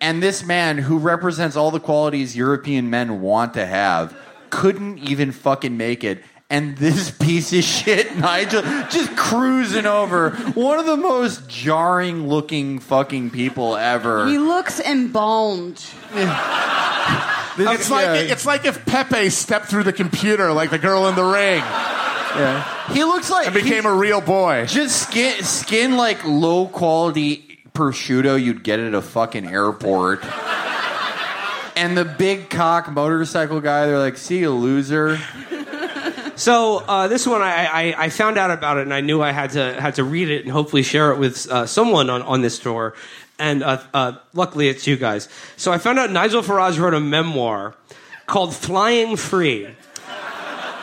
and 0.00 0.20
this 0.20 0.44
man 0.44 0.78
who 0.78 0.98
represents 0.98 1.56
all 1.56 1.70
the 1.70 1.80
qualities 1.80 2.36
European 2.36 2.90
men 2.90 3.20
want 3.20 3.54
to 3.54 3.64
have 3.64 4.16
couldn't 4.50 4.98
even 4.98 5.30
fucking 5.30 5.76
make 5.76 6.02
it. 6.02 6.22
And 6.50 6.76
this 6.78 7.10
piece 7.18 7.52
of 7.52 7.62
shit, 7.62 8.16
Nigel, 8.18 8.62
just 8.90 9.14
cruising 9.16 9.84
over. 9.86 10.30
One 10.54 10.78
of 10.78 10.86
the 10.86 10.96
most 10.96 11.48
jarring 11.48 12.26
looking 12.28 12.78
fucking 12.78 13.30
people 13.30 13.76
ever. 13.76 14.26
He 14.26 14.38
looks 14.38 14.80
embalmed. 14.80 15.84
It's 17.60 17.90
like 17.90 18.04
Yeah. 18.04 18.32
it's 18.32 18.46
like 18.46 18.64
if 18.66 18.86
Pepe 18.86 19.30
stepped 19.30 19.66
through 19.66 19.82
the 19.82 19.92
computer 19.92 20.52
like 20.52 20.70
the 20.70 20.78
girl 20.78 21.08
in 21.08 21.16
the 21.16 21.24
ring 21.24 21.58
Yeah. 21.58 22.92
He 22.92 23.02
looks 23.02 23.30
like 23.30 23.46
and 23.46 23.54
became 23.54 23.84
a 23.84 23.92
real 23.92 24.20
boy. 24.20 24.66
just 24.66 25.02
skin, 25.02 25.42
skin 25.42 25.96
like 25.96 26.24
low 26.24 26.68
quality 26.68 27.58
prosciutto 27.74 28.40
you'd 28.40 28.62
get 28.62 28.78
at 28.78 28.94
a 28.94 29.02
fucking 29.02 29.44
airport. 29.48 30.24
And 31.74 31.96
the 31.98 32.04
big 32.04 32.48
cock 32.48 32.92
motorcycle 32.92 33.60
guy, 33.60 33.86
they're 33.86 33.98
like, 33.98 34.16
"See 34.18 34.38
you, 34.38 34.50
loser." 34.52 35.18
So 36.38 36.78
uh, 36.86 37.08
this 37.08 37.26
one, 37.26 37.42
I, 37.42 37.64
I, 37.66 38.04
I 38.04 38.08
found 38.10 38.38
out 38.38 38.52
about 38.52 38.78
it, 38.78 38.82
and 38.82 38.94
I 38.94 39.00
knew 39.00 39.20
I 39.20 39.32
had 39.32 39.50
to 39.50 39.80
had 39.80 39.96
to 39.96 40.04
read 40.04 40.30
it 40.30 40.44
and 40.44 40.52
hopefully 40.52 40.84
share 40.84 41.10
it 41.10 41.18
with 41.18 41.50
uh, 41.50 41.66
someone 41.66 42.08
on, 42.10 42.22
on 42.22 42.42
this 42.42 42.60
tour. 42.60 42.94
And 43.40 43.64
uh, 43.64 43.82
uh, 43.92 44.12
luckily, 44.34 44.68
it's 44.68 44.86
you 44.86 44.96
guys. 44.96 45.28
So 45.56 45.72
I 45.72 45.78
found 45.78 45.98
out 45.98 46.12
Nigel 46.12 46.42
Farage 46.42 46.78
wrote 46.78 46.94
a 46.94 47.00
memoir 47.00 47.74
called 48.26 48.54
"Flying 48.54 49.16
Free." 49.16 49.66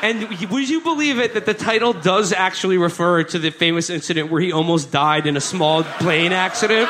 And 0.01 0.27
would 0.51 0.69
you 0.69 0.81
believe 0.81 1.19
it 1.19 1.35
that 1.35 1.45
the 1.45 1.53
title 1.53 1.93
does 1.93 2.33
actually 2.33 2.77
refer 2.77 3.23
to 3.23 3.39
the 3.39 3.49
famous 3.49 3.89
incident 3.89 4.29
where 4.29 4.41
he 4.41 4.51
almost 4.51 4.91
died 4.91 5.25
in 5.25 5.37
a 5.37 5.41
small 5.41 5.83
plane 5.83 6.33
accident? 6.33 6.89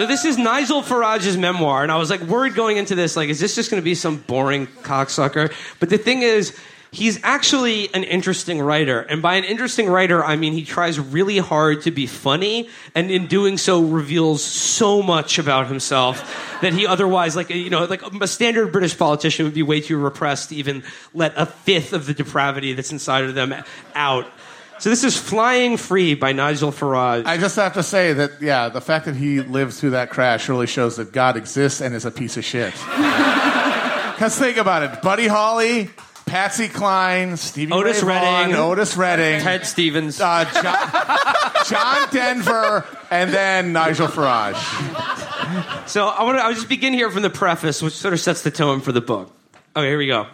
So 0.00 0.06
this 0.06 0.24
is 0.24 0.38
Nigel 0.38 0.80
Farage's 0.80 1.36
memoir, 1.36 1.82
and 1.82 1.92
I 1.92 1.98
was 1.98 2.08
like 2.08 2.22
worried 2.22 2.54
going 2.54 2.78
into 2.78 2.94
this, 2.94 3.16
like, 3.16 3.28
is 3.28 3.38
this 3.38 3.54
just 3.54 3.70
going 3.70 3.82
to 3.82 3.84
be 3.84 3.94
some 3.94 4.16
boring 4.16 4.66
cocksucker? 4.66 5.52
But 5.78 5.90
the 5.90 5.98
thing 5.98 6.22
is, 6.22 6.58
he's 6.90 7.22
actually 7.22 7.92
an 7.92 8.04
interesting 8.04 8.62
writer, 8.62 9.00
and 9.00 9.20
by 9.20 9.34
an 9.34 9.44
interesting 9.44 9.90
writer, 9.90 10.24
I 10.24 10.36
mean 10.36 10.54
he 10.54 10.64
tries 10.64 10.98
really 10.98 11.36
hard 11.36 11.82
to 11.82 11.90
be 11.90 12.06
funny, 12.06 12.70
and 12.94 13.10
in 13.10 13.26
doing 13.26 13.58
so, 13.58 13.82
reveals 13.82 14.42
so 14.42 15.02
much 15.02 15.38
about 15.38 15.66
himself 15.66 16.58
that 16.62 16.72
he 16.72 16.86
otherwise, 16.86 17.36
like, 17.36 17.50
you 17.50 17.68
know, 17.68 17.84
like 17.84 18.00
a 18.00 18.26
standard 18.26 18.72
British 18.72 18.96
politician 18.96 19.44
would 19.44 19.52
be 19.52 19.62
way 19.62 19.82
too 19.82 19.98
repressed 19.98 20.48
to 20.48 20.56
even 20.56 20.82
let 21.12 21.34
a 21.36 21.44
fifth 21.44 21.92
of 21.92 22.06
the 22.06 22.14
depravity 22.14 22.72
that's 22.72 22.90
inside 22.90 23.24
of 23.24 23.34
them 23.34 23.54
out. 23.94 24.26
So 24.80 24.88
this 24.88 25.04
is 25.04 25.16
"Flying 25.16 25.76
Free" 25.76 26.14
by 26.14 26.32
Nigel 26.32 26.72
Farage. 26.72 27.26
I 27.26 27.36
just 27.36 27.56
have 27.56 27.74
to 27.74 27.82
say 27.82 28.14
that, 28.14 28.40
yeah, 28.40 28.70
the 28.70 28.80
fact 28.80 29.04
that 29.04 29.14
he 29.14 29.40
lived 29.40 29.74
through 29.74 29.90
that 29.90 30.08
crash 30.10 30.48
really 30.48 30.66
shows 30.66 30.96
that 30.96 31.12
God 31.12 31.36
exists 31.36 31.80
and 31.82 31.94
is 31.94 32.04
a 32.06 32.10
piece 32.10 32.36
of 32.36 32.44
shit. 32.44 32.74
Because 34.20 34.38
think 34.38 34.58
about 34.58 34.82
it 34.82 35.00
Buddy 35.00 35.26
Holly, 35.26 35.88
Patsy 36.26 36.68
Cline, 36.68 37.38
Stevie 37.38 37.72
Otis 37.72 38.02
Ray 38.02 38.18
Vaughan, 38.18 38.50
Redding. 38.50 38.54
Otis 38.54 38.94
Redding, 38.94 39.40
Ted 39.40 39.64
Stevens. 39.64 40.20
uh, 40.20 40.44
John, 40.44 41.64
John 41.66 42.08
Denver, 42.10 42.86
and 43.10 43.32
then 43.32 43.72
Nigel 43.72 44.08
Farage. 44.08 44.58
So 45.88 46.06
I 46.06 46.24
want 46.24 46.36
to. 46.36 46.44
I'll 46.44 46.52
just 46.52 46.68
begin 46.68 46.92
here 46.92 47.10
from 47.10 47.22
the 47.22 47.30
preface, 47.30 47.80
which 47.80 47.94
sort 47.94 48.12
of 48.12 48.20
sets 48.20 48.42
the 48.42 48.50
tone 48.50 48.80
for 48.82 48.92
the 48.92 49.00
book. 49.00 49.34
Okay, 49.74 49.88
here 49.88 49.96
we 49.96 50.06
go. 50.06 50.26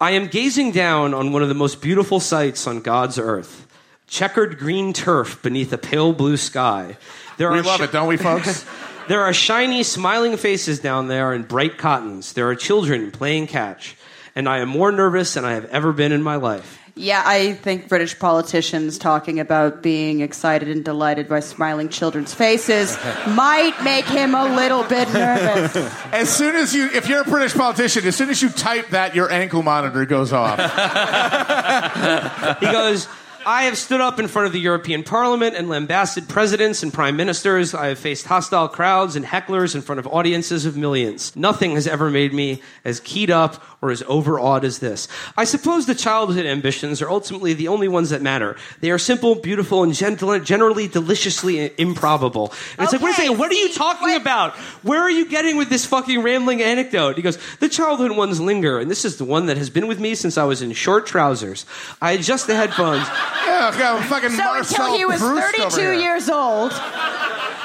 I 0.00 0.10
am 0.12 0.26
gazing 0.26 0.72
down 0.72 1.14
on 1.14 1.32
one 1.32 1.42
of 1.42 1.48
the 1.48 1.54
most 1.54 1.80
beautiful 1.80 2.20
sights 2.20 2.66
on 2.66 2.80
God's 2.80 3.18
earth: 3.18 3.66
checkered 4.06 4.58
green 4.58 4.92
turf 4.92 5.40
beneath 5.42 5.72
a 5.72 5.78
pale 5.78 6.12
blue 6.12 6.36
sky. 6.36 6.98
There 7.38 7.50
We 7.50 7.60
are 7.60 7.62
love 7.62 7.78
shi- 7.78 7.84
it, 7.84 7.92
don't 7.92 8.08
we, 8.08 8.16
folks? 8.16 8.64
There 9.08 9.22
are 9.22 9.32
shiny, 9.32 9.84
smiling 9.84 10.36
faces 10.36 10.80
down 10.80 11.06
there 11.06 11.32
in 11.32 11.44
bright 11.44 11.78
cottons. 11.78 12.32
There 12.32 12.48
are 12.50 12.56
children 12.56 13.12
playing 13.12 13.46
catch, 13.46 13.96
and 14.34 14.48
I 14.48 14.58
am 14.58 14.68
more 14.68 14.90
nervous 14.90 15.34
than 15.34 15.44
I 15.44 15.52
have 15.52 15.66
ever 15.66 15.92
been 15.92 16.10
in 16.10 16.24
my 16.24 16.34
life. 16.34 16.80
Yeah, 16.98 17.22
I 17.26 17.52
think 17.52 17.88
British 17.88 18.18
politicians 18.18 18.96
talking 18.96 19.38
about 19.38 19.82
being 19.82 20.22
excited 20.22 20.70
and 20.70 20.82
delighted 20.82 21.28
by 21.28 21.40
smiling 21.40 21.90
children's 21.90 22.32
faces 22.32 22.96
might 23.28 23.74
make 23.84 24.06
him 24.06 24.34
a 24.34 24.56
little 24.56 24.82
bit 24.82 25.12
nervous. 25.12 25.76
As 26.12 26.34
soon 26.34 26.56
as 26.56 26.74
you, 26.74 26.88
if 26.94 27.06
you're 27.06 27.20
a 27.20 27.24
British 27.24 27.52
politician, 27.52 28.06
as 28.06 28.16
soon 28.16 28.30
as 28.30 28.40
you 28.40 28.48
type 28.48 28.88
that, 28.90 29.14
your 29.14 29.30
ankle 29.30 29.62
monitor 29.62 30.06
goes 30.06 30.32
off. 30.32 30.58
He 32.60 32.66
goes, 32.66 33.08
I 33.48 33.62
have 33.66 33.78
stood 33.78 34.00
up 34.00 34.18
in 34.18 34.26
front 34.26 34.46
of 34.46 34.52
the 34.52 34.58
European 34.58 35.04
Parliament 35.04 35.54
and 35.54 35.68
lambasted 35.68 36.28
presidents 36.28 36.82
and 36.82 36.92
prime 36.92 37.16
ministers. 37.16 37.74
I 37.76 37.86
have 37.86 37.98
faced 37.98 38.26
hostile 38.26 38.66
crowds 38.66 39.14
and 39.14 39.24
hecklers 39.24 39.76
in 39.76 39.82
front 39.82 40.00
of 40.00 40.06
audiences 40.08 40.66
of 40.66 40.76
millions. 40.76 41.36
Nothing 41.36 41.76
has 41.76 41.86
ever 41.86 42.10
made 42.10 42.34
me 42.34 42.60
as 42.84 42.98
keyed 42.98 43.30
up 43.30 43.62
or 43.80 43.92
as 43.92 44.02
overawed 44.08 44.64
as 44.64 44.80
this. 44.80 45.06
I 45.36 45.44
suppose 45.44 45.86
the 45.86 45.94
childhood 45.94 46.44
ambitions 46.44 47.00
are 47.00 47.08
ultimately 47.08 47.52
the 47.52 47.68
only 47.68 47.86
ones 47.86 48.10
that 48.10 48.20
matter. 48.20 48.56
They 48.80 48.90
are 48.90 48.98
simple, 48.98 49.36
beautiful, 49.36 49.84
and 49.84 49.94
gentle, 49.94 50.36
generally 50.40 50.88
deliciously 50.88 51.70
improbable. 51.78 52.52
And 52.76 52.82
it's 52.84 52.92
like, 52.92 53.02
wait 53.02 53.12
a 53.12 53.14
second, 53.14 53.38
what 53.38 53.52
are 53.52 53.54
you 53.54 53.72
talking 53.72 54.08
what- 54.08 54.20
about? 54.20 54.54
Where 54.82 55.00
are 55.00 55.10
you 55.10 55.28
getting 55.28 55.56
with 55.56 55.68
this 55.68 55.86
fucking 55.86 56.20
rambling 56.20 56.62
anecdote? 56.62 57.14
He 57.14 57.22
goes, 57.22 57.38
the 57.60 57.68
childhood 57.68 58.10
ones 58.16 58.40
linger, 58.40 58.80
and 58.80 58.90
this 58.90 59.04
is 59.04 59.18
the 59.18 59.24
one 59.24 59.46
that 59.46 59.56
has 59.56 59.70
been 59.70 59.86
with 59.86 60.00
me 60.00 60.16
since 60.16 60.36
I 60.36 60.42
was 60.42 60.62
in 60.62 60.72
short 60.72 61.06
trousers. 61.06 61.64
I 62.02 62.10
adjust 62.12 62.48
the 62.48 62.56
headphones. 62.56 63.06
Yeah, 63.44 63.74
go 63.78 64.00
fucking 64.02 64.30
So 64.30 64.36
Marcel 64.36 64.84
until 64.84 64.98
he 64.98 65.04
was 65.04 65.20
Proust 65.20 65.76
32 65.76 65.92
years 66.00 66.28
old, 66.28 66.72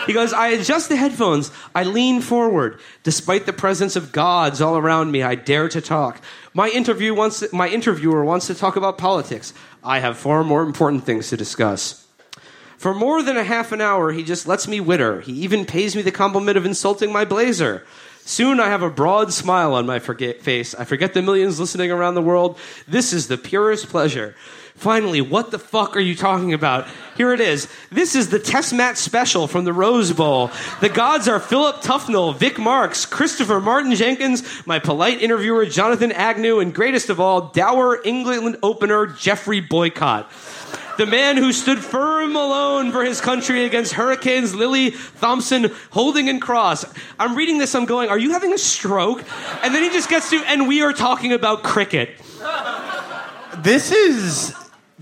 He 0.07 0.13
goes, 0.13 0.33
I 0.33 0.49
adjust 0.49 0.89
the 0.89 0.95
headphones. 0.95 1.51
I 1.75 1.83
lean 1.83 2.21
forward. 2.21 2.79
Despite 3.03 3.45
the 3.45 3.53
presence 3.53 3.95
of 3.95 4.11
gods 4.11 4.61
all 4.61 4.77
around 4.77 5.11
me, 5.11 5.21
I 5.23 5.35
dare 5.35 5.69
to 5.69 5.81
talk. 5.81 6.21
My 6.53 6.69
interview 6.69 7.13
wants 7.13 7.51
my 7.53 7.69
interviewer 7.69 8.25
wants 8.25 8.47
to 8.47 8.55
talk 8.55 8.75
about 8.75 8.97
politics. 8.97 9.53
I 9.83 9.99
have 9.99 10.17
far 10.17 10.43
more 10.43 10.63
important 10.63 11.05
things 11.05 11.29
to 11.29 11.37
discuss. 11.37 12.05
For 12.77 12.95
more 12.95 13.21
than 13.21 13.37
a 13.37 13.43
half 13.43 13.71
an 13.71 13.79
hour, 13.79 14.11
he 14.11 14.23
just 14.23 14.47
lets 14.47 14.67
me 14.67 14.79
witter. 14.79 15.21
He 15.21 15.33
even 15.33 15.65
pays 15.65 15.95
me 15.95 16.01
the 16.01 16.11
compliment 16.11 16.57
of 16.57 16.65
insulting 16.65 17.11
my 17.13 17.25
blazer. 17.25 17.85
Soon 18.25 18.59
I 18.59 18.69
have 18.69 18.81
a 18.81 18.89
broad 18.89 19.31
smile 19.33 19.73
on 19.73 19.85
my 19.85 19.99
forget 19.99 20.41
face. 20.41 20.73
I 20.75 20.85
forget 20.85 21.13
the 21.13 21.21
millions 21.21 21.59
listening 21.59 21.91
around 21.91 22.15
the 22.15 22.21
world. 22.21 22.57
This 22.87 23.13
is 23.13 23.27
the 23.27 23.37
purest 23.37 23.89
pleasure. 23.89 24.35
Finally, 24.81 25.21
what 25.21 25.51
the 25.51 25.59
fuck 25.59 25.95
are 25.95 25.99
you 25.99 26.15
talking 26.15 26.53
about? 26.53 26.87
Here 27.15 27.31
it 27.33 27.39
is. 27.39 27.67
This 27.91 28.15
is 28.15 28.31
the 28.31 28.39
test 28.39 28.73
match 28.73 28.97
special 28.97 29.45
from 29.45 29.63
the 29.63 29.71
Rose 29.71 30.11
Bowl. 30.11 30.49
The 30.79 30.89
gods 30.89 31.27
are 31.27 31.39
Philip 31.39 31.83
Tufnell, 31.83 32.35
Vic 32.35 32.57
Marks, 32.57 33.05
Christopher 33.05 33.61
Martin 33.61 33.93
Jenkins, 33.93 34.65
my 34.65 34.79
polite 34.79 35.21
interviewer 35.21 35.67
Jonathan 35.67 36.11
Agnew, 36.11 36.59
and 36.59 36.73
greatest 36.73 37.11
of 37.11 37.19
all, 37.19 37.41
dour 37.49 38.01
England 38.03 38.57
opener 38.63 39.05
Geoffrey 39.05 39.61
Boycott. 39.61 40.31
The 40.97 41.05
man 41.05 41.37
who 41.37 41.53
stood 41.53 41.77
firm 41.77 42.35
alone 42.35 42.91
for 42.91 43.05
his 43.05 43.21
country 43.21 43.65
against 43.65 43.93
hurricanes 43.93 44.53
Lillee, 44.53 44.95
Thomson, 45.19 45.71
Holding, 45.91 46.27
and 46.27 46.41
Cross. 46.41 46.85
I'm 47.19 47.35
reading 47.35 47.59
this, 47.59 47.75
I'm 47.75 47.85
going, 47.85 48.09
are 48.09 48.17
you 48.17 48.31
having 48.31 48.51
a 48.51 48.57
stroke? 48.57 49.23
And 49.61 49.75
then 49.75 49.83
he 49.83 49.89
just 49.91 50.09
gets 50.09 50.31
to, 50.31 50.37
and 50.47 50.67
we 50.67 50.81
are 50.81 50.91
talking 50.91 51.33
about 51.33 51.61
cricket. 51.61 52.19
This 53.59 53.91
is 53.91 54.55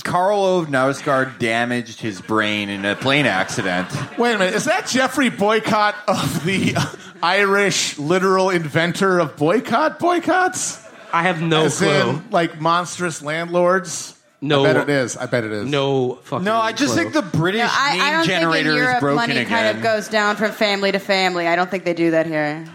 Karl 0.04 0.44
Ove 0.44 0.68
Knausgaard 0.68 1.40
damaged 1.40 2.00
his 2.02 2.22
brain 2.22 2.70
in 2.70 2.86
a 2.86 2.96
plane 2.96 3.26
accident. 3.26 3.88
Wait 4.18 4.34
a 4.34 4.38
minute, 4.38 4.56
is 4.56 4.66
that 4.66 4.88
Geoffrey 4.88 5.30
Boycott 5.30 5.96
of 6.08 6.44
the 6.46 6.76
Irish 7.22 7.98
literal 7.98 8.50
inventor 8.50 9.20
of 9.20 9.36
boycott 9.38 10.00
boycotts? 10.00 10.86
I 11.12 11.24
have 11.24 11.42
no 11.42 11.66
As 11.66 11.78
clue. 11.80 12.10
in, 12.12 12.30
like 12.32 12.62
monstrous 12.62 13.22
landlords? 13.22 14.16
No. 14.42 14.64
I 14.66 14.74
bet 14.74 14.84
it 14.84 14.90
is. 14.90 15.18
I 15.18 15.26
bet 15.26 15.44
it 15.44 15.52
is. 15.52 15.66
no 15.68 16.16
fucking 16.24 16.46
No, 16.46 16.56
I 16.56 16.72
just 16.72 16.94
clue. 16.94 17.04
think 17.04 17.14
the 17.14 17.38
British 17.38 17.70
I, 17.70 17.92
name 17.94 18.02
I 18.02 18.12
don't 18.12 18.20
think 18.26 18.34
in 18.36 18.40
generator 18.42 18.70
is 18.70 18.76
Europe 18.78 19.00
broken 19.02 19.16
money 19.18 19.32
again. 19.38 19.48
kind 19.48 19.78
of 19.78 19.84
goes 19.84 20.08
down 20.08 20.38
from 20.38 20.52
family 20.52 20.92
to 20.94 21.00
family. 21.00 21.46
I 21.48 21.56
don't 21.58 21.70
think 21.70 21.84
they 21.84 21.94
do 21.94 22.12
that 22.12 22.26
here. 22.26 22.66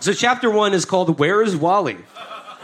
So 0.00 0.12
chapter 0.12 0.48
one 0.50 0.74
is 0.74 0.84
called 0.84 1.18
Where 1.18 1.42
is 1.42 1.56
Wally? 1.56 1.96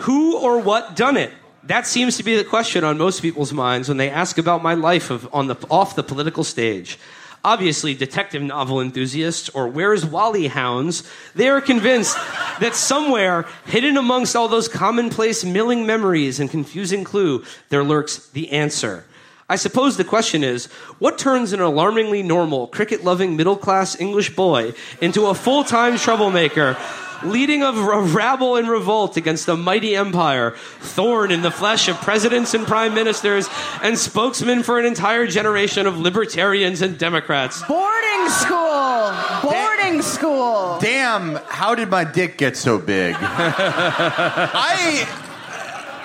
Who 0.01 0.39
or 0.39 0.61
what 0.61 0.95
done 0.95 1.17
it? 1.17 1.33
That 1.65 1.87
seems 1.87 2.17
to 2.17 2.25
be 2.25 2.37
the 2.37 2.45
question 2.45 2.83
on 2.83 2.99
most 2.99 3.23
people's 3.23 3.53
minds 3.53 3.89
when 3.89 3.97
they 3.97 4.11
ask 4.11 4.37
about 4.37 4.63
my 4.63 4.75
life 4.75 5.11
of, 5.11 5.33
on 5.33 5.47
the, 5.47 5.57
off 5.71 5.95
the 5.95 6.03
political 6.03 6.43
stage. 6.43 6.99
Obviously, 7.45 7.95
detective 7.95 8.43
novel 8.43 8.81
enthusiasts 8.81 9.49
or 9.49 9.69
Where's 9.69 10.05
Wally 10.05 10.49
hounds, 10.49 11.09
they 11.35 11.49
are 11.49 11.61
convinced 11.61 12.17
that 12.61 12.75
somewhere, 12.75 13.47
hidden 13.65 13.97
amongst 13.97 14.35
all 14.35 14.49
those 14.49 14.69
commonplace 14.69 15.45
milling 15.45 15.87
memories 15.87 16.41
and 16.41 16.51
confusing 16.51 17.05
clue, 17.05 17.45
there 17.69 17.85
lurks 17.85 18.29
the 18.31 18.51
answer. 18.51 19.05
I 19.49 19.57
suppose 19.57 19.97
the 19.97 20.05
question 20.05 20.43
is 20.43 20.67
what 20.99 21.19
turns 21.19 21.53
an 21.53 21.61
alarmingly 21.61 22.23
normal, 22.23 22.69
cricket 22.69 23.05
loving, 23.05 23.37
middle 23.37 23.57
class 23.57 24.01
English 24.01 24.35
boy 24.35 24.73
into 25.01 25.27
a 25.27 25.35
full 25.35 25.63
time 25.63 25.99
troublemaker, 25.99 26.77
leading 27.25 27.63
a 27.63 27.67
r- 27.67 28.03
rabble 28.03 28.57
in 28.57 28.67
revolt 28.67 29.17
against 29.17 29.49
a 29.49 29.57
mighty 29.57 29.97
empire, 29.97 30.53
thorn 30.81 31.31
in 31.31 31.43
the 31.43 31.51
flesh 31.51 31.89
of 31.89 31.97
presidents 31.97 32.55
and 32.55 32.67
prime 32.67 32.95
ministers, 32.95 33.49
and 33.83 33.99
spokesman 33.99 34.63
for 34.63 34.79
an 34.79 34.85
entire 34.85 35.27
generation 35.27 35.87
of 35.87 35.99
libertarians 35.99 36.83
and 36.83 36.99
Democrats? 36.99 37.63
Boarding 37.65 38.29
school! 38.29 39.13
Boarding 39.43 40.03
school! 40.03 40.79
Damn, 40.81 41.37
how 41.47 41.75
did 41.75 41.91
my 41.91 42.05
dick 42.05 42.39
get 42.39 42.57
so 42.57 42.79
big? 42.79 43.17
I. 43.21 45.29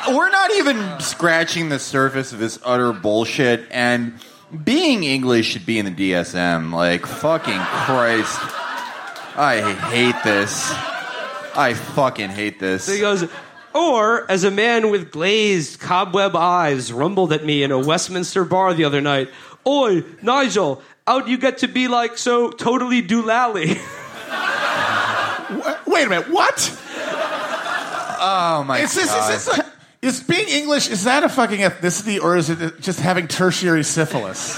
We're 0.10 0.30
not 0.30 0.52
even 0.56 1.02
scratching 1.02 1.68
the 1.68 1.80
surface 1.80 2.32
of 2.32 2.40
this 2.40 2.58
utter 2.64 2.94
bullshit, 2.94 3.66
and 3.72 4.14
being 4.64 5.04
English 5.04 5.48
should 5.48 5.66
be 5.66 5.80
in 5.80 5.86
the 5.86 5.92
DSM. 6.12 6.72
Like, 6.72 7.06
fucking 7.06 7.60
Christ. 7.60 8.40
I 9.36 9.74
hate 9.92 10.16
this. 10.24 10.72
I 11.58 11.74
fucking 11.74 12.30
hate 12.30 12.60
this. 12.60 12.84
So 12.86 12.94
he 12.94 13.00
goes, 13.00 13.28
or 13.74 14.30
as 14.30 14.44
a 14.44 14.52
man 14.52 14.92
with 14.92 15.12
glazed 15.12 15.80
cobweb 15.80 16.36
eyes 16.36 16.94
rumbled 16.94 17.34
at 17.34 17.44
me 17.44 17.64
in 17.64 17.72
a 17.72 17.80
Westminster 17.80 18.46
bar 18.46 18.74
the 18.74 18.84
other 18.86 19.02
night, 19.02 19.30
Oi, 19.66 20.04
Nigel, 20.22 20.82
how'd 21.06 21.28
you 21.28 21.38
get 21.38 21.58
to 21.60 21.68
be 21.68 21.88
like 21.88 22.18
so 22.18 22.52
totally 22.52 23.02
doolally? 23.02 23.76
Wha- 25.50 25.78
Wait 25.88 26.06
a 26.06 26.10
minute, 26.10 26.30
what? 26.30 26.78
Oh 28.20 28.64
my 28.66 28.80
Is 28.80 28.94
this, 28.94 29.08
god. 29.08 29.34
is 29.34 29.46
this 29.46 29.58
like, 29.58 29.66
is 30.02 30.22
being 30.24 30.48
English, 30.48 30.90
is 30.90 31.04
that 31.06 31.24
a 31.24 31.30
fucking 31.30 31.60
ethnicity 31.60 32.22
or 32.22 32.38
is 32.38 32.50
it 32.50 32.80
just 32.82 33.00
having 33.00 33.28
tertiary 33.28 33.84
syphilis? 33.84 34.58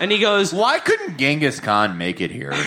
And 0.00 0.10
he 0.10 0.18
goes, 0.18 0.52
Why 0.52 0.80
couldn't 0.80 1.16
Genghis 1.18 1.60
Khan 1.60 1.96
make 1.96 2.20
it 2.20 2.30
here? 2.32 2.52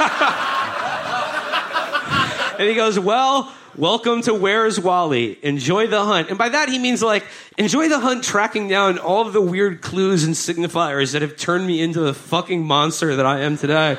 and 2.58 2.68
he 2.68 2.74
goes, 2.74 2.98
well, 2.98 3.52
welcome 3.76 4.22
to 4.22 4.34
Where's 4.34 4.78
Wally? 4.80 5.38
Enjoy 5.42 5.86
the 5.86 6.04
hunt. 6.04 6.28
And 6.30 6.38
by 6.38 6.48
that 6.50 6.68
he 6.68 6.78
means 6.78 7.02
like, 7.02 7.24
enjoy 7.58 7.88
the 7.88 7.98
hunt 8.00 8.24
tracking 8.24 8.68
down 8.68 8.98
all 8.98 9.26
of 9.26 9.32
the 9.32 9.40
weird 9.40 9.80
clues 9.82 10.24
and 10.24 10.34
signifiers 10.34 11.12
that 11.12 11.22
have 11.22 11.36
turned 11.36 11.66
me 11.66 11.80
into 11.80 12.00
the 12.00 12.14
fucking 12.14 12.64
monster 12.66 13.16
that 13.16 13.26
I 13.26 13.40
am 13.40 13.56
today. 13.56 13.96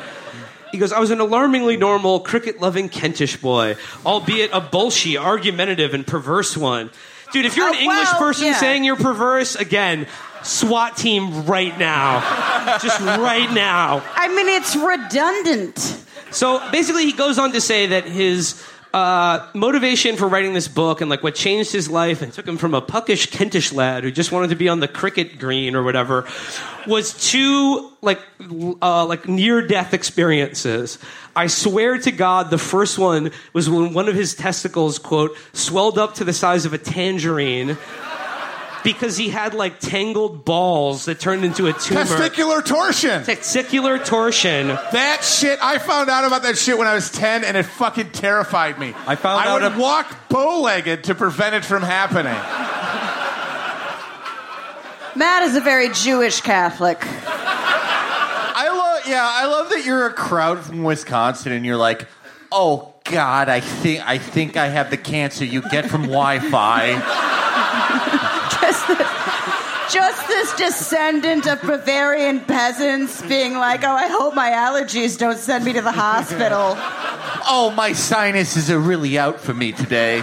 He 0.71 0.77
goes, 0.77 0.93
I 0.93 0.99
was 0.99 1.11
an 1.11 1.19
alarmingly 1.19 1.75
normal, 1.77 2.21
cricket 2.21 2.61
loving 2.61 2.87
Kentish 2.87 3.41
boy, 3.41 3.75
albeit 4.05 4.51
a 4.53 4.61
bullshit, 4.61 5.17
argumentative, 5.17 5.93
and 5.93 6.07
perverse 6.07 6.55
one. 6.55 6.89
Dude, 7.33 7.45
if 7.45 7.57
you're 7.57 7.67
an 7.67 7.75
Oh, 7.77 7.81
English 7.81 8.09
person 8.11 8.45
yeah. 8.47 8.57
saying 8.57 8.83
you're 8.85 8.95
perverse, 8.95 9.55
again, 9.55 10.07
SWAT 10.43 10.97
team 10.97 11.45
right 11.45 11.77
now. 11.77 12.19
Just 12.79 12.99
right 12.99 13.51
now. 13.53 14.03
I 14.15 14.27
mean, 14.27 14.47
it's 14.49 14.75
redundant. 14.75 15.77
So 16.31 16.61
basically, 16.71 17.05
he 17.05 17.13
goes 17.13 17.37
on 17.37 17.51
to 17.51 17.61
say 17.61 17.87
that 17.87 18.05
his 18.05 18.63
uh, 18.93 19.47
motivation 19.53 20.17
for 20.17 20.27
writing 20.27 20.53
this 20.53 20.67
book 20.67 21.01
and 21.01 21.09
like 21.09 21.23
what 21.23 21.35
changed 21.35 21.71
his 21.71 21.89
life 21.89 22.21
and 22.21 22.33
took 22.33 22.47
him 22.47 22.57
from 22.57 22.73
a 22.73 22.81
puckish 22.81 23.27
Kentish 23.27 23.71
lad 23.71 24.03
who 24.03 24.11
just 24.11 24.31
wanted 24.31 24.49
to 24.49 24.55
be 24.55 24.67
on 24.67 24.81
the 24.81 24.87
cricket 24.87 25.39
green 25.39 25.75
or 25.75 25.83
whatever 25.83 26.27
was 26.87 27.13
two 27.13 27.89
like 28.01 28.19
uh, 28.81 29.05
like 29.05 29.27
near 29.27 29.65
death 29.65 29.93
experiences. 29.93 30.99
I 31.35 31.47
swear 31.47 31.97
to 31.99 32.11
God, 32.11 32.49
the 32.49 32.57
first 32.57 32.99
one 32.99 33.31
was 33.53 33.69
when 33.69 33.93
one 33.93 34.09
of 34.09 34.15
his 34.15 34.35
testicles 34.35 34.99
quote 34.99 35.37
swelled 35.53 35.97
up 35.97 36.15
to 36.15 36.25
the 36.25 36.33
size 36.33 36.65
of 36.65 36.73
a 36.73 36.77
tangerine. 36.77 37.77
Because 38.83 39.17
he 39.17 39.29
had 39.29 39.53
like 39.53 39.79
tangled 39.79 40.45
balls 40.45 41.05
that 41.05 41.19
turned 41.19 41.43
into 41.45 41.67
a 41.67 41.73
tumor. 41.73 42.01
Testicular 42.03 42.65
torsion. 42.65 43.23
Testicular 43.23 44.03
torsion. 44.03 44.67
That 44.67 45.23
shit, 45.23 45.59
I 45.61 45.77
found 45.77 46.09
out 46.09 46.25
about 46.25 46.43
that 46.43 46.57
shit 46.57 46.77
when 46.77 46.87
I 46.87 46.93
was 46.95 47.11
10 47.11 47.43
and 47.43 47.57
it 47.57 47.63
fucking 47.63 48.11
terrified 48.11 48.79
me. 48.79 48.93
I 49.07 49.15
found 49.15 49.41
I 49.41 49.47
out 49.47 49.61
would 49.61 49.71
ab- 49.73 49.79
walk 49.79 50.29
bow 50.29 50.61
legged 50.61 51.05
to 51.05 51.15
prevent 51.15 51.55
it 51.55 51.65
from 51.65 51.83
happening. 51.83 52.37
Matt 55.15 55.43
is 55.43 55.55
a 55.55 55.61
very 55.61 55.89
Jewish 55.89 56.41
Catholic. 56.41 56.99
I 57.03 58.69
love, 58.69 59.07
yeah, 59.07 59.27
I 59.29 59.45
love 59.45 59.69
that 59.69 59.85
you're 59.85 60.07
a 60.07 60.13
crowd 60.13 60.59
from 60.59 60.83
Wisconsin 60.83 61.51
and 61.51 61.65
you're 61.65 61.77
like, 61.77 62.07
oh 62.51 62.93
God, 63.05 63.49
I 63.49 63.59
think 63.59 64.07
I 64.07 64.17
think 64.17 64.55
I 64.55 64.67
have 64.67 64.89
the 64.89 64.97
cancer 64.97 65.43
you 65.43 65.61
get 65.69 65.89
from 65.89 66.03
Wi-Fi. 66.03 67.40
Just 69.91 70.27
this, 70.27 70.53
descendant 70.55 71.47
of 71.47 71.61
Bavarian 71.61 72.39
peasants 72.41 73.21
being 73.23 73.53
like, 73.55 73.83
oh, 73.83 73.91
I 73.91 74.07
hope 74.07 74.33
my 74.33 74.51
allergies 74.51 75.17
don't 75.17 75.37
send 75.37 75.65
me 75.65 75.73
to 75.73 75.81
the 75.81 75.91
hospital. 75.91 76.75
oh, 77.49 77.73
my 77.75 77.91
sinuses 77.91 78.71
are 78.71 78.79
really 78.79 79.17
out 79.17 79.41
for 79.41 79.53
me 79.53 79.73
today. 79.73 80.21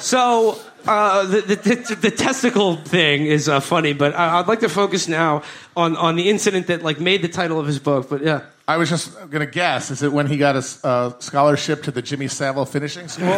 So 0.00 0.58
uh, 0.86 1.24
the, 1.24 1.40
the, 1.40 1.56
the, 1.56 1.94
the 1.94 2.10
testicle 2.10 2.76
thing 2.76 3.26
is 3.26 3.48
uh, 3.48 3.60
funny, 3.60 3.92
but 3.92 4.14
I, 4.14 4.38
I'd 4.38 4.48
like 4.48 4.60
to 4.60 4.68
focus 4.68 5.08
now 5.08 5.42
on, 5.76 5.96
on 5.96 6.16
the 6.16 6.28
incident 6.28 6.66
that 6.66 6.82
like 6.82 7.00
made 7.00 7.22
the 7.22 7.28
title 7.28 7.58
of 7.58 7.66
his 7.66 7.78
book. 7.78 8.10
But 8.10 8.22
yeah, 8.22 8.42
I 8.68 8.76
was 8.76 8.90
just 8.90 9.14
going 9.30 9.40
to 9.40 9.46
guess. 9.46 9.90
Is 9.90 10.02
it 10.02 10.12
when 10.12 10.26
he 10.26 10.36
got 10.36 10.56
a 10.56 10.86
uh, 10.86 11.18
scholarship 11.20 11.84
to 11.84 11.90
the 11.90 12.02
Jimmy 12.02 12.28
Savile 12.28 12.66
finishing 12.66 13.08
school? 13.08 13.28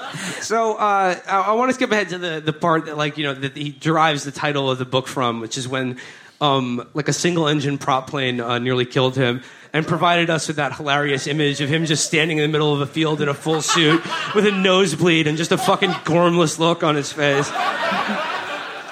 So 0.40 0.74
uh, 0.74 1.18
I, 1.26 1.40
I 1.40 1.52
want 1.52 1.70
to 1.70 1.74
skip 1.74 1.90
ahead 1.90 2.10
to 2.10 2.18
the, 2.18 2.40
the 2.40 2.52
part 2.52 2.86
that 2.86 2.96
like 2.96 3.18
you 3.18 3.24
know 3.24 3.34
that 3.34 3.56
he 3.56 3.70
derives 3.70 4.24
the 4.24 4.32
title 4.32 4.70
of 4.70 4.78
the 4.78 4.84
book 4.84 5.08
from, 5.08 5.40
which 5.40 5.58
is 5.58 5.66
when 5.68 5.98
um, 6.40 6.86
like 6.94 7.08
a 7.08 7.12
single 7.12 7.48
engine 7.48 7.78
prop 7.78 8.08
plane 8.08 8.40
uh, 8.40 8.58
nearly 8.58 8.84
killed 8.84 9.16
him, 9.16 9.42
and 9.72 9.86
provided 9.86 10.30
us 10.30 10.48
with 10.48 10.56
that 10.56 10.74
hilarious 10.74 11.26
image 11.26 11.60
of 11.60 11.68
him 11.68 11.84
just 11.84 12.06
standing 12.06 12.38
in 12.38 12.42
the 12.42 12.52
middle 12.52 12.72
of 12.72 12.80
a 12.80 12.86
field 12.86 13.20
in 13.20 13.28
a 13.28 13.34
full 13.34 13.62
suit 13.62 14.02
with 14.34 14.46
a 14.46 14.52
nosebleed 14.52 15.26
and 15.26 15.38
just 15.38 15.52
a 15.52 15.58
fucking 15.58 15.90
gormless 15.90 16.58
look 16.58 16.82
on 16.82 16.94
his 16.94 17.12
face. 17.12 17.46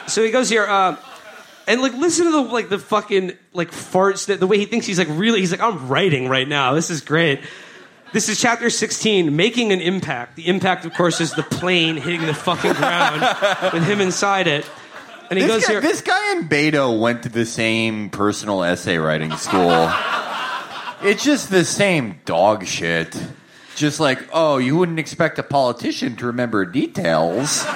So 0.07 0.23
he 0.23 0.31
goes 0.31 0.49
here. 0.49 0.67
Uh, 0.67 0.97
and 1.67 1.81
like, 1.81 1.95
listen 1.95 2.27
to 2.27 2.33
the 2.33 2.43
like 2.43 2.69
the 2.69 2.79
fucking 2.79 3.33
like 3.53 3.71
farts 3.71 4.27
that 4.27 4.41
the 4.41 4.47
way 4.47 4.59
he 4.59 4.67
thinks 4.67 4.87
he's 4.87 4.99
like 4.99 5.09
really. 5.11 5.41
He's 5.41 5.51
like, 5.51 5.63
I'm 5.63 5.89
writing 5.89 6.29
right 6.29 6.47
now. 6.47 6.75
This 6.75 6.91
is 6.91 7.01
great. 7.01 7.41
This 8.15 8.29
is 8.29 8.41
chapter 8.41 8.71
16, 8.71 9.35
making 9.35 9.73
an 9.73 9.81
impact. 9.81 10.37
The 10.37 10.47
impact, 10.47 10.85
of 10.85 10.95
course, 10.95 11.21
is 11.21 11.33
the 11.33 11.43
plane 11.43 11.97
hitting 11.97 12.25
the 12.25 12.33
fucking 12.33 12.75
ground 12.75 13.23
with 13.73 13.85
him 13.85 14.01
inside 14.01 14.47
it. 14.47 14.65
And 15.31 15.37
he 15.37 15.45
This 15.45 15.53
goes 15.53 15.67
guy, 15.67 15.73
here. 15.73 15.81
this 15.81 16.01
guy 16.01 16.33
in 16.37 16.49
Beto 16.49 16.97
went 17.01 17.25
to 17.25 17.29
the 17.29 17.45
same 17.45 18.11
personal 18.11 18.63
essay 18.63 18.99
writing 18.99 19.33
school. 19.37 19.91
it's 21.03 21.25
just 21.25 21.51
the 21.51 21.65
same 21.65 22.21
dog 22.25 22.67
shit. 22.67 23.21
Just 23.75 23.99
like, 23.99 24.21
oh, 24.33 24.59
you 24.59 24.77
wouldn't 24.77 25.01
expect 25.01 25.41
a 25.41 25.43
politician 25.43 26.15
to 26.19 26.27
remember 26.27 26.65
details. 26.65 27.67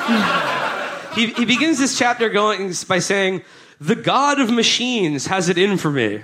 he, 1.16 1.32
he 1.32 1.47
begins 1.47 1.80
this 1.80 1.99
chapter 1.99 2.28
going 2.28 2.72
by 2.86 3.01
saying, 3.01 3.43
The 3.80 3.97
God 3.97 4.39
of 4.39 4.53
machines 4.53 5.26
has 5.26 5.49
it 5.49 5.59
in 5.59 5.78
for 5.78 5.91
me. 5.91 6.22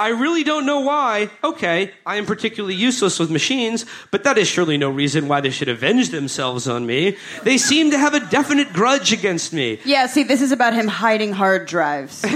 I 0.00 0.08
really 0.08 0.44
don't 0.44 0.64
know 0.64 0.80
why. 0.80 1.28
Okay, 1.44 1.92
I 2.06 2.16
am 2.16 2.24
particularly 2.24 2.74
useless 2.74 3.18
with 3.18 3.30
machines, 3.30 3.84
but 4.10 4.24
that 4.24 4.38
is 4.38 4.48
surely 4.48 4.78
no 4.78 4.88
reason 4.88 5.28
why 5.28 5.42
they 5.42 5.50
should 5.50 5.68
avenge 5.68 6.08
themselves 6.08 6.66
on 6.66 6.86
me. 6.86 7.18
They 7.42 7.58
seem 7.58 7.90
to 7.90 7.98
have 7.98 8.14
a 8.14 8.20
definite 8.20 8.72
grudge 8.72 9.12
against 9.12 9.52
me. 9.52 9.78
Yeah, 9.84 10.06
see, 10.06 10.22
this 10.22 10.40
is 10.40 10.52
about 10.52 10.72
him 10.72 10.88
hiding 10.88 11.32
hard 11.32 11.66
drives. 11.66 12.24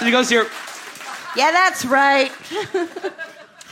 He 0.00 0.10
goes 0.10 0.30
here. 0.30 0.46
yeah, 1.36 1.50
that's 1.50 1.84
right. 1.84 2.32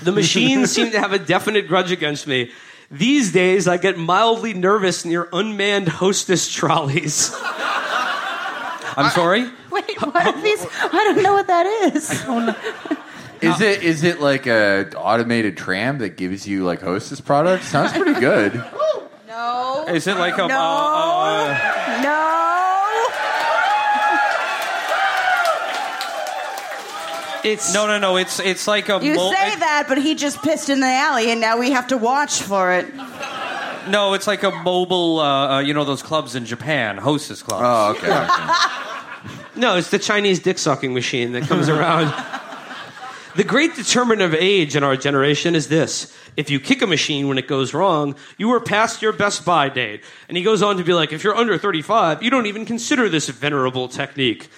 The 0.03 0.13
machines 0.13 0.71
seem 0.71 0.93
to 0.93 1.01
have 1.01 1.13
a 1.13 1.19
definite 1.19 1.67
grudge 1.67 1.91
against 1.91 2.29
me. 2.29 2.53
These 2.89 3.33
days, 3.33 3.67
I 3.67 3.79
get 3.79 3.99
mildly 3.99 4.55
nervous 4.55 5.05
near 5.05 5.29
unmanned 5.33 5.89
hostess 5.89 6.49
trolleys. 6.49 7.35
I'm 8.99 9.11
sorry. 9.11 9.43
Wait, 9.71 10.03
what 10.03 10.17
are 10.27 10.43
these? 10.43 10.67
I 10.83 10.89
don't 11.15 11.23
know 11.23 11.33
what 11.33 11.47
that 11.47 11.67
is. 11.95 12.11
Is 13.41 13.61
it 13.61 13.85
is 13.85 14.03
it 14.03 14.21
like 14.21 14.49
a 14.49 14.91
automated 14.97 15.57
tram 15.57 15.99
that 15.99 16.17
gives 16.17 16.45
you 16.49 16.65
like 16.65 16.81
hostess 16.81 17.21
products? 17.21 17.69
Sounds 17.69 17.93
pretty 17.93 18.19
good. 18.19 18.53
No. 19.29 19.85
Is 19.87 20.07
it 20.09 20.17
like 20.17 20.35
a? 20.35 20.49
No. 20.49 20.59
uh, 20.59 21.55
uh, 21.55 22.03
No. 22.03 23.05
It's 27.45 27.73
no, 27.73 27.87
no, 27.87 27.99
no. 27.99 28.17
It's 28.17 28.41
it's 28.41 28.67
like 28.67 28.89
a. 28.89 28.99
You 29.01 29.15
mo- 29.15 29.31
say 29.31 29.55
that, 29.57 29.85
but 29.89 29.99
he 29.99 30.17
just 30.17 30.43
pissed 30.43 30.69
in 30.71 30.81
the 30.81 30.87
alley, 30.87 31.31
and 31.31 31.41
now 31.41 31.57
we 31.59 31.71
have 31.71 31.87
to 31.89 31.97
watch 31.97 32.43
for 32.43 32.73
it. 32.73 32.87
No, 33.89 34.15
it's 34.15 34.27
like 34.27 34.43
a 34.43 34.51
mobile. 34.51 35.21
Uh, 35.21 35.57
uh, 35.57 35.59
you 35.61 35.75
know 35.75 35.85
those 35.85 36.03
clubs 36.03 36.35
in 36.35 36.45
Japan, 36.45 36.97
hostess 36.99 37.43
clubs. 37.43 37.63
Oh, 37.65 37.91
okay. 37.97 38.29
No, 39.57 39.77
it's 39.77 39.91
the 39.91 39.99
Chinese 39.99 40.39
dick 40.39 40.57
sucking 40.57 40.95
machine 40.95 41.33
that 41.33 41.43
comes 41.49 41.69
around. 41.69 42.15
the 43.37 43.43
great 43.43 43.75
determinant 43.75 44.33
of 44.33 44.41
age 44.41 44.77
in 44.77 44.85
our 44.85 44.97
generation 44.97 45.57
is 45.57 45.67
this. 45.67 46.17
If 46.37 46.49
you 46.49 46.61
kick 46.61 46.81
a 46.81 46.87
machine 46.87 47.27
when 47.27 47.39
it 47.39 47.49
goes 47.49 47.75
wrong, 47.75 48.15
you 48.37 48.53
are 48.53 48.61
past 48.61 49.03
your 49.03 49.13
best 49.13 49.45
buy 49.45 49.69
date. 49.69 50.05
And 50.29 50.37
he 50.37 50.45
goes 50.45 50.63
on 50.63 50.77
to 50.77 50.85
be 50.85 50.93
like, 50.93 51.13
if 51.13 51.25
you're 51.25 51.35
under 51.35 51.59
35, 51.59 52.23
you 52.23 52.31
don't 52.31 52.47
even 52.47 52.67
consider 52.67 53.09
this 53.09 53.29
venerable 53.29 53.89
technique. 53.89 54.49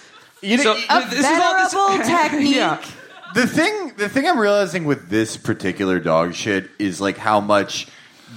You 0.43 0.57
know, 0.57 0.63
So- 0.63 0.73
A 0.89 1.09
This 1.09 1.19
is 1.19 1.25
all 1.25 1.53
this- 1.55 1.73
venerable 1.73 2.05
technique. 2.05 2.55
Yeah. 2.55 2.85
the 3.33 3.47
thing 3.47 3.93
the 3.97 4.07
thing 4.07 4.27
I'm 4.27 4.37
realizing 4.37 4.85
with 4.85 5.09
this 5.09 5.35
particular 5.35 5.99
dog 5.99 6.35
shit 6.35 6.69
is 6.77 7.01
like 7.01 7.17
how 7.17 7.39
much 7.39 7.87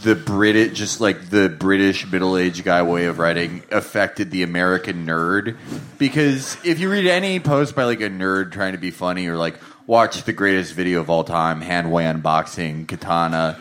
the 0.05 0.15
Brit 0.15 0.75
just 0.75 1.01
like 1.01 1.31
the 1.31 1.49
British 1.49 2.07
middle 2.13 2.37
aged 2.37 2.63
guy 2.63 2.83
way 2.83 3.07
of 3.07 3.19
writing 3.19 3.63
affected 3.71 4.31
the 4.31 4.43
American 4.43 5.07
nerd. 5.07 5.57
Because 5.99 6.59
if 6.63 6.79
you 6.79 6.91
read 6.91 7.07
any 7.07 7.41
post 7.41 7.75
by 7.75 7.85
like 7.85 8.03
a 8.03 8.11
nerd 8.11 8.53
trying 8.53 8.73
to 8.73 8.79
be 8.79 8.91
funny 8.91 9.27
or 9.27 9.37
like 9.39 9.59
watch 9.87 10.23
the 10.25 10.33
greatest 10.35 10.75
video 10.75 11.01
of 11.01 11.09
all 11.09 11.25
time, 11.25 11.63
Handway 11.63 12.05
unboxing, 12.05 12.87
katana, 12.87 13.59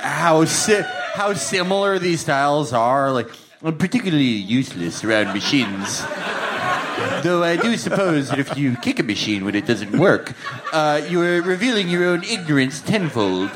how 0.00 0.46
si- 0.46 0.82
how 1.12 1.34
similar 1.34 1.98
these 1.98 2.22
styles 2.22 2.72
are, 2.72 3.12
like 3.12 3.28
I'm 3.62 3.76
particularly 3.76 4.24
useless 4.24 5.04
around 5.04 5.34
machines. 5.34 6.00
Though 7.22 7.42
I 7.44 7.58
do 7.60 7.76
suppose 7.76 8.30
that 8.30 8.38
if 8.38 8.56
you 8.56 8.76
kick 8.76 8.98
a 8.98 9.02
machine 9.02 9.44
when 9.44 9.54
it 9.54 9.66
doesn't 9.66 9.98
work, 9.98 10.32
uh, 10.72 11.02
you 11.08 11.20
are 11.20 11.42
revealing 11.42 11.90
your 11.90 12.06
own 12.06 12.24
ignorance 12.24 12.80
tenfold. 12.80 13.50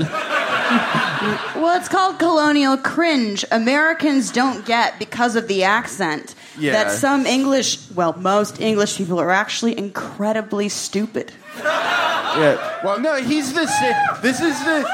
Well, 1.57 1.77
it's 1.79 1.89
called 1.89 2.19
colonial 2.19 2.77
cringe. 2.77 3.45
Americans 3.51 4.31
don't 4.31 4.65
get 4.67 4.99
because 4.99 5.37
of 5.37 5.49
the 5.49 5.65
accent 5.65 6.35
Yeah. 6.59 6.73
that 6.73 6.91
some 6.93 7.27
English, 7.27 7.79
well, 7.95 8.15
most 8.19 8.61
English 8.61 8.97
people 8.97 9.19
are 9.21 9.31
actually 9.31 9.77
incredibly 9.79 10.69
stupid. 10.69 11.33
Yeah. 11.63 12.81
Well, 12.85 12.99
no, 13.01 13.17
he's 13.23 13.53
the 13.53 13.67
same. 13.67 13.95
This 14.23 14.41
is 14.41 14.59
the. 14.65 14.89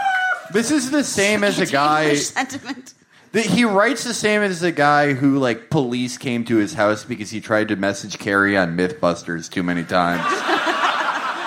This 0.52 0.70
is 0.70 0.90
the 0.90 1.04
same 1.04 1.44
as 1.44 1.58
a 1.60 1.66
guy. 1.66 2.14
Sentiment. 2.14 2.94
that 3.32 3.46
he 3.46 3.64
writes 3.64 4.02
the 4.04 4.12
same 4.14 4.42
as 4.42 4.60
the 4.60 4.72
guy 4.72 5.12
who 5.14 5.38
like 5.38 5.70
police 5.70 6.18
came 6.18 6.44
to 6.46 6.56
his 6.56 6.74
house 6.74 7.04
because 7.04 7.30
he 7.30 7.40
tried 7.40 7.68
to 7.68 7.76
message 7.76 8.18
Kari 8.18 8.56
on 8.56 8.76
MythBusters 8.76 9.48
too 9.50 9.62
many 9.62 9.84
times. 9.84 10.22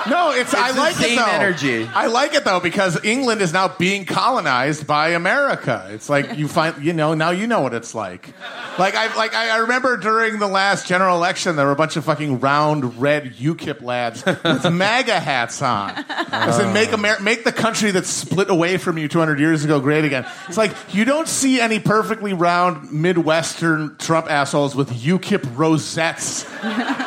No, 0.10 0.32
it's, 0.32 0.54
I 0.54 0.72
the 0.72 0.80
like 0.80 0.96
it 1.00 1.16
though. 1.16 1.26
energy. 1.26 1.86
I 1.86 2.08
like 2.08 2.34
it 2.34 2.44
though 2.44 2.60
because 2.60 3.04
England 3.04 3.42
is 3.42 3.54
now 3.54 3.68
being 3.68 4.06
colonized 4.06 4.86
by 4.86 5.10
America. 5.10 5.88
It's 5.92 6.10
like 6.10 6.38
you 6.38 6.48
find, 6.48 6.84
you 6.84 6.94
know, 6.94 7.14
now 7.14 7.32
you 7.32 7.48
know 7.48 7.62
what 7.62 7.74
it's 7.74 7.96
like. 7.96 8.34
Like 8.78 8.96
I 8.96 9.16
like 9.16 9.34
I 9.34 9.50
I 9.50 9.58
remember 9.58 9.98
during 9.98 10.40
the 10.40 10.48
last 10.48 10.88
general 10.88 11.16
election, 11.16 11.56
there 11.56 11.66
were 11.66 11.72
a 11.72 11.76
bunch 11.76 11.96
of 11.96 12.06
fucking 12.06 12.40
round 12.40 13.00
red 13.00 13.34
UKIP 13.34 13.82
lads 13.82 14.26
with 14.26 14.72
MAGA 14.72 15.20
hats 15.20 15.62
on. 15.62 15.92
I 16.10 16.52
said, 16.52 16.74
make 16.74 16.90
oh. 16.90 16.96
Amer- 16.98 17.20
make 17.22 17.44
the 17.44 17.52
country 17.52 17.92
that 17.92 18.06
split 18.06 18.50
away 18.50 18.78
from 18.78 18.98
you 18.98 19.08
200 19.08 19.40
years 19.40 19.64
ago 19.64 19.80
great 19.80 20.06
again. 20.06 20.26
It's 20.48 20.58
like 20.58 20.72
you 20.94 21.06
don't 21.06 21.28
see 21.28 21.62
any 21.62 21.80
perfectly 21.80 22.34
round 22.34 22.92
Midwestern 22.92 23.96
Trump 23.98 24.30
assholes 24.30 24.76
with 24.76 24.90
UKIP 24.90 25.58
rosettes 25.58 26.46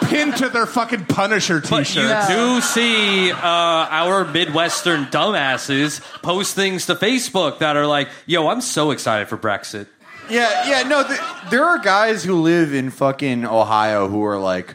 pinned 0.09 0.37
to 0.39 0.49
their 0.49 0.67
fucking 0.67 1.07
Punisher 1.07 1.61
But 1.61 1.85
t-shirts. 1.85 2.29
you 2.31 2.37
do 2.37 2.61
see 2.61 3.31
uh, 3.33 3.37
our 3.43 4.25
Midwestern 4.25 5.05
dumbasses 5.07 6.01
post 6.23 6.55
things 6.55 6.87
to 6.87 6.95
Facebook 6.95 7.59
that 7.61 7.77
are 7.77 7.87
like, 7.87 8.09
"Yo, 8.27 8.49
I'm 8.49 8.61
so 8.61 8.91
excited 8.91 9.29
for 9.29 9.37
Brexit." 9.37 9.87
Yeah, 10.29 10.69
yeah, 10.69 10.83
no, 10.89 11.07
th- 11.07 11.21
there 11.51 11.65
are 11.65 11.79
guys 11.79 12.25
who 12.25 12.41
live 12.43 12.75
in 12.75 12.91
fucking 12.91 13.45
Ohio 13.45 14.09
who 14.09 14.25
are 14.25 14.39
like, 14.39 14.75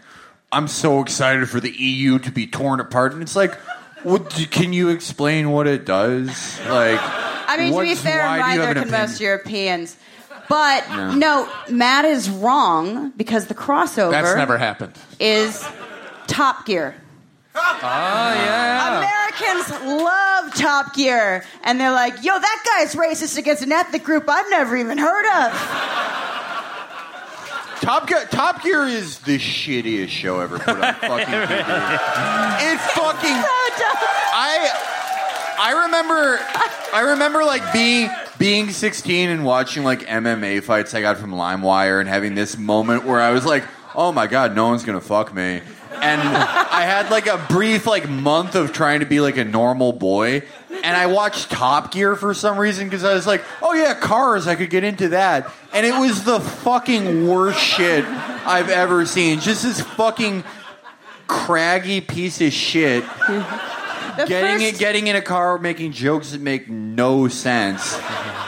I'm 0.49 0.67
so 0.69 1.01
excited 1.01 1.49
for 1.49 1.59
the 1.59 1.69
EU 1.71 2.19
to 2.19 2.31
be 2.31 2.47
torn 2.47 2.79
apart. 2.79 3.11
And 3.11 3.21
it's 3.21 3.35
like, 3.35 3.53
What, 4.03 4.29
do- 4.33 4.45
can 4.45 4.71
you 4.71 4.89
explain 4.89 5.51
what 5.51 5.67
it 5.67 5.85
does? 5.85 6.27
Like, 6.69 6.99
I 7.01 7.57
mean, 7.57 7.73
to 7.73 7.81
be 7.81 7.95
fair, 7.95 8.25
why 8.25 8.37
do 8.37 8.37
you 8.55 8.61
have 8.61 8.75
neither 8.75 8.79
an 8.79 8.89
can 8.89 8.91
most? 9.09 9.19
Europeans. 9.19 9.97
But 10.51 11.15
no, 11.15 11.47
Matt 11.69 12.03
is 12.03 12.29
wrong 12.29 13.11
because 13.15 13.47
the 13.47 13.55
crossover 13.55 14.11
That's 14.11 14.35
never 14.35 14.57
happened. 14.57 14.91
is 15.17 15.65
Top 16.27 16.65
Gear. 16.65 16.93
Oh 17.55 17.79
yeah. 17.81 18.97
Americans 18.97 19.69
love 20.03 20.53
Top 20.55 20.93
Gear, 20.93 21.45
and 21.63 21.79
they're 21.79 21.93
like, 21.93 22.21
"Yo, 22.21 22.37
that 22.37 22.63
guy's 22.77 22.95
racist 22.95 23.37
against 23.37 23.63
an 23.63 23.71
ethnic 23.71 24.03
group 24.03 24.25
I've 24.27 24.49
never 24.49 24.75
even 24.75 24.97
heard 24.97 25.25
of." 25.47 25.53
Top 27.79 28.07
Gear, 28.07 28.25
Top 28.29 28.61
Gear 28.61 28.85
is 28.85 29.19
the 29.19 29.37
shittiest 29.39 30.09
show 30.09 30.41
ever 30.41 30.59
put 30.59 30.75
on 30.75 30.93
fucking 30.95 31.33
TV. 31.33 31.59
It 32.73 32.79
fucking. 32.91 33.31
I 34.33 34.69
I 35.59 35.83
remember 35.85 36.39
I 36.93 37.01
remember 37.11 37.45
like 37.45 37.71
being 37.71 38.09
being 38.41 38.71
16 38.71 39.29
and 39.29 39.45
watching 39.45 39.83
like 39.83 39.99
MMA 39.99 40.63
fights 40.63 40.95
I 40.95 41.01
got 41.01 41.19
from 41.19 41.29
LimeWire 41.29 41.99
and 41.99 42.09
having 42.09 42.33
this 42.33 42.57
moment 42.57 43.05
where 43.05 43.21
I 43.21 43.29
was 43.29 43.45
like, 43.45 43.63
"Oh 43.93 44.11
my 44.11 44.25
god, 44.25 44.55
no 44.55 44.67
one's 44.67 44.83
gonna 44.83 44.99
fuck 44.99 45.31
me." 45.31 45.61
And 46.01 46.19
I 46.19 46.81
had 46.81 47.11
like 47.11 47.27
a 47.27 47.37
brief 47.49 47.85
like 47.85 48.09
month 48.09 48.55
of 48.55 48.73
trying 48.73 49.01
to 49.01 49.05
be 49.05 49.19
like 49.19 49.37
a 49.37 49.45
normal 49.45 49.93
boy. 49.93 50.41
And 50.83 50.97
I 50.97 51.05
watched 51.05 51.51
Top 51.51 51.91
Gear 51.91 52.15
for 52.15 52.33
some 52.33 52.57
reason 52.57 52.87
because 52.87 53.03
I 53.03 53.13
was 53.13 53.27
like, 53.27 53.43
"Oh 53.61 53.75
yeah, 53.75 53.93
cars! 53.93 54.47
I 54.47 54.55
could 54.55 54.71
get 54.71 54.83
into 54.83 55.09
that." 55.09 55.47
And 55.71 55.85
it 55.85 55.93
was 55.93 56.23
the 56.23 56.39
fucking 56.39 57.27
worst 57.27 57.59
shit 57.59 58.03
I've 58.05 58.69
ever 58.69 59.05
seen. 59.05 59.39
Just 59.39 59.61
this 59.61 59.81
fucking 59.81 60.43
craggy 61.27 62.01
piece 62.01 62.41
of 62.41 62.51
shit 62.51 63.03
getting 64.27 64.59
first- 64.59 64.75
it, 64.75 64.79
getting 64.79 65.07
in 65.07 65.15
a 65.15 65.21
car, 65.21 65.57
making 65.57 65.91
jokes 65.91 66.31
that 66.31 66.41
make 66.41 66.69
no 66.69 67.27
sense. 67.27 67.97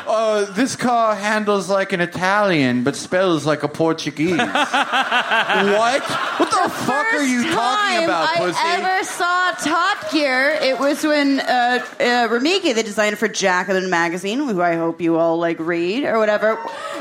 Uh, 0.06 0.52
this 0.56 0.76
car 0.76 1.16
handles 1.16 1.70
like 1.70 1.94
an 1.94 2.02
Italian, 2.02 2.84
but 2.84 2.96
spells 2.96 3.46
like 3.46 3.64
a 3.64 3.68
Portuguese. 3.68 4.38
what? 4.38 6.04
What 6.04 6.50
the 6.52 6.70
fuck 6.70 7.14
are 7.14 7.24
you 7.24 7.44
talking 7.52 8.04
about, 8.04 8.30
I 8.30 8.38
pussy? 8.38 8.60
ever 8.64 9.04
saw 9.04 9.52
Top 9.52 10.12
Gear. 10.12 10.50
It 10.62 10.80
was 10.80 11.04
when 11.04 11.40
uh, 11.40 11.44
uh, 12.00 12.28
Remeike, 12.28 12.76
the 12.76 12.84
designer 12.84 13.16
for 13.16 13.28
Jacobin 13.28 13.90
magazine, 13.90 14.40
who 14.40 14.62
I 14.62 14.76
hope 14.76 15.02
you 15.02 15.18
all 15.18 15.38
like 15.38 15.60
read 15.60 16.04
or 16.04 16.20
whatever, 16.20 16.58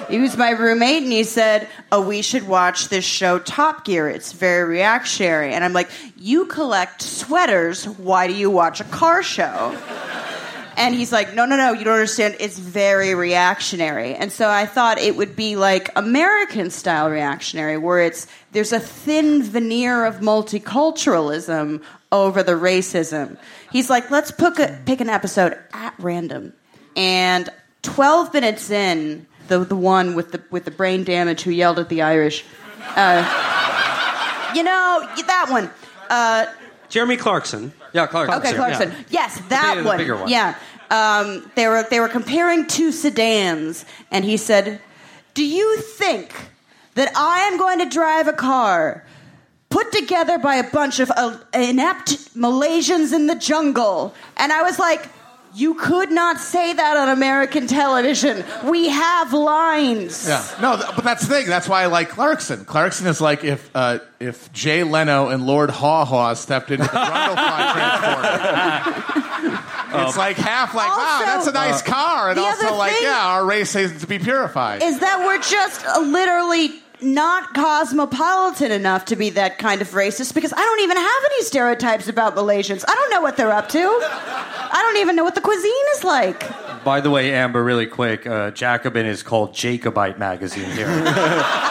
he 0.09 0.19
was 0.19 0.37
my 0.37 0.51
roommate, 0.51 1.03
and 1.03 1.13
he 1.13 1.25
said, 1.25 1.69
"Oh, 1.91 2.07
we 2.07 2.23
should 2.23 2.47
watch 2.47 2.89
this 2.89 3.05
show, 3.05 3.39
Top 3.39 3.85
Gear. 3.85 4.09
It's 4.09 4.33
very 4.33 4.65
reactionary." 4.69 5.53
And 5.53 5.65
I'm 5.65 5.73
like, 5.73 5.91
"You 6.23 6.47
collect 6.47 7.03
sweaters. 7.03 7.85
Why 7.85 8.29
do 8.29 8.35
you 8.35 8.49
watch 8.49 8.81
a 8.81 8.85
car 8.85 9.23
show?" 9.23 9.77
And 10.77 10.95
he's 10.95 11.13
like, 11.13 11.35
no, 11.35 11.45
no, 11.45 11.57
no, 11.57 11.73
you 11.73 11.85
don't 11.85 11.95
understand. 11.95 12.37
It's 12.41 12.59
very 12.59 13.15
reactionary. 13.15 14.15
And 14.15 14.33
so 14.33 14.49
I 14.49 14.65
thought 14.65 14.99
it 14.99 15.17
would 15.17 15.37
be 15.37 15.57
like 15.57 15.91
American 15.97 16.71
style 16.71 17.11
reactionary, 17.11 17.77
where 17.77 18.01
it's 18.01 18.27
there's 18.53 18.73
a 18.73 18.81
thin 18.81 19.43
veneer 19.43 20.07
of 20.07 20.21
multiculturalism 20.21 21.83
over 22.11 22.43
the 22.43 22.53
racism. 22.53 23.37
He's 23.71 23.91
like, 23.91 24.11
let's 24.11 24.31
pick, 24.31 24.59
a, 24.59 24.81
pick 24.85 25.01
an 25.01 25.09
episode 25.09 25.59
at 25.73 25.95
random. 25.99 26.53
And 26.97 27.49
12 27.83 28.33
minutes 28.33 28.71
in, 28.71 29.27
the, 29.49 29.61
the 29.65 29.77
one 29.77 30.15
with 30.15 30.33
the, 30.33 30.43
with 30.51 30.65
the 30.65 30.71
brain 30.71 31.05
damage 31.05 31.43
who 31.43 31.51
yelled 31.51 31.79
at 31.79 31.89
the 31.89 32.03
Irish, 32.03 32.45
uh, 32.97 34.53
you 34.55 34.63
know, 34.63 35.09
that 35.27 35.47
one. 35.51 35.71
Uh, 36.13 36.47
Jeremy 36.91 37.17
Clarkson. 37.17 37.73
Yeah, 37.95 38.07
Clark. 38.07 38.29
Okay, 38.29 38.53
Clarkson. 38.53 38.91
yeah. 38.91 39.05
Yes, 39.09 39.41
that 39.49 39.71
bigger- 39.71 39.83
the 39.83 39.89
one. 39.89 39.97
bigger 39.97 40.17
one. 40.17 40.29
Yeah. 40.29 40.55
Um, 40.91 41.51
they 41.55 41.67
were 41.69 41.87
they 41.89 42.01
were 42.01 42.09
comparing 42.09 42.67
two 42.67 42.93
sedans, 42.93 43.87
and 44.11 44.25
he 44.27 44.37
said, 44.37 44.79
"Do 45.33 45.43
you 45.43 45.79
think 45.79 46.35
that 46.95 47.11
I 47.17 47.41
am 47.49 47.57
going 47.57 47.79
to 47.79 47.87
drive 47.87 48.29
a 48.29 48.35
car 48.35 49.05
put 49.71 49.91
together 49.91 50.37
by 50.39 50.57
a 50.57 50.71
bunch 50.71 51.01
of 51.01 51.11
uh, 51.11 51.39
inept 51.55 52.11
Malaysians 52.37 53.15
in 53.15 53.27
the 53.27 53.37
jungle?" 53.37 54.15
And 54.37 54.53
I 54.53 54.63
was 54.63 54.79
like. 54.79 55.09
You 55.55 55.75
could 55.75 56.11
not 56.11 56.39
say 56.39 56.73
that 56.73 56.97
on 56.97 57.11
American 57.11 57.67
television. 57.67 58.43
We 58.65 58.89
have 58.89 59.33
lines. 59.35 60.27
Yeah, 60.27 60.43
no, 60.63 60.77
th- 60.77 60.89
but 60.97 61.05
that's 61.05 61.27
the 61.27 61.35
thing. 61.35 61.47
That's 61.47 61.69
why 61.69 61.83
I 61.83 61.87
like 61.87 62.09
Clarkson. 62.09 62.65
Clarkson 62.65 63.07
is 63.07 63.21
like 63.21 63.45
if 63.45 63.71
uh, 63.75 63.99
if 64.19 64.51
Jay 64.53 64.83
Leno 64.83 65.29
and 65.29 65.47
Lord 65.47 65.69
Haw 65.71 66.05
Haw 66.07 66.33
stepped 66.35 66.71
into 66.71 66.85
the 66.85 66.89
Brundlefly 66.91 67.73
transporter. 67.73 69.59
it's 70.07 70.17
like 70.17 70.37
half 70.39 70.75
like, 70.75 70.89
wow, 70.89 71.17
Also- 71.19 71.27
that's 71.27 71.47
a 71.49 71.53
nice 71.53 71.83
car, 71.83 72.31
and 72.31 72.39
the 72.39 72.43
also 72.43 72.69
other 72.69 72.77
like, 72.77 72.93
thing- 72.95 73.03
yeah, 73.03 73.27
our 73.29 73.45
race 73.45 73.75
needs 73.75 74.01
to 74.01 74.07
be 74.07 74.19
purified. 74.19 74.83
is 74.83 75.01
that 75.01 75.19
we're 75.27 75.39
just 75.43 75.85
uh, 75.87 76.01
literally 76.01 76.83
not 77.03 77.53
cosmopolitan 77.55 78.71
enough 78.73 79.05
to 79.07 79.17
be 79.17 79.31
that 79.31 79.59
kind 79.59 79.81
of 79.83 79.91
racist 79.91 80.35
because 80.35 80.53
I 80.53 80.57
don't 80.61 80.81
even 80.81 80.97
have 80.97 81.23
any 81.27 81.43
stereotypes 81.45 82.09
about 82.09 82.35
Malaysians. 82.37 82.85
I 82.87 82.95
don't 82.95 83.11
know 83.11 83.21
what 83.21 83.37
they're 83.37 83.53
up 83.53 83.69
to. 83.71 83.79
I 83.81 84.79
don't 84.83 85.01
even 85.01 85.17
know 85.17 85.25
what 85.25 85.35
the 85.35 85.41
cuisine 85.41 85.73
is 85.97 86.05
like. 86.05 86.49
By 86.85 87.01
the 87.01 87.11
way, 87.11 87.33
Amber, 87.35 87.63
really 87.63 87.87
quick, 87.87 88.27
uh, 88.27 88.51
Jacobin 88.53 89.07
is 89.07 89.23
called 89.23 89.55
Jacobite 89.55 90.19
magazine 90.19 90.71
here. 90.71 90.89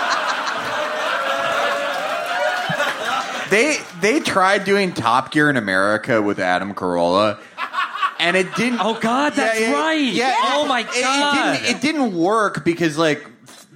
They 3.49 3.77
they 3.99 4.21
tried 4.21 4.63
doing 4.63 4.93
Top 4.93 5.31
Gear 5.33 5.49
in 5.49 5.57
America 5.57 6.21
with 6.21 6.39
Adam 6.39 6.73
Carolla, 6.73 7.37
and 8.17 8.37
it 8.37 8.47
didn't. 8.55 8.79
Oh, 8.81 8.97
God, 8.97 9.33
that's 9.33 9.59
right. 9.59 9.95
Yeah. 9.99 10.33
Oh, 10.39 10.65
my 10.65 10.79
It- 10.81 11.01
God. 11.01 11.55
It, 11.57 11.59
didn't, 11.59 11.75
it 11.75 11.81
didn't 11.81 12.15
work 12.15 12.63
because 12.63 12.97
like 12.97 13.27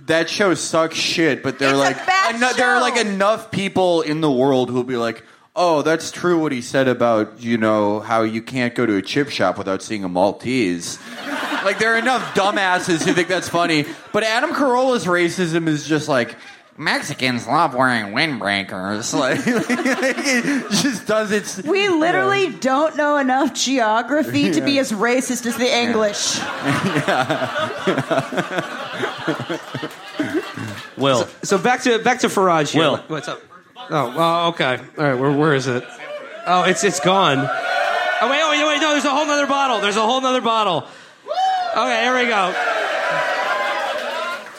that 0.05 0.29
show 0.29 0.53
sucks 0.53 0.95
shit. 0.97 1.43
But 1.43 1.59
there 1.59 1.69
are 1.69 1.71
It's 1.73 1.79
a 1.97 1.97
like 1.99 2.05
bad 2.05 2.35
eno- 2.35 2.53
there 2.53 2.69
are 2.69 2.77
show. 2.79 2.81
like 2.95 3.05
enough 3.05 3.51
people 3.51 4.01
in 4.01 4.21
the 4.21 4.31
world 4.31 4.69
who'll 4.69 4.83
be 4.83 4.97
like. 4.97 5.23
Oh, 5.57 5.83
that's 5.83 6.11
true. 6.11 6.37
What 6.41 6.51
he 6.51 6.61
said 6.61 6.89
about 6.89 7.41
you 7.41 7.57
know 7.57 8.01
how 8.01 8.23
you 8.23 8.41
can't 8.41 8.75
go 8.75 8.85
to 8.85 8.97
a 8.97 9.01
chip 9.01 9.29
shop 9.29 9.57
without 9.57 9.81
seeing 9.81 10.03
a 10.03 10.09
Maltese. 10.09 10.99
like 11.63 11.79
there 11.79 11.93
are 11.93 11.97
enough 11.97 12.21
dumbasses 12.35 13.05
who 13.05 13.13
think 13.13 13.29
that's 13.29 13.47
funny, 13.47 13.85
but 14.11 14.23
Adam 14.23 14.53
Carolla's 14.53 15.05
racism 15.05 15.69
is 15.69 15.87
just 15.87 16.09
like 16.09 16.35
Mexicans 16.77 17.47
love 17.47 17.73
wearing 17.73 18.13
windbreakers. 18.13 19.13
Like, 19.25 19.39
it 19.47 20.71
just 20.71 21.07
does 21.07 21.31
its. 21.31 21.63
We 21.63 21.87
literally 21.87 22.49
don't 22.51 22.97
know 22.97 23.15
enough 23.17 23.53
geography 23.53 24.51
to 24.51 24.61
be 24.61 24.77
as 24.79 24.91
racist 24.91 25.45
as 25.45 25.55
the 25.55 25.73
English. 25.73 26.37
Yeah. 26.37 26.51
Will. 30.97 31.27
So 31.43 31.57
back 31.57 31.81
to 31.83 31.99
back 31.99 32.19
to 32.19 32.27
Farage 32.27 32.71
here. 32.71 32.81
Will. 32.81 32.97
What's 33.07 33.29
up? 33.29 33.41
Oh, 33.89 34.15
well, 34.15 34.47
okay. 34.49 34.79
All 34.97 35.03
right, 35.03 35.17
where 35.17 35.31
where 35.31 35.53
is 35.53 35.67
it? 35.67 35.83
Oh, 36.45 36.63
it's 36.63 36.83
it's 36.83 36.99
gone. 36.99 37.37
Oh 37.39 38.29
wait, 38.29 38.41
oh 38.41 38.49
wait, 38.51 38.65
wait, 38.67 38.81
no, 38.81 38.91
there's 38.91 39.05
a 39.05 39.11
whole 39.11 39.25
nother 39.25 39.47
bottle. 39.47 39.79
There's 39.79 39.97
a 39.97 40.05
whole 40.05 40.19
nother 40.21 40.41
bottle. 40.41 40.87
Okay, 41.75 42.03
here 42.03 42.15
we 42.15 42.25
go. 42.27 42.74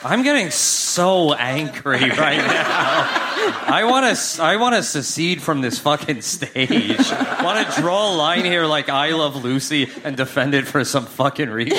I'm 0.03 0.23
getting 0.23 0.51
so 0.51 1.33
angry 1.33 2.09
right 2.09 2.37
now. 2.37 3.27
I 3.69 3.83
want 3.85 4.15
to. 4.15 4.43
I 4.43 4.57
want 4.57 4.75
to 4.75 4.83
secede 4.83 5.41
from 5.41 5.61
this 5.61 5.79
fucking 5.79 6.21
stage. 6.21 6.97
want 7.41 7.67
to 7.67 7.81
draw 7.81 8.13
a 8.13 8.15
line 8.15 8.45
here 8.45 8.65
like 8.65 8.89
I 8.89 9.11
love 9.11 9.43
Lucy 9.43 9.89
and 10.03 10.15
defend 10.15 10.53
it 10.53 10.67
for 10.67 10.83
some 10.83 11.05
fucking 11.05 11.49
reason. 11.49 11.77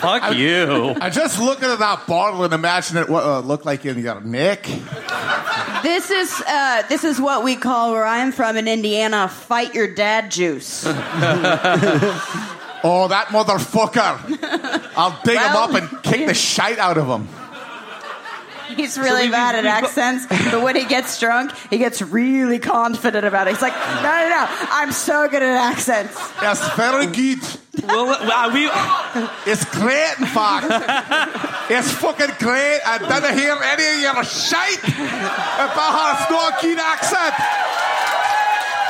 Fuck 0.00 0.34
you. 0.36 0.94
I 1.00 1.10
just 1.10 1.40
looking 1.40 1.68
at 1.68 1.78
that 1.78 2.06
bottle 2.06 2.44
and 2.44 2.52
imagine 2.52 2.96
it 2.98 3.08
what 3.08 3.24
uh, 3.24 3.40
looked 3.40 3.64
like 3.64 3.84
you 3.84 3.94
got 4.02 4.22
a 4.22 4.28
nick. 4.28 4.62
This 5.82 6.10
is 6.10 6.42
uh, 6.46 6.82
this 6.88 7.04
is 7.04 7.20
what 7.20 7.44
we 7.44 7.56
call 7.56 7.92
where 7.92 8.06
I'm 8.06 8.32
from 8.32 8.56
in 8.56 8.68
Indiana. 8.68 9.28
Fight 9.28 9.74
your 9.74 9.92
dad 9.92 10.30
juice. 10.30 10.86
Oh, 12.86 13.08
that 13.08 13.28
motherfucker! 13.28 14.20
I'll 14.96 15.18
dig 15.24 15.36
him 15.38 15.56
up 15.56 15.74
and 15.74 16.02
kick 16.02 16.26
the 16.26 16.34
shite 16.34 16.78
out 16.78 16.98
of 16.98 17.06
him. 17.06 17.28
He's 18.76 18.96
really 18.98 19.26
we- 19.26 19.30
bad 19.30 19.52
we- 19.54 19.58
at 19.58 19.64
we- 19.64 19.86
accents, 19.86 20.26
but 20.50 20.62
when 20.62 20.74
he 20.74 20.84
gets 20.84 21.20
drunk, 21.20 21.52
he 21.70 21.78
gets 21.78 22.00
really 22.02 22.58
confident 22.58 23.24
about 23.24 23.46
it. 23.46 23.50
He's 23.52 23.62
like, 23.62 23.74
no, 23.74 24.02
no, 24.02 24.28
no, 24.28 24.46
I'm 24.72 24.90
so 24.90 25.28
good 25.28 25.42
at 25.42 25.72
accents. 25.72 26.16
Yes, 26.42 26.74
very 26.74 27.06
good. 27.06 27.38
Well, 27.84 28.08
uh, 28.10 28.50
we 28.54 28.70
It's 29.50 29.64
great, 29.66 30.14
in 30.18 30.26
fact. 30.26 30.66
it's 31.70 31.90
fucking 31.92 32.34
great. 32.38 32.80
I 32.86 32.98
didn't 32.98 33.38
hear 33.38 33.54
any 33.62 33.86
of 34.06 34.14
your 34.14 34.24
shite 34.24 34.82
if 34.82 35.72
I 35.76 35.88
had 35.98 36.26
a 36.26 36.32
no 36.32 36.50
good 36.62 36.78
accent. 36.78 37.34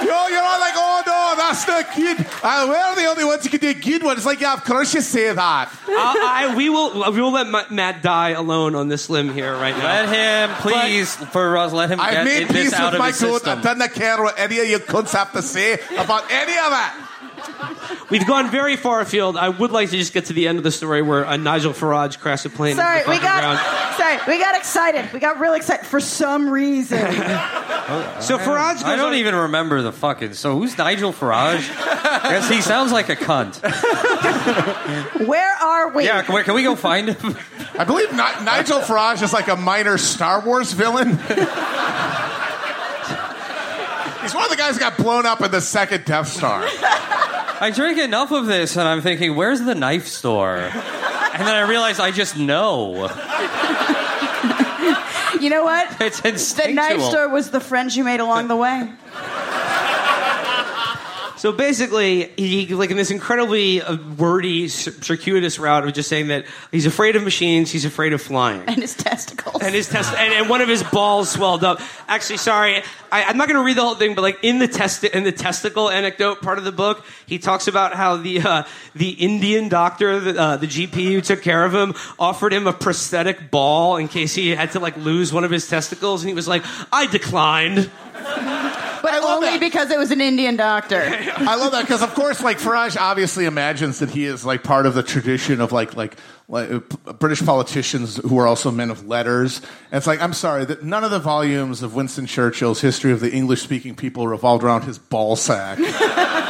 Yo, 0.06 0.26
you're 0.28 0.42
all 0.42 0.60
like, 0.60 0.74
oh 0.76 1.02
no, 1.06 1.13
oh, 1.34 1.36
that's 1.36 1.66
not 1.68 1.94
good. 1.96 2.26
Uh, 2.42 2.66
we're 2.68 2.94
the 3.02 3.08
only 3.08 3.24
ones 3.24 3.42
who 3.44 3.50
can 3.50 3.60
do 3.60 3.74
good 3.74 4.02
ones. 4.02 4.24
Like, 4.24 4.40
yeah, 4.40 4.54
of 4.54 4.64
course 4.64 4.94
you 4.94 5.00
say 5.00 5.32
that. 5.32 5.68
I, 5.88 6.46
I, 6.50 6.54
we 6.56 6.68
will 6.68 7.12
we 7.12 7.20
will 7.20 7.32
let 7.32 7.46
Ma- 7.48 7.64
Matt 7.70 8.02
die 8.02 8.30
alone 8.30 8.74
on 8.74 8.88
this 8.88 9.08
limb 9.10 9.32
here 9.32 9.54
right 9.54 9.76
now. 9.76 9.84
Let 9.84 10.08
him, 10.50 10.56
please, 10.56 11.14
for 11.16 11.56
us, 11.56 11.72
let 11.72 11.90
him 11.90 12.00
I've 12.00 12.12
get 12.12 12.24
made 12.24 12.42
it- 12.42 12.48
this 12.48 12.64
peace 12.70 12.72
out 12.74 12.86
with 12.86 12.94
of 12.94 12.98
my 13.00 13.08
his 13.08 13.20
code. 13.20 13.32
system. 13.42 13.58
I 13.58 13.62
didn't 13.62 13.92
care 13.94 14.22
what 14.22 14.38
any 14.38 14.58
of 14.60 14.66
you 14.68 14.78
cunts 14.78 15.12
have 15.12 15.32
to 15.32 15.42
say 15.42 15.74
about 15.98 16.30
any 16.30 16.52
of 16.52 16.72
it. 16.72 17.03
We've 18.10 18.26
gone 18.26 18.50
very 18.50 18.76
far 18.76 19.00
afield. 19.00 19.36
I 19.36 19.48
would 19.48 19.70
like 19.70 19.90
to 19.90 19.96
just 19.96 20.12
get 20.12 20.26
to 20.26 20.32
the 20.32 20.46
end 20.48 20.58
of 20.58 20.64
the 20.64 20.70
story 20.70 21.02
where 21.02 21.26
uh, 21.26 21.36
Nigel 21.36 21.72
Farage 21.72 22.18
crashed 22.18 22.44
a 22.46 22.50
plane. 22.50 22.76
Sorry, 22.76 23.02
the 23.02 23.10
we 23.10 23.18
got 23.18 23.40
ground. 23.40 23.96
sorry, 23.96 24.18
we 24.36 24.42
got 24.42 24.56
excited. 24.56 25.10
We 25.12 25.20
got 25.20 25.38
real 25.40 25.54
excited 25.54 25.86
for 25.86 26.00
some 26.00 26.48
reason. 26.50 26.98
So 28.20 28.38
Farage 28.38 28.76
goes 28.76 28.84
I 28.84 28.96
don't 28.96 29.08
on- 29.08 29.14
even 29.16 29.34
remember 29.34 29.82
the 29.82 29.92
fucking. 29.92 30.32
So 30.32 30.56
who's 30.58 30.78
Nigel 30.78 31.12
Farage? 31.12 31.68
Guess 32.22 32.48
he 32.48 32.62
sounds 32.62 32.92
like 32.92 33.10
a 33.10 33.14
cunt. 33.16 33.60
Where 35.26 35.52
are 35.62 35.90
we? 35.90 36.06
Yeah, 36.06 36.22
can 36.22 36.34
we, 36.34 36.42
can 36.44 36.54
we 36.54 36.62
go 36.62 36.76
find 36.76 37.10
him? 37.10 37.36
I 37.78 37.84
believe 37.84 38.10
Ni- 38.10 38.16
Nigel 38.44 38.80
Farage 38.80 39.22
is 39.22 39.34
like 39.34 39.48
a 39.48 39.56
minor 39.56 39.98
Star 39.98 40.40
Wars 40.40 40.72
villain. 40.72 41.18
He's 44.34 44.40
one 44.40 44.46
of 44.46 44.50
the 44.50 44.56
guys 44.56 44.78
got 44.78 44.96
blown 44.96 45.26
up 45.26 45.40
in 45.42 45.52
the 45.52 45.60
second 45.60 46.04
Death 46.06 46.26
Star. 46.26 46.64
I 46.66 47.70
drink 47.72 48.00
enough 48.00 48.32
of 48.32 48.46
this, 48.46 48.76
and 48.76 48.88
I'm 48.88 49.00
thinking, 49.00 49.36
where's 49.36 49.60
the 49.60 49.76
knife 49.76 50.08
store? 50.08 50.56
And 50.56 50.72
then 51.46 51.54
I 51.54 51.60
realize 51.68 52.00
I 52.00 52.10
just 52.10 52.36
know. 52.36 53.04
You 55.40 55.50
know 55.50 55.62
what? 55.62 56.00
It's 56.00 56.20
The 56.20 56.30
instinctual. 56.30 56.74
knife 56.74 57.00
store 57.02 57.28
was 57.28 57.52
the 57.52 57.60
friends 57.60 57.96
you 57.96 58.02
made 58.02 58.18
along 58.18 58.48
the 58.48 58.56
way. 58.56 58.90
So 61.44 61.52
basically, 61.52 62.30
he 62.38 62.68
like 62.68 62.90
in 62.90 62.96
this 62.96 63.10
incredibly 63.10 63.82
uh, 63.82 63.98
wordy, 64.16 64.66
circuitous 64.68 65.58
route 65.58 65.86
of 65.86 65.92
just 65.92 66.08
saying 66.08 66.28
that 66.28 66.46
he's 66.72 66.86
afraid 66.86 67.16
of 67.16 67.22
machines, 67.22 67.70
he's 67.70 67.84
afraid 67.84 68.14
of 68.14 68.22
flying. 68.22 68.62
And 68.66 68.80
his 68.80 68.94
testicles. 68.94 69.62
and 69.62 69.74
his 69.74 69.86
test 69.86 70.14
and, 70.14 70.32
and 70.32 70.48
one 70.48 70.62
of 70.62 70.70
his 70.70 70.82
balls 70.84 71.30
swelled 71.30 71.62
up. 71.62 71.82
Actually, 72.08 72.38
sorry, 72.38 72.82
I, 73.12 73.24
I'm 73.24 73.36
not 73.36 73.46
going 73.46 73.60
to 73.60 73.62
read 73.62 73.76
the 73.76 73.82
whole 73.82 73.94
thing, 73.94 74.14
but 74.14 74.22
like 74.22 74.38
in 74.42 74.58
the 74.58 74.66
test 74.66 75.04
in 75.04 75.24
the 75.24 75.32
testicle 75.32 75.90
anecdote 75.90 76.40
part 76.40 76.56
of 76.56 76.64
the 76.64 76.72
book, 76.72 77.04
he 77.26 77.38
talks 77.38 77.68
about 77.68 77.92
how 77.92 78.16
the 78.16 78.40
uh, 78.40 78.62
the 78.94 79.10
Indian 79.10 79.68
doctor, 79.68 80.18
the, 80.20 80.40
uh, 80.40 80.56
the 80.56 80.66
GP 80.66 81.12
who 81.12 81.20
took 81.20 81.42
care 81.42 81.66
of 81.66 81.74
him, 81.74 81.92
offered 82.18 82.54
him 82.54 82.66
a 82.66 82.72
prosthetic 82.72 83.50
ball 83.50 83.98
in 83.98 84.08
case 84.08 84.34
he 84.34 84.48
had 84.48 84.72
to 84.72 84.80
like 84.80 84.96
lose 84.96 85.30
one 85.30 85.44
of 85.44 85.50
his 85.50 85.68
testicles, 85.68 86.22
and 86.22 86.28
he 86.30 86.34
was 86.34 86.48
like, 86.48 86.64
I 86.90 87.04
declined. 87.04 87.90
But 89.04 89.14
I 89.14 89.34
only 89.34 89.48
that. 89.48 89.60
because 89.60 89.90
it 89.90 89.98
was 89.98 90.10
an 90.10 90.20
Indian 90.20 90.56
doctor. 90.56 91.00
I 91.36 91.56
love 91.56 91.72
that 91.72 91.82
because, 91.82 92.02
of 92.02 92.14
course, 92.14 92.42
like 92.42 92.58
Farage 92.58 92.96
obviously 93.00 93.44
imagines 93.44 93.98
that 94.00 94.10
he 94.10 94.24
is 94.24 94.44
like 94.44 94.62
part 94.62 94.86
of 94.86 94.94
the 94.94 95.02
tradition 95.02 95.60
of 95.60 95.72
like 95.72 95.94
like. 95.94 96.16
Like, 96.46 96.70
uh, 96.70 97.12
British 97.14 97.42
politicians 97.42 98.16
who 98.16 98.38
are 98.38 98.46
also 98.46 98.70
men 98.70 98.90
of 98.90 99.08
letters. 99.08 99.62
And 99.90 99.96
it's 99.96 100.06
like, 100.06 100.20
I'm 100.20 100.34
sorry, 100.34 100.66
that 100.66 100.84
none 100.84 101.02
of 101.02 101.10
the 101.10 101.18
volumes 101.18 101.82
of 101.82 101.94
Winston 101.94 102.26
Churchill's 102.26 102.82
history 102.82 103.12
of 103.12 103.20
the 103.20 103.32
English 103.32 103.62
speaking 103.62 103.94
people 103.94 104.28
revolved 104.28 104.62
around 104.62 104.84
his 104.84 104.98
ball 104.98 105.36
sack. 105.36 105.78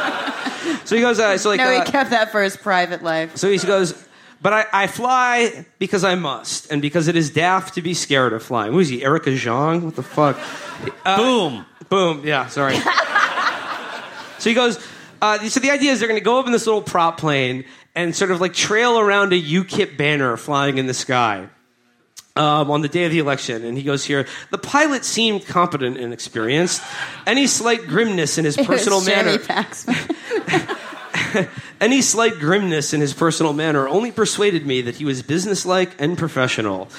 So 0.85 0.95
he 0.95 1.01
goes, 1.01 1.19
uh, 1.19 1.37
so 1.37 1.49
like, 1.49 1.59
No, 1.59 1.71
he 1.71 1.77
uh, 1.77 1.85
kept 1.85 2.11
that 2.11 2.31
for 2.31 2.43
his 2.43 2.55
private 2.55 3.03
life. 3.03 3.37
So 3.37 3.49
he 3.49 3.57
goes, 3.57 3.93
but 4.41 4.53
I, 4.53 4.65
I 4.71 4.87
fly 4.87 5.65
because 5.79 6.03
I 6.03 6.15
must, 6.15 6.71
and 6.71 6.81
because 6.81 7.07
it 7.07 7.15
is 7.15 7.31
daft 7.31 7.75
to 7.75 7.81
be 7.81 7.93
scared 7.95 8.33
of 8.33 8.43
flying. 8.43 8.71
Who 8.71 8.79
is 8.79 8.89
he, 8.89 9.03
Erica 9.03 9.33
Jong? 9.35 9.83
What 9.83 9.95
the 9.95 10.03
fuck? 10.03 10.37
Uh, 11.03 11.17
Boom. 11.17 11.65
Boom. 11.89 12.25
Yeah, 12.25 12.47
sorry. 12.47 12.75
so 14.39 14.49
he 14.49 14.53
goes, 14.53 14.79
uh, 15.21 15.39
so 15.47 15.59
the 15.59 15.71
idea 15.71 15.91
is 15.91 15.99
they're 15.99 16.07
going 16.07 16.19
to 16.19 16.23
go 16.23 16.39
up 16.39 16.45
in 16.45 16.51
this 16.51 16.65
little 16.65 16.81
prop 16.81 17.19
plane 17.19 17.65
and 17.95 18.15
sort 18.15 18.31
of 18.31 18.41
like 18.41 18.53
trail 18.53 18.99
around 18.99 19.33
a 19.33 19.41
UKIP 19.41 19.97
banner 19.97 20.37
flying 20.37 20.77
in 20.77 20.87
the 20.87 20.93
sky. 20.93 21.49
Um, 22.37 22.69
on 22.69 22.81
the 22.81 22.89
day 22.89 23.05
of 23.05 23.13
the 23.13 23.19
election, 23.19 23.63
and 23.63 23.77
he 23.77 23.83
goes 23.85 24.03
here. 24.03 24.27
The 24.51 24.57
pilot 24.57 25.05
seemed 25.05 25.45
competent 25.45 25.95
and 25.97 26.11
experienced. 26.11 26.83
Any 27.25 27.47
slight 27.47 27.87
grimness 27.87 28.37
in 28.37 28.43
his 28.43 28.57
personal 28.57 28.99
It 29.07 29.37
was 29.39 29.87
manner, 29.87 31.49
any 31.81 32.01
slight 32.01 32.33
grimness 32.33 32.93
in 32.93 32.99
his 32.99 33.13
personal 33.13 33.53
manner 33.53 33.87
only 33.87 34.11
persuaded 34.11 34.65
me 34.65 34.81
that 34.81 34.95
he 34.95 35.05
was 35.05 35.21
businesslike 35.21 35.95
and 35.97 36.17
professional. 36.17 36.89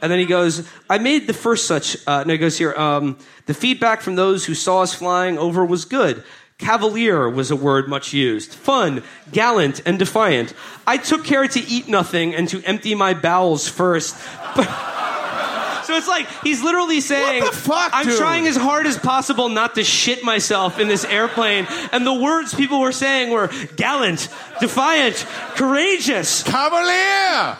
And 0.00 0.10
then 0.10 0.18
he 0.18 0.26
goes, 0.26 0.68
I 0.88 0.98
made 0.98 1.26
the 1.26 1.34
first 1.34 1.66
such. 1.66 1.96
Uh, 2.06 2.24
no, 2.24 2.32
he 2.32 2.38
goes 2.38 2.58
here. 2.58 2.72
Um, 2.74 3.18
the 3.46 3.54
feedback 3.54 4.00
from 4.00 4.16
those 4.16 4.44
who 4.44 4.54
saw 4.54 4.82
us 4.82 4.94
flying 4.94 5.38
over 5.38 5.64
was 5.64 5.84
good. 5.84 6.24
Cavalier 6.58 7.28
was 7.28 7.52
a 7.52 7.56
word 7.56 7.88
much 7.88 8.12
used. 8.12 8.52
Fun, 8.52 9.04
gallant, 9.30 9.80
and 9.86 9.98
defiant. 9.98 10.54
I 10.86 10.96
took 10.96 11.24
care 11.24 11.46
to 11.46 11.60
eat 11.60 11.88
nothing 11.88 12.34
and 12.34 12.48
to 12.48 12.62
empty 12.64 12.96
my 12.96 13.14
bowels 13.14 13.68
first. 13.68 14.16
so 15.84 15.94
it's 15.94 16.08
like 16.08 16.26
he's 16.42 16.62
literally 16.62 17.00
saying, 17.00 17.44
fuck, 17.52 17.90
I'm 17.94 18.06
dude? 18.06 18.18
trying 18.18 18.48
as 18.48 18.56
hard 18.56 18.86
as 18.86 18.98
possible 18.98 19.48
not 19.48 19.76
to 19.76 19.84
shit 19.84 20.24
myself 20.24 20.80
in 20.80 20.88
this 20.88 21.04
airplane. 21.04 21.68
And 21.92 22.04
the 22.04 22.14
words 22.14 22.52
people 22.52 22.80
were 22.80 22.92
saying 22.92 23.30
were 23.30 23.48
gallant, 23.76 24.28
defiant, 24.60 25.24
courageous. 25.54 26.42
Cavalier! 26.42 27.56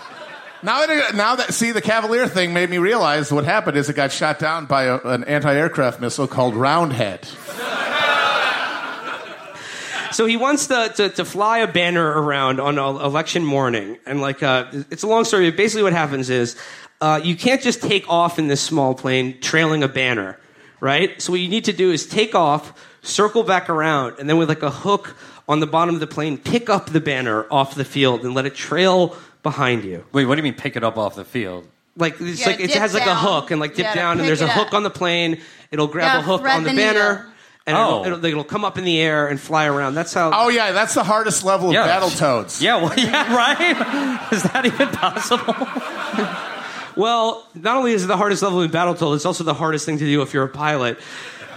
Now 0.63 0.85
now 1.15 1.37
that, 1.37 1.55
see, 1.55 1.73
the 1.73 1.81
Cavalier 1.81 2.27
thing 2.27 2.53
made 2.53 2.69
me 2.69 2.79
realize 2.79 3.33
what 3.33 3.45
happened 3.45 3.77
is 3.77 3.89
it 3.89 3.95
got 3.95 4.11
shot 4.11 4.39
down 4.39 4.67
by 4.67 4.85
a, 4.85 4.99
an 4.99 5.25
anti 5.25 5.55
aircraft 5.55 6.01
missile 6.01 6.27
called 6.27 6.55
Roundhead. 6.57 7.29
So 10.11 10.27
he 10.27 10.37
wants 10.37 10.67
to, 10.69 10.91
to, 10.97 11.09
to 11.11 11.25
fly 11.25 11.59
a 11.59 11.69
banner 11.69 12.05
around 12.05 12.61
on 12.61 12.79
election 12.79 13.45
morning. 13.45 13.99
And 14.07 14.21
like, 14.21 14.43
uh, 14.43 14.67
it's 14.91 15.03
a 15.03 15.07
long 15.07 15.25
story. 15.25 15.51
but 15.51 15.57
Basically, 15.57 15.83
what 15.83 15.93
happens 15.93 16.31
is 16.31 16.57
uh, 17.01 17.21
you 17.23 17.37
can't 17.37 17.63
just 17.63 17.83
take 17.83 18.09
off 18.09 18.39
in 18.39 18.49
this 18.49 18.61
small 18.61 18.95
plane 18.95 19.41
trailing 19.41 19.83
a 19.85 19.89
banner, 19.89 20.41
right? 20.81 21.21
So 21.23 21.33
what 21.33 21.41
you 21.41 21.49
need 21.49 21.67
to 21.67 21.73
do 21.73 21.93
is 21.93 22.07
take 22.07 22.35
off, 22.35 22.73
circle 23.03 23.45
back 23.45 23.69
around, 23.69 24.19
and 24.19 24.29
then 24.29 24.39
with 24.39 24.49
like 24.49 24.63
a 24.63 24.71
hook 24.71 25.15
on 25.47 25.61
the 25.61 25.67
bottom 25.67 25.95
of 25.95 26.01
the 26.01 26.07
plane, 26.07 26.37
pick 26.37 26.69
up 26.69 26.91
the 26.91 27.01
banner 27.01 27.47
off 27.51 27.75
the 27.75 27.85
field 27.85 28.25
and 28.25 28.35
let 28.35 28.45
it 28.45 28.55
trail 28.55 29.17
behind 29.51 29.85
you. 29.85 30.05
Wait, 30.13 30.25
what 30.27 30.35
do 30.35 30.39
you 30.41 30.45
mean 30.45 30.55
pick 30.55 30.77
it 30.77 30.85
up 30.85 30.97
off 30.99 31.15
the 31.15 31.25
field? 31.25 31.67
Like 31.97 32.21
it's 32.21 32.47
like 32.47 32.61
it 32.61 32.69
dip 32.69 32.77
has 32.81 32.95
like 32.95 33.03
a 33.03 33.07
down. 33.07 33.17
hook 33.17 33.51
and 33.51 33.61
like 33.61 33.73
You 33.73 33.77
dip 33.79 33.87
gotta 33.87 33.99
down 33.99 34.13
and 34.13 34.21
pick 34.21 34.27
there's 34.29 34.41
a 34.43 34.45
it 34.45 34.51
hook 34.51 34.69
up. 34.69 34.75
on 34.75 34.83
the 34.85 34.91
plane. 34.91 35.41
It'll 35.71 35.89
grab 35.89 36.13
Yeah, 36.15 36.19
a 36.21 36.23
hook 36.23 36.41
thread 36.43 36.57
on 36.57 36.63
the, 36.65 36.71
the 36.71 36.77
banner. 36.77 37.13
needle. 37.15 37.33
And 37.67 37.77
Oh. 37.77 38.03
it'll, 38.05 38.07
it'll, 38.19 38.25
it'll 38.25 38.45
come 38.45 38.65
up 38.65 38.79
in 38.79 38.85
the 38.85 38.99
air 38.99 39.27
and 39.27 39.39
fly 39.39 39.67
around. 39.67 39.95
That's 39.95 40.15
how. 40.15 40.31
Oh, 40.33 40.49
yeah, 40.49 40.73
that's 40.73 40.95
the 40.95 41.03
hardest 41.05 41.45
level 41.45 41.69
of 41.69 41.75
Yeah. 41.75 41.87
Battletoads. 41.87 42.63
Yeah, 42.63 42.77
well, 42.83 42.95
yeah, 42.97 43.37
right? 43.37 44.33
Is 44.33 44.43
that 44.45 44.65
even 44.65 44.89
possible? 44.89 45.55
Well, 46.97 47.47
not 47.55 47.77
only 47.77 47.93
is 47.93 48.05
it 48.05 48.07
the 48.09 48.17
hardest 48.17 48.43
level 48.43 48.61
in 48.63 48.71
Battletoad, 48.71 49.15
it's 49.17 49.27
also 49.27 49.45
the 49.45 49.55
hardest 49.55 49.85
thing 49.87 49.99
to 49.99 50.05
do 50.05 50.23
if 50.23 50.33
you're 50.35 50.45
a 50.45 50.49
pilot. 50.49 50.99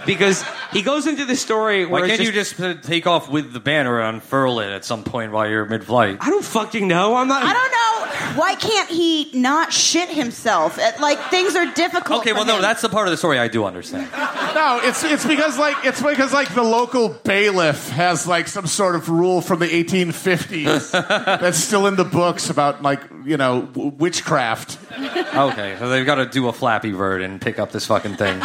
Because 0.06 0.44
he 0.72 0.82
goes 0.82 1.06
into 1.06 1.24
this 1.24 1.40
story 1.40 1.84
where 1.86 2.02
Why 2.02 2.08
can't 2.08 2.20
you 2.20 2.32
just 2.32 2.58
uh, 2.60 2.74
take 2.74 3.06
off 3.06 3.28
with 3.30 3.52
the 3.52 3.60
banner 3.60 4.00
and 4.00 4.16
unfurl 4.16 4.60
it 4.60 4.70
at 4.70 4.84
some 4.84 5.04
point 5.04 5.32
while 5.32 5.48
you're 5.48 5.64
mid-flight? 5.66 6.18
I 6.20 6.30
don't 6.30 6.44
fucking 6.44 6.88
know. 6.88 7.14
I'm 7.16 7.28
not. 7.28 7.42
I 7.44 7.52
don't 7.52 7.70
know. 7.70 8.38
Why 8.40 8.54
can't 8.54 8.88
he 8.88 9.30
not 9.38 9.72
shit 9.72 10.08
himself? 10.08 10.78
It- 10.78 11.00
Like 11.00 11.18
things 11.30 11.54
are 11.56 11.66
difficult. 11.72 12.20
Okay, 12.20 12.30
for 12.30 12.36
well, 12.36 12.46
no, 12.46 12.56
him. 12.56 12.62
that's 12.62 12.82
the 12.82 12.88
part 12.88 13.06
of 13.06 13.10
the 13.10 13.16
story 13.16 13.38
I 13.38 13.48
do 13.48 13.64
understand. 13.64 14.08
No, 14.54 14.80
it's 14.82 15.02
it's 15.04 15.26
because 15.26 15.58
like 15.58 15.76
it's 15.84 16.02
because 16.02 16.32
like 16.32 16.54
the 16.54 16.62
local 16.62 17.08
bailiff 17.24 17.88
has 17.90 18.26
like 18.26 18.48
some 18.48 18.66
sort 18.66 18.94
of 18.94 19.08
rule 19.08 19.40
from 19.40 19.58
the 19.60 19.66
1850s 19.68 20.90
that's 21.40 21.58
still 21.58 21.86
in 21.86 21.96
the 21.96 22.04
books 22.04 22.50
about 22.50 22.82
like 22.82 23.00
you 23.24 23.36
know 23.36 23.62
w- 23.62 23.90
witchcraft. 23.98 24.78
Okay, 24.98 25.76
so 25.78 25.88
they've 25.88 26.06
got 26.06 26.16
to 26.16 26.26
do 26.26 26.48
a 26.48 26.52
Flappy 26.52 26.92
Bird 26.92 27.22
and 27.22 27.40
pick 27.40 27.58
up 27.58 27.72
this 27.72 27.86
fucking 27.86 28.16
thing. 28.16 28.40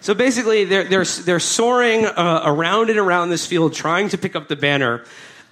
So 0.00 0.14
basically, 0.14 0.64
they're 0.64 0.84
they're 0.84 1.04
they're 1.04 1.40
soaring 1.40 2.06
uh, 2.06 2.42
around 2.44 2.88
and 2.88 2.98
around 2.98 3.28
this 3.28 3.46
field, 3.46 3.74
trying 3.74 4.08
to 4.10 4.18
pick 4.18 4.34
up 4.34 4.48
the 4.48 4.56
banner. 4.56 5.04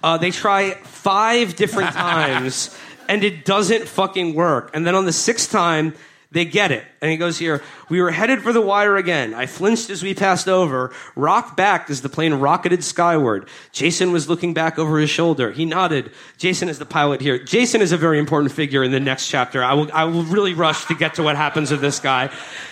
Uh, 0.03 0.17
they 0.17 0.31
try 0.31 0.71
five 0.83 1.55
different 1.55 1.91
times, 1.93 2.75
and 3.07 3.23
it 3.23 3.45
doesn't 3.45 3.87
fucking 3.87 4.33
work. 4.33 4.71
And 4.73 4.87
then 4.87 4.95
on 4.95 5.05
the 5.05 5.13
sixth 5.13 5.51
time, 5.51 5.93
they 6.31 6.45
get 6.45 6.71
it. 6.71 6.85
And 7.01 7.09
he 7.09 7.17
goes 7.17 7.39
here: 7.39 7.63
"We 7.89 8.01
were 8.01 8.11
headed 8.11 8.43
for 8.43 8.53
the 8.53 8.61
wire 8.61 8.97
again. 8.97 9.33
I 9.33 9.47
flinched 9.47 9.89
as 9.89 10.03
we 10.03 10.13
passed 10.13 10.47
over, 10.47 10.91
rocked 11.15 11.57
back 11.57 11.89
as 11.89 12.01
the 12.01 12.09
plane 12.09 12.35
rocketed 12.35 12.83
skyward. 12.83 13.49
Jason 13.71 14.11
was 14.11 14.29
looking 14.29 14.53
back 14.53 14.77
over 14.77 14.99
his 14.99 15.09
shoulder. 15.09 15.51
He 15.51 15.65
nodded. 15.65 16.11
Jason 16.37 16.69
is 16.69 16.77
the 16.77 16.85
pilot 16.85 17.19
here. 17.21 17.39
Jason 17.39 17.81
is 17.81 17.91
a 17.91 17.97
very 17.97 18.19
important 18.19 18.51
figure 18.51 18.83
in 18.83 18.91
the 18.91 18.99
next 18.99 19.27
chapter. 19.27 19.63
I 19.63 19.73
will 19.73 19.89
I 19.91 20.03
will 20.03 20.23
really 20.23 20.53
rush 20.53 20.85
to 20.85 20.95
get 20.95 21.15
to 21.15 21.23
what 21.23 21.35
happens 21.35 21.71
with 21.71 21.81
this 21.81 21.99
guy. 21.99 22.29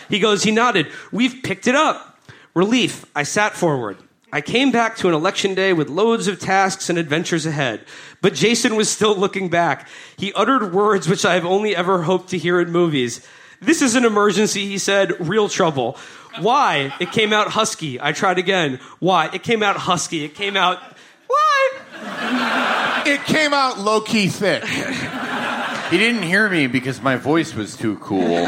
He 0.08 0.20
goes. 0.20 0.44
He 0.44 0.52
nodded. 0.52 0.88
We've 1.12 1.42
picked 1.42 1.68
it 1.68 1.76
up. 1.76 2.20
Relief. 2.54 3.06
I 3.16 3.24
sat 3.24 3.54
forward. 3.54 3.98
I 4.32 4.42
came 4.42 4.72
back 4.72 4.98
to 4.98 5.08
an 5.08 5.14
election 5.14 5.56
day 5.56 5.72
with 5.72 5.90
loads 5.90 6.28
of 6.28 6.38
tasks 6.38 6.90
and 6.90 7.00
adventures 7.00 7.46
ahead. 7.46 7.86
But 8.22 8.34
Jason 8.34 8.76
was 8.76 8.90
still 8.90 9.16
looking 9.16 9.50
back. 9.50 9.88
He 10.18 10.34
uttered 10.34 10.74
words 10.74 11.08
which 11.08 11.26
I 11.26 11.36
have 11.36 11.46
only 11.46 11.76
ever 11.76 12.04
hoped 12.04 12.30
to 12.30 12.38
hear 12.38 12.60
in 12.60 12.70
movies. 12.72 13.26
This 13.62 13.82
is 13.82 13.96
an 13.96 14.06
emergency, 14.06 14.66
he 14.68 14.78
said. 14.78 15.28
Real 15.28 15.50
trouble. 15.50 15.98
Why? 16.40 16.94
It 17.00 17.12
came 17.12 17.34
out 17.34 17.48
husky. 17.50 18.00
I 18.00 18.12
tried 18.12 18.38
again. 18.38 18.80
Why? 19.00 19.30
It 19.34 19.44
came 19.44 19.64
out 19.64 19.76
husky. 19.78 20.24
It 20.24 20.36
came 20.36 20.56
out. 20.56 20.80
Why? 21.28 23.04
It 23.08 23.24
came 23.24 23.54
out 23.54 23.80
low 23.80 24.02
key 24.02 24.28
thick. 24.28 24.64
He 24.66 25.98
didn't 25.98 26.24
hear 26.24 26.50
me 26.50 26.68
because 26.68 27.02
my 27.02 27.16
voice 27.16 27.56
was 27.56 27.76
too 27.76 27.96
cool. 27.98 28.48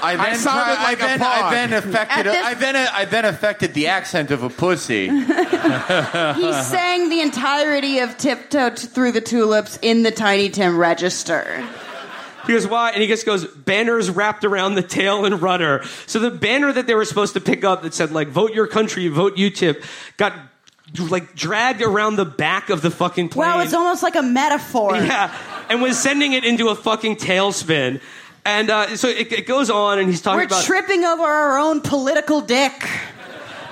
I 0.00 0.14
then 0.16 0.36
sounded 0.36 0.74
tried- 0.76 0.82
like 0.84 1.00
a 1.00 1.04
I 1.04 1.08
then, 1.08 1.18
pog. 1.18 1.42
I 1.42 1.50
then 1.54 1.72
affected. 1.72 2.26
This- 2.26 2.46
I 2.46 2.54
then 2.54 2.76
I 2.76 3.04
then 3.06 3.24
affected 3.24 3.74
the 3.74 3.88
accent 3.88 4.30
of 4.30 4.42
a 4.42 4.48
pussy. 4.50 5.08
He 5.08 6.52
sang 6.52 7.08
the 7.08 7.20
entirety 7.20 7.98
of 7.98 8.16
Tiptoe 8.16 8.70
Through 8.70 9.12
the 9.12 9.20
Tulips 9.20 9.78
in 9.82 10.02
the 10.04 10.10
Tiny 10.12 10.50
Tim 10.50 10.76
register. 10.78 11.66
He 12.48 12.54
goes, 12.54 12.66
why? 12.66 12.90
And 12.90 13.00
he 13.02 13.06
just 13.08 13.26
goes, 13.26 13.46
banners 13.46 14.10
wrapped 14.10 14.44
around 14.44 14.74
the 14.74 14.82
tail 14.82 15.24
and 15.24 15.40
rudder. 15.40 15.84
So 16.06 16.18
the 16.18 16.30
banner 16.30 16.72
that 16.72 16.86
they 16.86 16.94
were 16.94 17.04
supposed 17.04 17.34
to 17.34 17.40
pick 17.40 17.62
up 17.62 17.82
that 17.82 17.94
said, 17.94 18.10
like, 18.10 18.28
vote 18.28 18.52
your 18.54 18.66
country, 18.66 19.06
vote 19.08 19.36
UKIP, 19.36 19.84
got, 20.16 20.32
like, 20.98 21.34
dragged 21.34 21.82
around 21.82 22.16
the 22.16 22.24
back 22.24 22.70
of 22.70 22.80
the 22.80 22.90
fucking 22.90 23.28
plane. 23.28 23.48
Wow, 23.48 23.60
it's 23.60 23.74
almost 23.74 24.02
like 24.02 24.16
a 24.16 24.22
metaphor. 24.22 24.96
Yeah, 24.96 25.36
and 25.68 25.82
was 25.82 25.98
sending 25.98 26.32
it 26.32 26.44
into 26.44 26.68
a 26.68 26.74
fucking 26.74 27.16
tailspin. 27.16 28.00
And 28.46 28.70
uh, 28.70 28.96
so 28.96 29.08
it, 29.08 29.30
it 29.30 29.46
goes 29.46 29.68
on, 29.68 29.98
and 29.98 30.08
he's 30.08 30.22
talking 30.22 30.38
We're 30.38 30.44
about. 30.46 30.64
tripping 30.64 31.04
over 31.04 31.22
our 31.24 31.58
own 31.58 31.82
political 31.82 32.40
dick. 32.40 32.72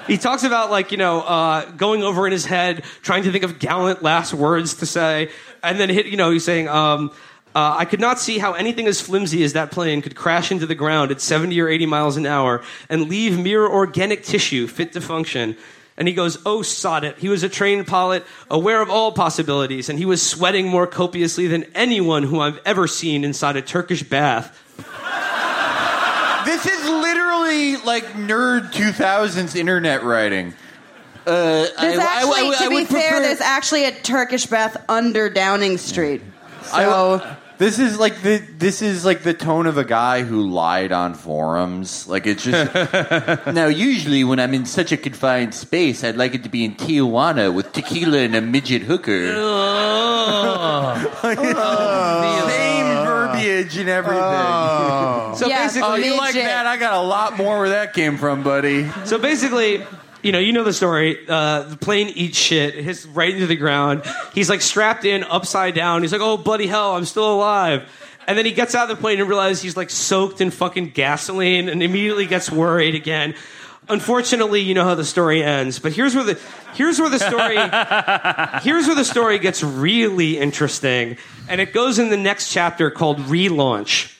he 0.07 0.19
talks 0.19 0.43
about 0.43 0.71
like 0.71 0.93
you 0.93 0.99
know 0.99 1.23
uh, 1.23 1.65
going 1.73 2.03
over 2.03 2.27
in 2.27 2.33
his 2.33 2.45
head, 2.45 2.85
trying 3.01 3.23
to 3.23 3.33
think 3.33 3.43
of 3.45 3.59
gallant 3.59 4.03
last 4.03 4.35
words 4.35 4.75
to 4.75 4.87
say, 4.87 5.31
and 5.63 5.81
then 5.81 5.89
hit. 5.89 6.05
You 6.07 6.19
know, 6.19 6.31
he's 6.31 6.45
saying. 6.45 6.69
Um, 6.69 7.11
uh, 7.57 7.75
I 7.79 7.87
could 7.87 8.01
not 8.01 8.19
see 8.21 8.37
how 8.39 8.53
anything 8.53 8.87
as 8.87 9.01
flimsy 9.01 9.43
as 9.43 9.55
that 9.55 9.71
plane 9.71 10.03
could 10.03 10.15
crash 10.15 10.51
into 10.53 10.67
the 10.67 10.75
ground 10.75 11.11
at 11.11 11.23
70 11.23 11.59
or 11.61 11.69
80 11.69 11.87
miles 11.87 12.17
an 12.19 12.27
hour 12.27 12.63
and 12.91 13.09
leave 13.09 13.39
mere 13.39 13.67
organic 13.67 14.23
tissue 14.25 14.67
fit 14.67 14.93
to 14.93 15.01
function. 15.01 15.57
And 15.97 16.07
he 16.07 16.13
goes, 16.13 16.37
Oh, 16.45 16.61
sod 16.61 17.05
it. 17.05 17.17
He 17.17 17.31
was 17.31 17.43
a 17.43 17.49
trained 17.49 17.87
pilot, 17.87 18.27
aware 18.51 18.83
of 18.83 18.91
all 18.91 19.11
possibilities, 19.13 19.89
and 19.89 19.99
he 19.99 20.05
was 20.05 20.21
sweating 20.21 20.69
more 20.69 20.87
copiously 20.87 21.47
than 21.47 21.65
anyone 21.75 22.25
who 22.25 22.41
I've 22.41 22.61
ever 22.67 22.87
seen 22.87 23.25
inside 23.25 23.57
a 23.57 23.63
Turkish 23.63 24.03
bath. 24.03 24.53
this 26.45 26.67
is 26.67 26.85
literally 26.89 27.77
like 27.79 28.05
nerd 28.13 28.73
2000s 28.73 29.57
internet 29.57 30.05
writing. 30.05 30.53
Uh, 31.27 31.33
There's 31.33 31.73
I- 31.79 31.87
I- 31.87 32.05
actually, 32.05 32.49
I- 32.49 32.51
I 32.51 32.63
to 32.65 32.69
be 32.69 32.75
would 32.77 32.89
fair, 32.89 33.01
prefer- 33.13 33.21
there's 33.23 33.41
actually 33.41 33.85
a 33.87 33.93
Turkish 33.93 34.45
bath 34.47 34.77
under 34.89 35.29
Downing 35.31 35.79
Street. 35.79 36.21
So 36.63 37.21
This 37.59 37.79
is 37.79 37.99
like 37.99 38.21
the 38.23 38.37
this 38.59 38.83
is 38.83 39.05
like 39.05 39.23
the 39.23 39.33
tone 39.33 39.67
of 39.67 39.79
a 39.79 39.85
guy 39.85 40.23
who 40.23 40.49
lied 40.51 40.93
on 40.93 41.15
forums. 41.15 42.07
Like 42.07 42.27
it's 42.27 42.45
just 42.45 42.75
now. 43.55 43.67
Usually, 43.69 44.25
when 44.25 44.39
I'm 44.39 44.53
in 44.53 44.67
such 44.67 44.93
a 44.93 44.97
confined 44.99 45.55
space, 45.55 46.05
I'd 46.05 46.17
like 46.17 46.35
it 46.35 46.43
to 46.43 46.51
be 46.51 46.65
in 46.67 46.75
Tijuana 46.75 47.53
with 47.55 47.73
tequila 47.73 48.19
and 48.19 48.35
a 48.37 48.41
midget 48.43 48.83
hooker. 48.83 49.33
The 51.23 52.49
same 52.49 53.07
verbiage 53.07 53.77
and 53.79 53.89
everything. 53.89 54.21
Oh. 54.23 55.35
So 55.37 55.47
Yeah, 55.49 55.65
basically, 55.67 55.89
oh, 55.89 55.95
you 55.97 56.17
like 56.17 56.35
midget. 56.35 56.49
that? 56.49 56.67
I 56.67 56.77
got 56.77 56.95
a 56.95 57.01
lot 57.07 57.37
more 57.37 57.59
where 57.59 57.71
that 57.71 57.93
came 57.95 58.17
from, 58.19 58.43
buddy. 58.43 58.89
So 59.05 59.19
basically, 59.19 59.83
you 60.27 60.33
know, 60.33 60.41
you 60.41 60.53
know 60.53 60.65
the 60.65 60.73
story. 60.73 61.19
Uh, 61.29 61.63
the 61.63 61.77
plane 61.77 62.09
eats 62.09 62.37
shit, 62.37 62.75
it 62.75 62.83
hits 62.83 63.07
right 63.07 63.33
into 63.33 63.47
the 63.47 63.57
ground. 63.57 64.03
He's 64.35 64.51
like 64.51 64.61
strapped 64.61 65.05
in, 65.05 65.23
upside 65.23 65.75
down. 65.75 66.03
He's 66.03 66.13
like, 66.13 66.21
"Oh 66.21 66.37
bloody 66.37 66.67
hell, 66.67 66.97
I'm 66.97 67.05
still 67.05 67.33
alive." 67.33 67.89
And 68.27 68.37
then 68.37 68.45
he 68.45 68.51
gets 68.51 68.75
out 68.75 68.91
of 68.91 68.97
the 68.97 69.01
plane 69.01 69.21
and 69.21 69.29
realizes 69.29 69.63
he's 69.63 69.77
like 69.77 69.89
soaked 69.89 70.41
in 70.41 70.51
fucking 70.51 70.91
gasoline, 70.91 71.69
and 71.69 71.81
immediately 71.83 72.27
gets 72.27 72.51
worried 72.51 72.97
again. 72.97 73.37
Unfortunately, 73.89 74.61
you 74.61 74.75
know 74.75 74.83
how 74.83 74.97
the 74.97 75.05
story 75.05 75.45
ends. 75.45 75.79
But 75.79 75.93
here's 75.93 76.17
where 76.17 76.25
the 76.25 76.41
here's 76.75 76.99
where 76.99 77.09
the 77.09 77.21
story 77.21 77.55
here's 78.63 78.87
where 78.87 78.97
the 78.97 79.05
story 79.05 79.39
gets 79.39 79.63
really 79.63 80.39
interesting, 80.39 81.19
and 81.49 81.61
it 81.61 81.73
goes 81.73 82.01
in 82.01 82.11
the 82.11 82.17
next 82.17 82.53
chapter 82.53 82.91
called 82.91 83.19
relaunch, 83.19 84.13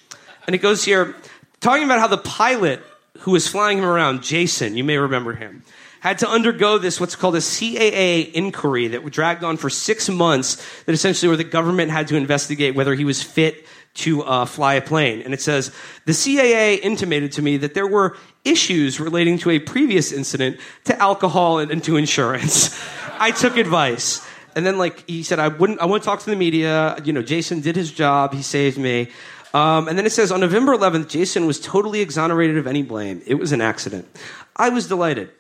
and 0.47 0.55
it 0.55 0.59
goes 0.59 0.85
here 0.85 1.17
talking 1.61 1.83
about 1.83 1.99
how 1.99 2.07
the 2.07 2.19
pilot 2.19 2.81
who 3.21 3.33
was 3.33 3.49
flying 3.49 3.79
him 3.79 3.85
around, 3.85 4.23
Jason, 4.23 4.77
you 4.77 4.85
may 4.85 4.99
remember 4.99 5.33
him, 5.33 5.65
had 6.09 6.19
to 6.19 6.29
undergo 6.29 6.79
this 6.79 7.01
what's 7.01 7.17
called 7.17 7.35
a 7.35 7.41
CAA 7.41 8.33
inquiry 8.33 8.89
that 8.89 9.05
dragged 9.11 9.43
on 9.43 9.57
for 9.57 9.69
six 9.69 10.09
months. 10.09 10.63
That 10.85 10.93
essentially 10.93 11.29
where 11.29 11.37
the 11.37 11.45
government 11.45 11.91
had 11.91 12.09
to 12.09 12.17
investigate 12.17 12.75
whether 12.75 12.95
he 12.95 13.05
was 13.05 13.23
fit 13.23 13.67
to 13.95 14.23
uh, 14.23 14.45
fly 14.45 14.75
a 14.75 14.81
plane. 14.81 15.23
And 15.23 15.35
it 15.35 15.41
says 15.41 15.73
the 16.05 16.13
CAA 16.13 16.79
intimated 16.81 17.33
to 17.33 17.43
me 17.43 17.57
that 17.57 17.75
there 17.75 17.87
were 17.87 18.17
issues 18.45 19.01
relating 19.01 19.39
to 19.39 19.51
a 19.51 19.59
previous 19.59 20.13
incident 20.13 20.61
to 20.85 20.97
alcohol 21.01 21.59
and, 21.59 21.71
and 21.71 21.83
to 21.85 21.97
insurance. 21.97 22.79
I 23.19 23.31
took 23.31 23.57
advice. 23.57 24.25
And 24.55 24.65
then, 24.65 24.79
like 24.79 25.09
he 25.09 25.23
said, 25.23 25.39
I 25.39 25.49
wouldn't. 25.49 25.81
I 25.81 25.85
wouldn't 25.85 26.05
talk 26.05 26.21
to 26.21 26.31
the 26.31 26.37
media. 26.37 26.97
You 27.05 27.13
know, 27.13 27.23
Jason 27.23 27.61
did 27.61 27.77
his 27.77 27.93
job. 27.93 28.33
He 28.33 28.43
saved 28.43 28.79
me. 28.79 29.11
Um, 29.53 29.89
and 29.89 29.99
then 29.99 30.07
it 30.07 30.13
says 30.13 30.31
on 30.31 30.41
November 30.41 30.77
11th, 30.77 31.09
Jason 31.09 31.47
was 31.47 31.59
totally 31.61 32.01
exonerated 32.01 32.59
of 32.59 32.67
any 32.67 32.83
blame. 32.83 33.23
It 33.27 33.35
was 33.35 33.53
an 33.53 33.61
accident. 33.61 34.07
I 34.55 34.69
was 34.71 34.87
delighted. 34.87 35.31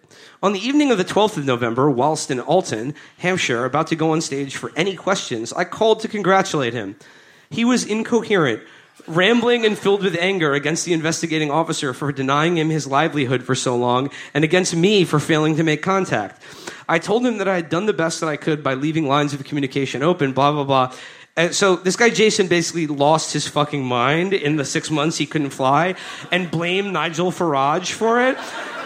On 0.42 0.52
the 0.52 0.60
evening 0.60 0.90
of 0.90 0.98
the 0.98 1.04
12th 1.04 1.38
of 1.38 1.46
November, 1.46 1.90
whilst 1.90 2.30
in 2.30 2.40
Alton, 2.40 2.94
Hampshire, 3.18 3.64
about 3.64 3.86
to 3.86 3.96
go 3.96 4.10
on 4.10 4.20
stage 4.20 4.56
for 4.56 4.70
any 4.76 4.94
questions, 4.94 5.52
I 5.52 5.64
called 5.64 6.00
to 6.00 6.08
congratulate 6.08 6.74
him. 6.74 6.96
He 7.48 7.64
was 7.64 7.84
incoherent, 7.86 8.62
rambling 9.06 9.64
and 9.64 9.78
filled 9.78 10.02
with 10.02 10.16
anger 10.18 10.52
against 10.52 10.84
the 10.84 10.92
investigating 10.92 11.50
officer 11.50 11.94
for 11.94 12.12
denying 12.12 12.58
him 12.58 12.68
his 12.68 12.86
livelihood 12.86 13.44
for 13.44 13.54
so 13.54 13.76
long 13.76 14.10
and 14.34 14.44
against 14.44 14.76
me 14.76 15.04
for 15.04 15.18
failing 15.18 15.56
to 15.56 15.62
make 15.62 15.80
contact. 15.80 16.42
I 16.86 16.98
told 16.98 17.24
him 17.24 17.38
that 17.38 17.48
I 17.48 17.56
had 17.56 17.70
done 17.70 17.86
the 17.86 17.94
best 17.94 18.20
that 18.20 18.28
I 18.28 18.36
could 18.36 18.62
by 18.62 18.74
leaving 18.74 19.08
lines 19.08 19.32
of 19.32 19.42
communication 19.44 20.02
open, 20.02 20.32
blah, 20.32 20.52
blah, 20.52 20.64
blah. 20.64 20.92
And 21.38 21.54
so 21.54 21.76
this 21.76 21.96
guy 21.96 22.10
Jason 22.10 22.46
basically 22.46 22.86
lost 22.86 23.32
his 23.32 23.48
fucking 23.48 23.84
mind 23.84 24.34
in 24.34 24.56
the 24.56 24.64
six 24.64 24.90
months 24.90 25.16
he 25.16 25.26
couldn't 25.26 25.50
fly 25.50 25.94
and 26.30 26.50
blamed 26.50 26.92
Nigel 26.92 27.30
Farage 27.30 27.92
for 27.92 28.20
it. 28.20 28.36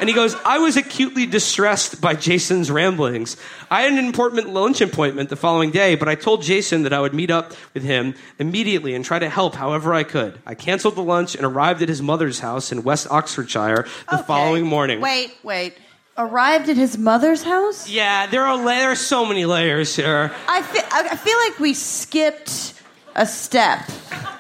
And 0.01 0.09
he 0.09 0.15
goes, 0.15 0.35
I 0.47 0.59
was 0.59 0.77
acutely 0.79 1.27
distressed 1.27 2.01
by 2.01 2.15
Jason's 2.15 2.71
ramblings. 2.71 3.37
I 3.71 3.83
had 3.83 3.93
an 3.93 3.99
important 3.99 4.49
lunch 4.49 4.81
appointment 4.81 5.29
the 5.29 5.37
following 5.37 5.71
day, 5.71 5.95
but 5.95 6.09
I 6.09 6.15
told 6.15 6.43
Jason 6.43 6.85
that 6.85 6.93
I 6.95 7.01
would 7.01 7.13
meet 7.13 7.31
up 7.31 7.53
with 7.75 7.83
him 7.83 8.15
immediately 8.39 8.95
and 8.95 9.05
try 9.05 9.19
to 9.19 9.29
help 9.29 9.55
however 9.55 9.93
I 9.93 10.03
could. 10.05 10.41
I 10.47 10.55
canceled 10.55 10.95
the 10.97 11.03
lunch 11.03 11.35
and 11.35 11.45
arrived 11.45 11.83
at 11.83 11.89
his 11.91 12.01
mother's 12.01 12.41
house 12.41 12.73
in 12.73 12.83
West 12.83 13.07
Oxfordshire 13.11 13.87
the 14.09 14.15
Okay. 14.17 14.25
following 14.27 14.67
morning. 14.67 15.01
Wait, 15.03 15.37
wait. 15.43 15.75
Arrived 16.19 16.69
at 16.69 16.77
his 16.77 16.99
mother's 16.99 17.43
house? 17.43 17.89
Yeah, 17.89 18.27
there 18.27 18.45
are, 18.45 18.57
la- 18.57 18.65
there 18.65 18.91
are 18.91 18.95
so 18.97 19.25
many 19.27 19.45
layers 19.45 19.95
here. 19.97 20.33
I 20.49 20.59
I 20.93 21.17
feel 21.17 21.39
like 21.49 21.59
we 21.61 21.73
skipped 21.75 22.75
a 23.21 23.27
step. 23.27 23.81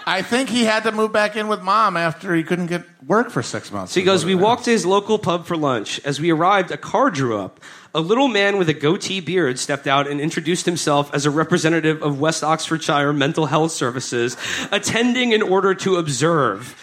I 0.06 0.22
think 0.22 0.48
he 0.48 0.64
had 0.64 0.84
to 0.84 0.92
move 0.92 1.12
back 1.12 1.36
in 1.36 1.48
with 1.48 1.60
mom 1.60 1.98
after 1.98 2.34
he 2.34 2.42
couldn't 2.42 2.68
get 2.68 2.82
work 3.06 3.30
for 3.30 3.42
six 3.42 3.70
months. 3.70 3.92
So 3.92 4.00
he 4.00 4.06
goes, 4.06 4.24
We 4.24 4.34
walked 4.34 4.64
to 4.64 4.70
his 4.70 4.86
local 4.86 5.18
pub 5.18 5.44
for 5.44 5.54
lunch. 5.54 6.00
As 6.02 6.18
we 6.18 6.30
arrived, 6.30 6.70
a 6.70 6.78
car 6.78 7.10
drew 7.10 7.38
up. 7.38 7.60
A 7.94 8.00
little 8.00 8.28
man 8.28 8.56
with 8.56 8.70
a 8.70 8.74
goatee 8.74 9.20
beard 9.20 9.58
stepped 9.58 9.86
out 9.86 10.08
and 10.08 10.18
introduced 10.18 10.64
himself 10.64 11.12
as 11.12 11.26
a 11.26 11.30
representative 11.30 12.02
of 12.02 12.20
West 12.20 12.42
Oxfordshire 12.42 13.12
Mental 13.12 13.44
Health 13.44 13.72
Services, 13.72 14.38
attending 14.72 15.32
in 15.32 15.42
order 15.42 15.74
to 15.74 15.96
observe. 15.96 16.74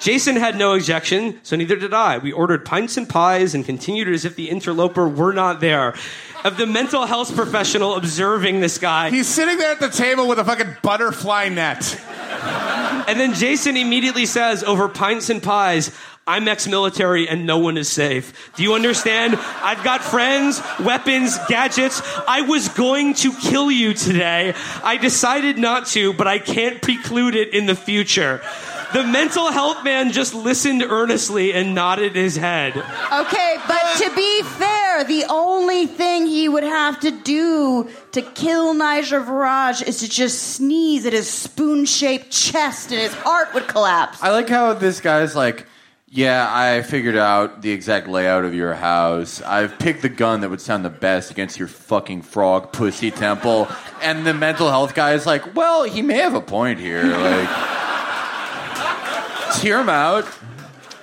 Jason 0.00 0.36
had 0.36 0.56
no 0.56 0.74
objection, 0.74 1.38
so 1.44 1.54
neither 1.54 1.76
did 1.76 1.92
I. 1.92 2.18
We 2.18 2.32
ordered 2.32 2.64
pints 2.64 2.96
and 2.96 3.08
pies 3.08 3.54
and 3.54 3.64
continued 3.64 4.08
as 4.08 4.24
if 4.24 4.34
the 4.34 4.50
interloper 4.50 5.06
were 5.06 5.32
not 5.32 5.60
there. 5.60 5.94
Of 6.44 6.56
the 6.56 6.66
mental 6.66 7.06
health 7.06 7.36
professional 7.36 7.94
observing 7.94 8.60
this 8.60 8.78
guy. 8.78 9.10
He's 9.10 9.28
sitting 9.28 9.58
there 9.58 9.72
at 9.72 9.80
the 9.80 9.90
table 9.90 10.26
with 10.26 10.40
a 10.40 10.44
fucking 10.44 10.76
butterfly 10.82 11.48
net. 11.48 12.00
And 13.06 13.20
then 13.20 13.34
Jason 13.34 13.76
immediately 13.76 14.26
says, 14.26 14.64
over 14.64 14.88
pints 14.88 15.30
and 15.30 15.42
pies, 15.42 15.92
I'm 16.26 16.46
ex 16.46 16.68
military 16.68 17.28
and 17.28 17.46
no 17.46 17.58
one 17.58 17.76
is 17.76 17.88
safe. 17.88 18.52
Do 18.56 18.62
you 18.62 18.74
understand? 18.74 19.34
I've 19.36 19.82
got 19.82 20.04
friends, 20.04 20.62
weapons, 20.78 21.36
gadgets. 21.48 22.00
I 22.28 22.42
was 22.42 22.68
going 22.68 23.14
to 23.14 23.32
kill 23.32 23.70
you 23.70 23.92
today. 23.92 24.54
I 24.84 24.98
decided 24.98 25.58
not 25.58 25.86
to, 25.88 26.12
but 26.12 26.28
I 26.28 26.38
can't 26.38 26.80
preclude 26.80 27.34
it 27.34 27.52
in 27.52 27.66
the 27.66 27.74
future. 27.74 28.40
The 28.92 29.04
mental 29.04 29.50
health 29.50 29.84
man 29.84 30.12
just 30.12 30.34
listened 30.34 30.82
earnestly 30.82 31.52
and 31.52 31.74
nodded 31.74 32.14
his 32.14 32.36
head. 32.36 32.76
Okay, 32.76 33.56
but 33.66 33.96
to 33.98 34.14
be 34.14 34.42
fair, 34.42 35.04
the 35.04 35.24
only 35.30 35.86
thing 35.86 36.26
he 36.26 36.48
would 36.48 36.64
have 36.64 37.00
to 37.00 37.10
do 37.10 37.88
to 38.12 38.22
kill 38.22 38.74
Nigel 38.74 39.22
Farage 39.22 39.86
is 39.86 40.00
to 40.00 40.08
just 40.08 40.54
sneeze 40.54 41.06
at 41.06 41.12
his 41.12 41.30
spoon 41.30 41.86
shaped 41.86 42.30
chest 42.30 42.92
and 42.92 43.00
his 43.00 43.14
heart 43.14 43.54
would 43.54 43.66
collapse. 43.68 44.22
I 44.22 44.30
like 44.30 44.48
how 44.48 44.74
this 44.74 45.00
guy's 45.00 45.34
like, 45.34 45.66
yeah, 46.14 46.46
I 46.50 46.82
figured 46.82 47.16
out 47.16 47.62
the 47.62 47.70
exact 47.70 48.06
layout 48.06 48.44
of 48.44 48.54
your 48.54 48.74
house. 48.74 49.40
I've 49.40 49.78
picked 49.78 50.02
the 50.02 50.10
gun 50.10 50.42
that 50.42 50.50
would 50.50 50.60
sound 50.60 50.84
the 50.84 50.90
best 50.90 51.30
against 51.30 51.58
your 51.58 51.68
fucking 51.68 52.20
frog 52.20 52.70
pussy 52.70 53.10
temple. 53.10 53.66
And 54.02 54.26
the 54.26 54.34
mental 54.34 54.68
health 54.68 54.94
guy 54.94 55.14
is 55.14 55.24
like, 55.24 55.54
well, 55.54 55.84
he 55.84 56.02
may 56.02 56.16
have 56.18 56.34
a 56.34 56.42
point 56.42 56.78
here. 56.80 57.02
Like, 57.02 57.48
hear 59.60 59.80
him 59.80 59.88
out. 59.88 60.24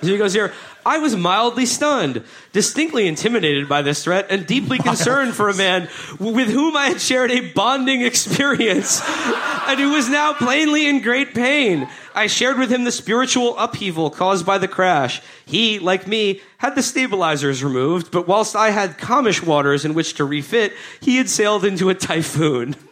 So 0.02 0.08
he 0.08 0.18
goes 0.18 0.32
here. 0.32 0.52
I 0.84 0.98
was 0.98 1.14
mildly 1.14 1.66
stunned, 1.66 2.24
distinctly 2.52 3.06
intimidated 3.06 3.68
by 3.68 3.82
this 3.82 4.02
threat, 4.02 4.26
and 4.30 4.46
deeply 4.46 4.78
concerned 4.78 5.34
for 5.34 5.48
a 5.48 5.54
man 5.54 5.88
with 6.18 6.48
whom 6.48 6.76
I 6.76 6.86
had 6.86 7.00
shared 7.00 7.30
a 7.30 7.52
bonding 7.52 8.00
experience 8.00 9.02
and 9.06 9.78
who 9.78 9.90
was 9.90 10.08
now 10.08 10.32
plainly 10.32 10.86
in 10.86 11.02
great 11.02 11.34
pain. 11.34 11.88
I 12.14 12.26
shared 12.28 12.58
with 12.58 12.72
him 12.72 12.84
the 12.84 12.92
spiritual 12.92 13.58
upheaval 13.58 14.10
caused 14.10 14.46
by 14.46 14.58
the 14.58 14.68
crash. 14.68 15.20
He, 15.44 15.78
like 15.78 16.06
me, 16.06 16.40
had 16.58 16.74
the 16.74 16.82
stabilizers 16.82 17.62
removed, 17.62 18.10
but 18.10 18.26
whilst 18.26 18.56
I 18.56 18.70
had 18.70 18.98
calmish 18.98 19.42
waters 19.42 19.84
in 19.84 19.94
which 19.94 20.14
to 20.14 20.24
refit, 20.24 20.72
he 21.00 21.18
had 21.18 21.28
sailed 21.28 21.64
into 21.64 21.90
a 21.90 21.94
typhoon. 21.94 22.74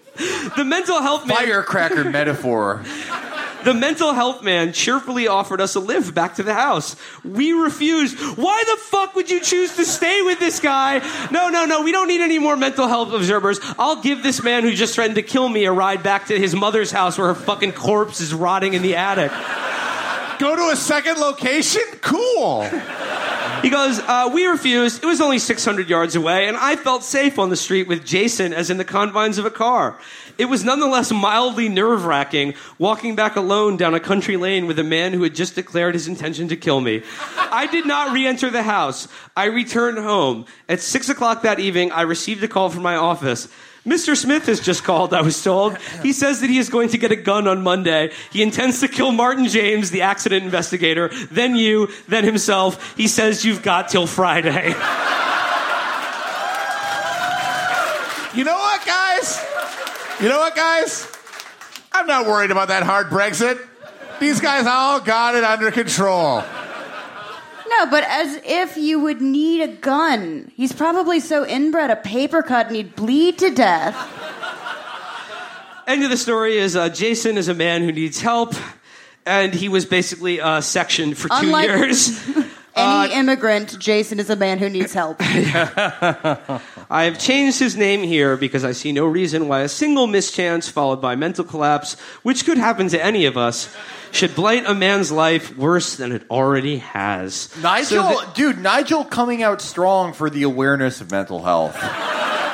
The 0.57 0.65
mental 0.65 1.01
health 1.01 1.29
man. 1.29 1.37
Firecracker 1.37 2.03
metaphor. 2.03 2.85
The 3.65 3.75
mental 3.75 4.13
health 4.13 4.43
man 4.43 4.73
cheerfully 4.73 5.27
offered 5.27 5.61
us 5.61 5.75
a 5.75 5.81
lift 5.81 6.15
back 6.15 6.37
to 6.37 6.43
the 6.43 6.55
house. 6.55 6.97
We 7.25 7.53
refused. 7.53 8.19
Why 8.37 8.63
the 8.67 8.77
fuck 8.83 9.15
would 9.15 9.31
you 9.31 9.41
choose 9.41 9.75
to 9.77 9.85
stay 9.85 10.23
with 10.23 10.39
this 10.39 10.61
guy? 10.61 10.99
No, 11.31 11.49
no, 11.49 11.65
no, 11.65 11.83
we 11.83 11.93
don't 11.93 12.09
need 12.09 12.21
any 12.21 12.39
more 12.39 12.57
mental 12.57 12.87
health 12.87 13.13
observers. 13.13 13.59
I'll 13.79 14.01
give 14.01 14.23
this 14.23 14.43
man 14.43 14.63
who 14.63 14.73
just 14.73 14.95
threatened 14.95 15.17
to 15.17 15.23
kill 15.23 15.49
me 15.49 15.65
a 15.65 15.73
ride 15.73 16.03
back 16.03 16.27
to 16.27 16.39
his 16.39 16.55
mother's 16.55 16.91
house 16.91 17.19
where 17.19 17.29
her 17.29 17.35
fucking 17.35 17.73
corpse 17.73 18.21
is 18.21 18.33
rotting 18.33 18.75
in 18.75 18.83
the 18.83 18.97
attic. 18.97 19.33
Go 20.39 20.55
to 20.55 20.73
a 20.73 20.77
second 20.77 21.19
location? 21.19 21.83
Cool. 22.01 22.63
He 23.63 23.71
goes, 23.71 23.99
uh, 23.99 24.31
We 24.33 24.47
refused. 24.47 25.03
It 25.03 25.07
was 25.07 25.21
only 25.21 25.39
600 25.39 25.89
yards 25.89 26.15
away, 26.15 26.47
and 26.47 26.57
I 26.57 26.77
felt 26.77 27.03
safe 27.03 27.39
on 27.39 27.51
the 27.51 27.57
street 27.57 27.89
with 27.89 28.05
Jason 28.05 28.53
as 28.53 28.71
in 28.71 28.77
the 28.77 28.85
confines 28.85 29.39
of 29.39 29.45
a 29.45 29.51
car. 29.51 29.99
It 30.37 30.45
was 30.45 30.65
nonetheless 30.65 31.11
mildly 31.11 31.69
nerve 31.69 32.05
wracking 32.05 32.55
walking 32.79 33.17
back 33.17 33.35
alone 33.35 33.77
down 33.77 33.95
a 33.95 34.01
country 34.01 34.37
lane 34.37 34.67
with 34.67 34.79
a 34.79 34.85
man 34.85 35.13
who 35.13 35.25
had 35.25 35.35
just 35.35 35.57
declared 35.57 35.95
his 35.95 36.07
intention 36.07 36.47
to 36.49 36.57
kill 36.57 36.81
me. 36.81 37.03
I 37.37 37.67
did 37.67 37.87
not 37.87 38.13
re 38.13 38.27
enter 38.27 38.49
the 38.49 38.63
house. 38.63 39.09
I 39.37 39.47
returned 39.47 39.99
home. 39.99 40.47
At 40.69 40.81
6 40.81 41.09
o'clock 41.09 41.43
that 41.43 41.59
evening, 41.59 41.91
I 41.91 42.03
received 42.03 42.45
a 42.45 42.49
call 42.49 42.71
from 42.71 42.83
my 42.83 42.95
office. 42.95 43.49
Mr. 43.89 44.17
Smith 44.17 44.47
has 44.47 44.61
just 44.61 44.85
called, 44.85 45.15
I 45.15 45.23
was 45.23 45.43
told. 45.43 45.79
He 46.03 46.13
says 46.13 46.41
that 46.43 46.51
he 46.51 46.59
is 46.59 46.69
going 46.69 46.91
to 46.91 46.99
get 46.99 47.11
a 47.11 47.17
gun 47.17 47.49
on 47.49 47.63
Monday. 47.63 48.13
He 48.31 48.43
intends 48.43 48.81
to 48.81 48.89
kill 48.89 49.13
Martin 49.13 49.49
James, 49.49 49.91
the 49.91 50.03
accident 50.03 50.45
investigator, 50.45 51.09
then 51.31 51.57
you, 51.57 51.89
then 52.07 52.25
himself. 52.25 52.97
He 52.97 53.09
says 53.09 53.45
you've 53.45 53.63
got 53.63 53.89
till 53.89 54.07
Friday. 54.07 54.75
You 58.35 58.45
know 58.45 58.57
what, 58.57 58.87
guys? 58.87 59.45
You 60.21 60.29
know 60.29 60.39
what, 60.39 60.55
guys? 60.55 61.11
I'm 61.93 62.07
not 62.07 62.27
worried 62.27 62.53
about 62.53 62.69
that 62.69 62.85
hard 62.85 63.09
Brexit. 63.09 63.59
These 64.21 64.41
guys 64.41 64.65
all 64.65 65.01
got 65.01 65.35
it 65.35 65.43
under 65.43 65.73
control. 65.73 66.45
No, 67.69 67.87
but 67.91 68.05
as 68.05 68.41
if 68.45 68.77
you 68.77 68.99
would 69.01 69.21
need 69.21 69.61
a 69.63 69.69
gun. 69.69 70.51
He's 70.55 70.73
probably 70.73 71.21
so 71.21 71.47
inbred 71.47 71.91
a 71.91 71.97
paper 71.97 72.43
cut 72.43 72.69
and 72.69 72.77
he'd 72.77 72.97
bleed 72.97 73.39
to 73.39 73.51
death. 73.51 73.95
End 75.87 76.03
of 76.05 76.11
the 76.11 76.17
story 76.17 76.57
is 76.59 76.77
uh, 76.77 76.89
Jason 76.89 77.37
is 77.39 77.49
a 77.49 77.55
man 77.55 77.83
who 77.83 77.93
needs 77.93 78.21
help, 78.21 78.55
and 79.25 79.55
he 79.55 79.69
was 79.69 79.87
basically 79.87 80.41
uh, 80.41 80.61
sectioned 80.61 81.17
for 81.17 81.29
two 81.29 81.35
Unlike- 81.37 81.69
years. 81.69 82.29
Any 82.79 83.13
uh, 83.15 83.19
immigrant, 83.19 83.79
Jason 83.79 84.21
is 84.21 84.31
a 84.31 84.37
man 84.37 84.59
who 84.59 84.69
needs 84.69 84.93
help. 84.93 85.17
I 85.21 86.61
have 87.05 87.19
changed 87.19 87.59
his 87.59 87.77
name 87.77 88.03
here 88.03 88.37
because 88.37 88.65
I 88.65 88.73
see 88.73 88.93
no 88.93 89.07
reason 89.07 89.49
why 89.49 89.61
a 89.61 89.69
single 89.69 90.07
mischance 90.07 90.69
followed 90.69 91.01
by 91.01 91.17
mental 91.17 91.45
collapse, 91.45 91.99
which 92.23 92.45
could 92.45 92.59
happen 92.59 92.89
to 92.89 93.05
any 93.05 93.27
of 93.27 93.37
us, 93.37 93.75
should 94.13 94.35
blight 94.35 94.65
a 94.67 94.75
man's 94.75 95.13
life 95.13 95.57
worse 95.57 95.97
than 95.97 96.13
it 96.13 96.23
already 96.31 96.79
has. 96.79 97.51
Nigel, 97.63 97.85
So 98.05 98.21
the- 98.21 98.33
dude, 98.35 98.59
Nigel 98.59 99.05
coming 99.05 99.43
out 99.43 99.61
strong 99.61 100.13
for 100.13 100.31
the 100.31 100.45
awareness 100.45 101.01
of 101.01 101.11
mental 101.11 101.43
health. 101.43 101.77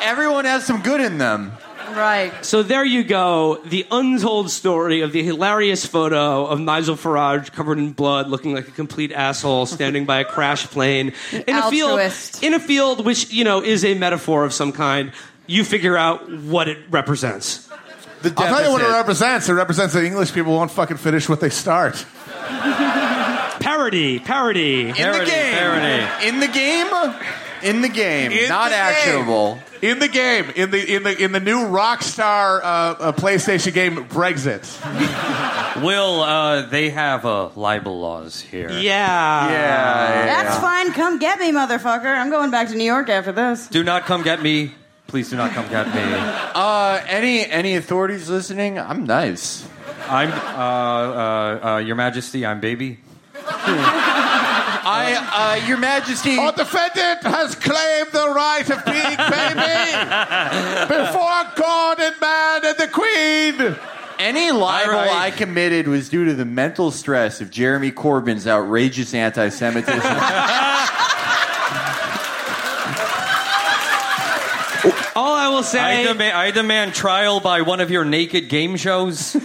Everyone 0.02 0.44
has 0.44 0.64
some 0.64 0.82
good 0.82 1.00
in 1.00 1.18
them. 1.18 1.52
Right. 1.94 2.44
So 2.44 2.62
there 2.62 2.84
you 2.84 3.04
go, 3.04 3.60
the 3.64 3.86
untold 3.90 4.50
story 4.50 5.00
of 5.00 5.12
the 5.12 5.22
hilarious 5.22 5.86
photo 5.86 6.46
of 6.46 6.60
Nigel 6.60 6.96
Farage 6.96 7.52
covered 7.52 7.78
in 7.78 7.92
blood, 7.92 8.28
looking 8.28 8.54
like 8.54 8.68
a 8.68 8.72
complete 8.72 9.12
asshole, 9.12 9.66
standing 9.66 10.04
by 10.04 10.20
a 10.20 10.24
crash 10.24 10.66
plane 10.66 11.12
in 11.32 11.56
a 11.56 11.70
field, 11.70 12.00
in 12.42 12.54
a 12.54 12.60
field 12.60 13.04
which 13.04 13.32
you 13.32 13.44
know 13.44 13.62
is 13.62 13.84
a 13.84 13.94
metaphor 13.94 14.44
of 14.44 14.52
some 14.52 14.72
kind. 14.72 15.12
You 15.46 15.64
figure 15.64 15.96
out 15.96 16.32
what 16.32 16.68
it 16.68 16.78
represents. 16.90 17.68
The 18.22 18.32
I'll 18.38 18.48
tell 18.48 18.64
you 18.64 18.70
what 18.70 18.80
it 18.82 18.88
represents. 18.88 19.48
It 19.48 19.52
represents 19.52 19.92
that 19.92 20.04
English 20.04 20.32
people 20.32 20.54
won't 20.54 20.70
fucking 20.70 20.96
finish 20.96 21.28
what 21.28 21.40
they 21.40 21.50
start. 21.50 22.04
Parody, 23.60 24.18
parody. 24.18 24.88
in 24.88 24.94
the 24.94 25.24
game. 25.26 25.54
parody. 25.54 26.28
In 26.28 26.40
the 26.40 26.48
game. 26.48 26.86
In 27.64 27.80
the 27.82 27.88
game. 27.88 28.30
In 28.32 28.48
Not 28.48 28.64
the 28.70 28.70
game. 28.76 28.80
actionable. 28.84 29.58
In 29.82 29.98
the 29.98 30.08
game, 30.08 30.50
in 30.56 30.70
the 30.70 30.94
in 30.96 31.02
the 31.02 31.24
in 31.24 31.32
the 31.32 31.40
new 31.40 31.58
Rockstar 31.66 32.60
uh, 32.62 32.64
uh, 32.64 33.12
PlayStation 33.12 33.72
game 33.74 33.96
Brexit. 34.08 34.62
Will 35.82 36.20
uh, 36.20 36.66
they 36.66 36.90
have 36.90 37.26
uh, 37.26 37.48
libel 37.56 37.98
laws 38.00 38.40
here? 38.40 38.70
Yeah. 38.70 38.78
Yeah, 38.78 39.50
yeah, 39.50 40.26
That's 40.26 40.54
yeah. 40.56 40.60
fine. 40.60 40.92
Come 40.92 41.18
get 41.18 41.38
me, 41.40 41.52
motherfucker. 41.52 42.06
I'm 42.06 42.30
going 42.30 42.50
back 42.50 42.68
to 42.68 42.76
New 42.76 42.84
York 42.84 43.08
after 43.08 43.32
this. 43.32 43.66
Do 43.66 43.82
not 43.82 44.04
come 44.04 44.22
get 44.22 44.40
me. 44.42 44.72
Please 45.06 45.28
do 45.30 45.36
not 45.36 45.50
come 45.52 45.68
get 45.68 45.86
me. 45.94 46.02
Uh, 46.54 47.00
any 47.08 47.44
any 47.46 47.74
authorities 47.76 48.28
listening? 48.30 48.78
I'm 48.78 49.04
nice. 49.04 49.66
I'm, 50.08 50.30
uh, 50.30 50.36
uh, 50.36 51.66
uh, 51.74 51.78
Your 51.78 51.96
Majesty, 51.96 52.46
I'm 52.46 52.60
baby. 52.60 52.98
I, 54.86 55.60
uh, 55.62 55.66
Your 55.66 55.78
Majesty. 55.78 56.36
Our 56.36 56.52
defendant 56.52 57.22
has 57.22 57.54
claimed 57.54 58.12
the 58.12 58.28
right 58.30 58.68
of 58.68 58.84
being 58.84 59.16
baby 59.16 59.90
before 60.88 61.44
God 61.56 62.00
and 62.00 62.20
man 62.20 62.64
and 62.64 62.76
the 62.78 62.88
Queen. 62.92 63.76
Any 64.18 64.52
libel 64.52 64.94
All 64.94 65.00
right. 65.00 65.10
I 65.10 65.30
committed 65.30 65.88
was 65.88 66.08
due 66.08 66.24
to 66.26 66.34
the 66.34 66.44
mental 66.44 66.90
stress 66.90 67.40
of 67.40 67.50
Jeremy 67.50 67.90
Corbyn's 67.90 68.46
outrageous 68.46 69.12
anti-Semitism. 69.12 70.00
All 70.00 70.00
I 75.44 75.48
will 75.48 75.58
I 75.58 75.62
say. 75.62 76.04
demand, 76.04 76.32
I 76.34 76.50
demand 76.52 76.94
trial 76.94 77.38
by 77.38 77.60
one 77.60 77.80
of 77.80 77.90
your 77.90 78.02
naked 78.06 78.48
game 78.48 78.76
shows. 78.76 79.36
oh, 79.36 79.40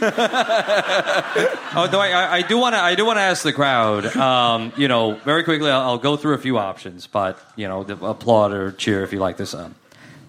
though 1.92 2.00
I, 2.00 2.12
I, 2.12 2.34
I 2.38 2.42
do 2.42 2.58
want 2.58 2.74
to. 2.74 2.80
I 2.80 2.96
do 2.96 3.06
want 3.06 3.18
to 3.18 3.22
ask 3.22 3.44
the 3.44 3.52
crowd. 3.52 4.06
Um, 4.16 4.72
you 4.78 4.88
know, 4.88 5.16
very 5.26 5.44
quickly. 5.44 5.70
I'll, 5.70 5.82
I'll 5.82 5.98
go 5.98 6.16
through 6.16 6.36
a 6.36 6.38
few 6.38 6.58
options, 6.58 7.06
but 7.06 7.38
you 7.58 7.68
know, 7.68 7.84
the, 7.84 7.98
applaud 7.98 8.54
or 8.54 8.72
cheer 8.72 9.04
if 9.04 9.12
you 9.12 9.20
like 9.20 9.36
this. 9.36 9.54
Um, 9.54 9.76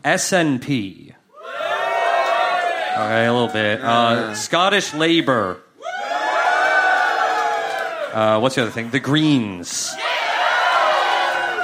SNP. 0.05 1.15
Okay, 2.93 3.27
a 3.27 3.33
little 3.33 3.47
bit. 3.47 3.81
Uh, 3.81 4.35
Scottish 4.35 4.93
Labour. 4.93 5.61
Uh, 8.13 8.41
what's 8.41 8.57
the 8.57 8.63
other 8.63 8.73
thing? 8.73 8.91
The 8.91 8.99
Greens. 8.99 9.93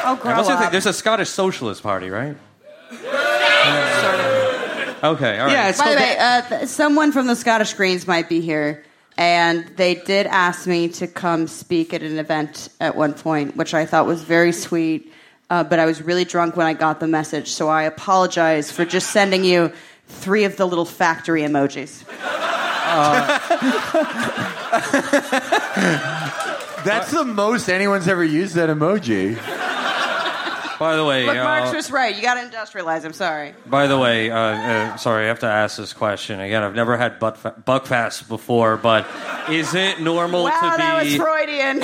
Oh, 0.08 0.12
And 0.12 0.20
grow 0.20 0.36
what's 0.36 0.46
the 0.46 0.54
other 0.54 0.62
thing? 0.62 0.70
There's 0.70 0.86
a 0.86 0.92
Scottish 0.92 1.28
Socialist 1.28 1.82
Party, 1.82 2.08
right? 2.08 2.36
Okay, 5.04 5.38
all 5.38 5.46
right. 5.46 5.52
yeah, 5.52 5.68
it's 5.68 5.78
By 5.78 5.90
the 5.90 5.96
called 5.96 6.08
way, 6.08 6.18
uh, 6.18 6.42
th- 6.42 6.68
someone 6.68 7.12
from 7.12 7.26
the 7.26 7.36
Scottish 7.36 7.74
Greens 7.74 8.06
might 8.06 8.28
be 8.28 8.40
here, 8.40 8.82
and 9.18 9.66
they 9.76 9.94
did 9.94 10.26
ask 10.26 10.66
me 10.66 10.88
to 10.88 11.06
come 11.06 11.46
speak 11.48 11.92
at 11.94 12.02
an 12.02 12.18
event 12.18 12.68
at 12.80 12.96
one 12.96 13.14
point, 13.14 13.56
which 13.56 13.74
I 13.74 13.86
thought 13.86 14.06
was 14.06 14.22
very 14.22 14.52
sweet. 14.52 15.12
Uh, 15.48 15.62
but 15.62 15.78
I 15.78 15.86
was 15.86 16.02
really 16.02 16.24
drunk 16.24 16.56
when 16.56 16.66
I 16.66 16.72
got 16.72 16.98
the 16.98 17.06
message, 17.06 17.52
so 17.52 17.68
I 17.68 17.84
apologize 17.84 18.72
for 18.72 18.84
just 18.84 19.10
sending 19.10 19.44
you 19.44 19.70
three 20.08 20.42
of 20.44 20.56
the 20.56 20.66
little 20.66 20.84
factory 20.84 21.42
emojis. 21.42 22.04
That's 26.84 27.10
the 27.10 27.24
most 27.24 27.68
anyone's 27.68 28.06
ever 28.08 28.24
used 28.24 28.54
that 28.54 28.68
emoji. 28.70 29.36
By 30.78 30.96
the 30.96 31.04
way, 31.04 31.26
Look, 31.26 31.36
uh, 31.36 31.44
Marx 31.44 31.72
was 31.74 31.90
right. 31.90 32.14
You 32.14 32.22
got 32.22 32.34
to 32.34 32.40
industrialize. 32.56 33.04
I'm 33.04 33.12
sorry. 33.12 33.54
By 33.66 33.86
the 33.86 33.98
way, 33.98 34.30
uh, 34.30 34.36
uh, 34.38 34.96
sorry, 34.96 35.24
I 35.24 35.28
have 35.28 35.38
to 35.40 35.46
ask 35.46 35.76
this 35.78 35.92
question 35.92 36.38
again. 36.40 36.62
I've 36.62 36.74
never 36.74 36.96
had 36.96 37.18
butt 37.18 37.38
fa- 37.38 37.54
buckfast 37.66 38.28
before, 38.28 38.76
but 38.76 39.06
is 39.50 39.74
it 39.74 40.00
normal 40.00 40.44
Wow, 40.44 40.50
to 40.72 40.76
that 40.76 41.02
was 41.02 41.12
be? 41.12 41.18
Freudian. 41.18 41.82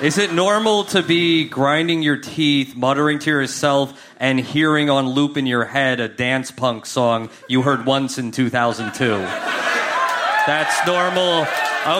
is 0.02 0.18
it 0.18 0.32
normal 0.32 0.84
to 0.84 1.02
be 1.02 1.48
grinding 1.48 2.02
your 2.02 2.16
teeth, 2.18 2.76
muttering 2.76 3.18
to 3.20 3.30
yourself, 3.30 4.00
and 4.20 4.38
hearing 4.38 4.88
on 4.90 5.08
loop 5.08 5.36
in 5.36 5.46
your 5.46 5.64
head 5.64 5.98
a 6.00 6.08
dance 6.08 6.50
punk 6.50 6.86
song 6.86 7.30
you 7.48 7.62
heard 7.62 7.84
once 7.86 8.16
in 8.18 8.30
2002? 8.30 9.18
That's 10.46 10.86
normal. 10.86 11.46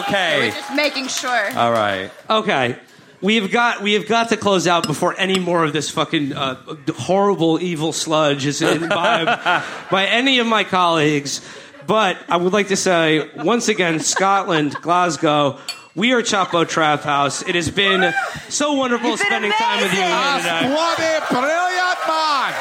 Okay. 0.05 0.49
We're 0.49 0.51
just 0.55 0.75
making 0.75 1.09
sure. 1.09 1.57
All 1.57 1.73
right. 1.73 2.11
Okay. 2.31 2.79
We've 3.25 3.51
got 3.51 3.81
we 3.81 3.95
have 3.95 4.07
got 4.07 4.29
to 4.29 4.37
close 4.37 4.67
out 4.67 4.87
before 4.87 5.19
any 5.19 5.39
more 5.39 5.65
of 5.65 5.73
this 5.73 5.89
fucking 5.89 6.35
uh, 6.35 6.57
horrible 6.95 7.59
evil 7.59 7.95
sludge 7.95 8.45
is 8.45 8.61
imbibed 8.61 9.43
by 9.91 10.05
any 10.05 10.41
of 10.41 10.47
my 10.47 10.63
colleagues. 10.63 11.41
But 11.87 12.19
I 12.29 12.37
would 12.37 12.53
like 12.53 12.69
to 12.69 12.77
say 12.77 13.31
once 13.37 13.69
again, 13.69 14.01
Scotland, 14.01 14.75
Glasgow, 14.75 15.59
We 15.95 16.13
are 16.13 16.21
Chapo 16.21 16.69
Trap 16.69 17.01
House. 17.01 17.41
It 17.41 17.55
has 17.55 17.71
been 17.71 18.13
so 18.51 18.75
wonderful 18.75 19.17
been 19.17 19.17
spending 19.17 19.53
time 19.53 19.81
with 19.81 19.95
you 19.95 20.03
amazing. 20.03 20.51
here 20.51 20.61
today. 20.61 20.75
What 20.75 20.99
a 20.99 21.25
brilliant 21.31 22.01
man! 22.07 22.55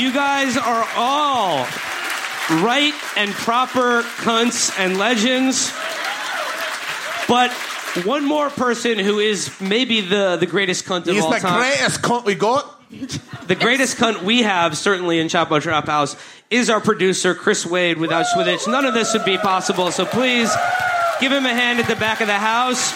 You 0.00 0.14
guys 0.14 0.56
are 0.56 0.88
all 0.96 1.66
right 2.64 2.94
and 3.18 3.32
proper 3.32 4.00
cunts 4.00 4.72
and 4.78 4.96
legends. 4.96 5.74
But 7.28 7.54
one 8.04 8.24
more 8.24 8.50
person 8.50 8.98
who 8.98 9.18
is 9.18 9.50
maybe 9.60 10.00
the, 10.00 10.36
the 10.36 10.46
greatest 10.46 10.84
cunt 10.84 11.08
of 11.08 11.08
all 11.08 11.14
time. 11.14 11.14
He's 11.14 11.24
all 11.24 11.32
the 11.32 11.38
time. 11.40 11.58
greatest 11.58 12.02
cunt 12.02 12.24
we 12.24 12.34
got. 12.34 12.76
The 13.46 13.54
greatest 13.54 13.98
cunt 13.98 14.22
we 14.22 14.42
have, 14.42 14.76
certainly 14.76 15.20
in 15.20 15.28
Chapo 15.28 15.60
Trap 15.60 15.86
House, 15.86 16.16
is 16.50 16.68
our 16.70 16.80
producer, 16.80 17.34
Chris 17.34 17.64
Wade. 17.64 17.98
Without 17.98 18.26
Swithich, 18.26 18.66
none 18.66 18.84
of 18.84 18.94
this 18.94 19.12
would 19.12 19.24
be 19.24 19.38
possible. 19.38 19.92
So 19.92 20.04
please 20.04 20.52
give 21.20 21.30
him 21.30 21.46
a 21.46 21.54
hand 21.54 21.78
at 21.78 21.86
the 21.86 21.96
back 21.96 22.20
of 22.20 22.26
the 22.26 22.34
house. 22.34 22.92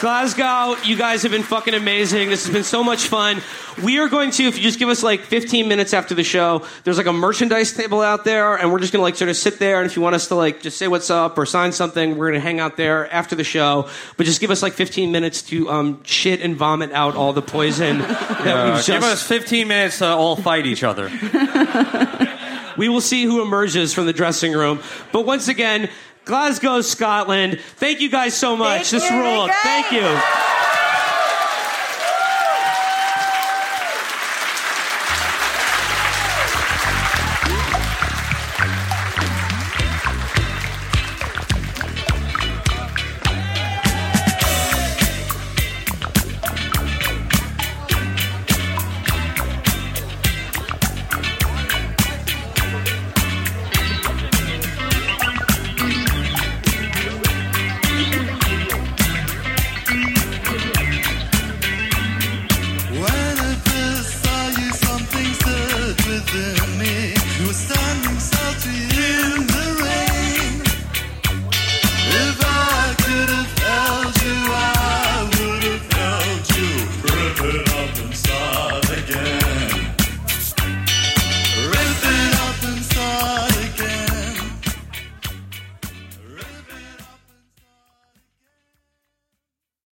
Glasgow, 0.00 0.76
you 0.84 0.96
guys 0.96 1.22
have 1.22 1.32
been 1.32 1.42
fucking 1.42 1.74
amazing. 1.74 2.28
This 2.28 2.44
has 2.46 2.52
been 2.52 2.62
so 2.62 2.84
much 2.84 3.08
fun. 3.08 3.42
We 3.82 3.98
are 3.98 4.08
going 4.08 4.30
to, 4.32 4.44
if 4.44 4.56
you 4.56 4.62
just 4.62 4.78
give 4.78 4.88
us 4.88 5.02
like 5.02 5.22
15 5.22 5.66
minutes 5.66 5.92
after 5.92 6.14
the 6.14 6.22
show, 6.22 6.64
there's 6.84 6.98
like 6.98 7.06
a 7.06 7.12
merchandise 7.12 7.72
table 7.72 8.00
out 8.00 8.24
there, 8.24 8.54
and 8.54 8.70
we're 8.70 8.78
just 8.78 8.92
gonna 8.92 9.02
like 9.02 9.16
sort 9.16 9.28
of 9.28 9.36
sit 9.36 9.58
there. 9.58 9.80
And 9.80 9.90
if 9.90 9.96
you 9.96 10.02
want 10.02 10.14
us 10.14 10.28
to 10.28 10.36
like 10.36 10.62
just 10.62 10.78
say 10.78 10.86
what's 10.86 11.10
up 11.10 11.36
or 11.36 11.46
sign 11.46 11.72
something, 11.72 12.16
we're 12.16 12.28
gonna 12.28 12.38
hang 12.38 12.60
out 12.60 12.76
there 12.76 13.12
after 13.12 13.34
the 13.34 13.42
show. 13.42 13.88
But 14.16 14.26
just 14.26 14.40
give 14.40 14.52
us 14.52 14.62
like 14.62 14.74
15 14.74 15.10
minutes 15.10 15.42
to 15.42 15.68
um, 15.68 16.00
shit 16.04 16.42
and 16.42 16.54
vomit 16.54 16.92
out 16.92 17.16
all 17.16 17.32
the 17.32 17.42
poison 17.42 17.98
that 17.98 18.74
we've 18.76 18.86
give 18.86 19.02
us 19.02 19.26
15 19.26 19.66
minutes 19.66 19.98
to 19.98 20.06
all 20.06 20.36
fight 20.36 20.66
each 20.66 20.84
other. 20.84 21.10
We 22.78 22.88
will 22.88 23.00
see 23.00 23.24
who 23.24 23.42
emerges 23.42 23.92
from 23.92 24.06
the 24.06 24.12
dressing 24.12 24.52
room. 24.52 24.80
But 25.10 25.26
once 25.26 25.48
again, 25.48 25.90
Glasgow, 26.28 26.82
Scotland. 26.82 27.58
Thank 27.76 28.00
you 28.00 28.10
guys 28.10 28.34
so 28.34 28.54
much. 28.54 28.90
Thank 28.90 29.02
this 29.02 29.10
you. 29.10 29.18
ruled. 29.18 29.50
Thank 29.62 29.90
you. 29.90 30.57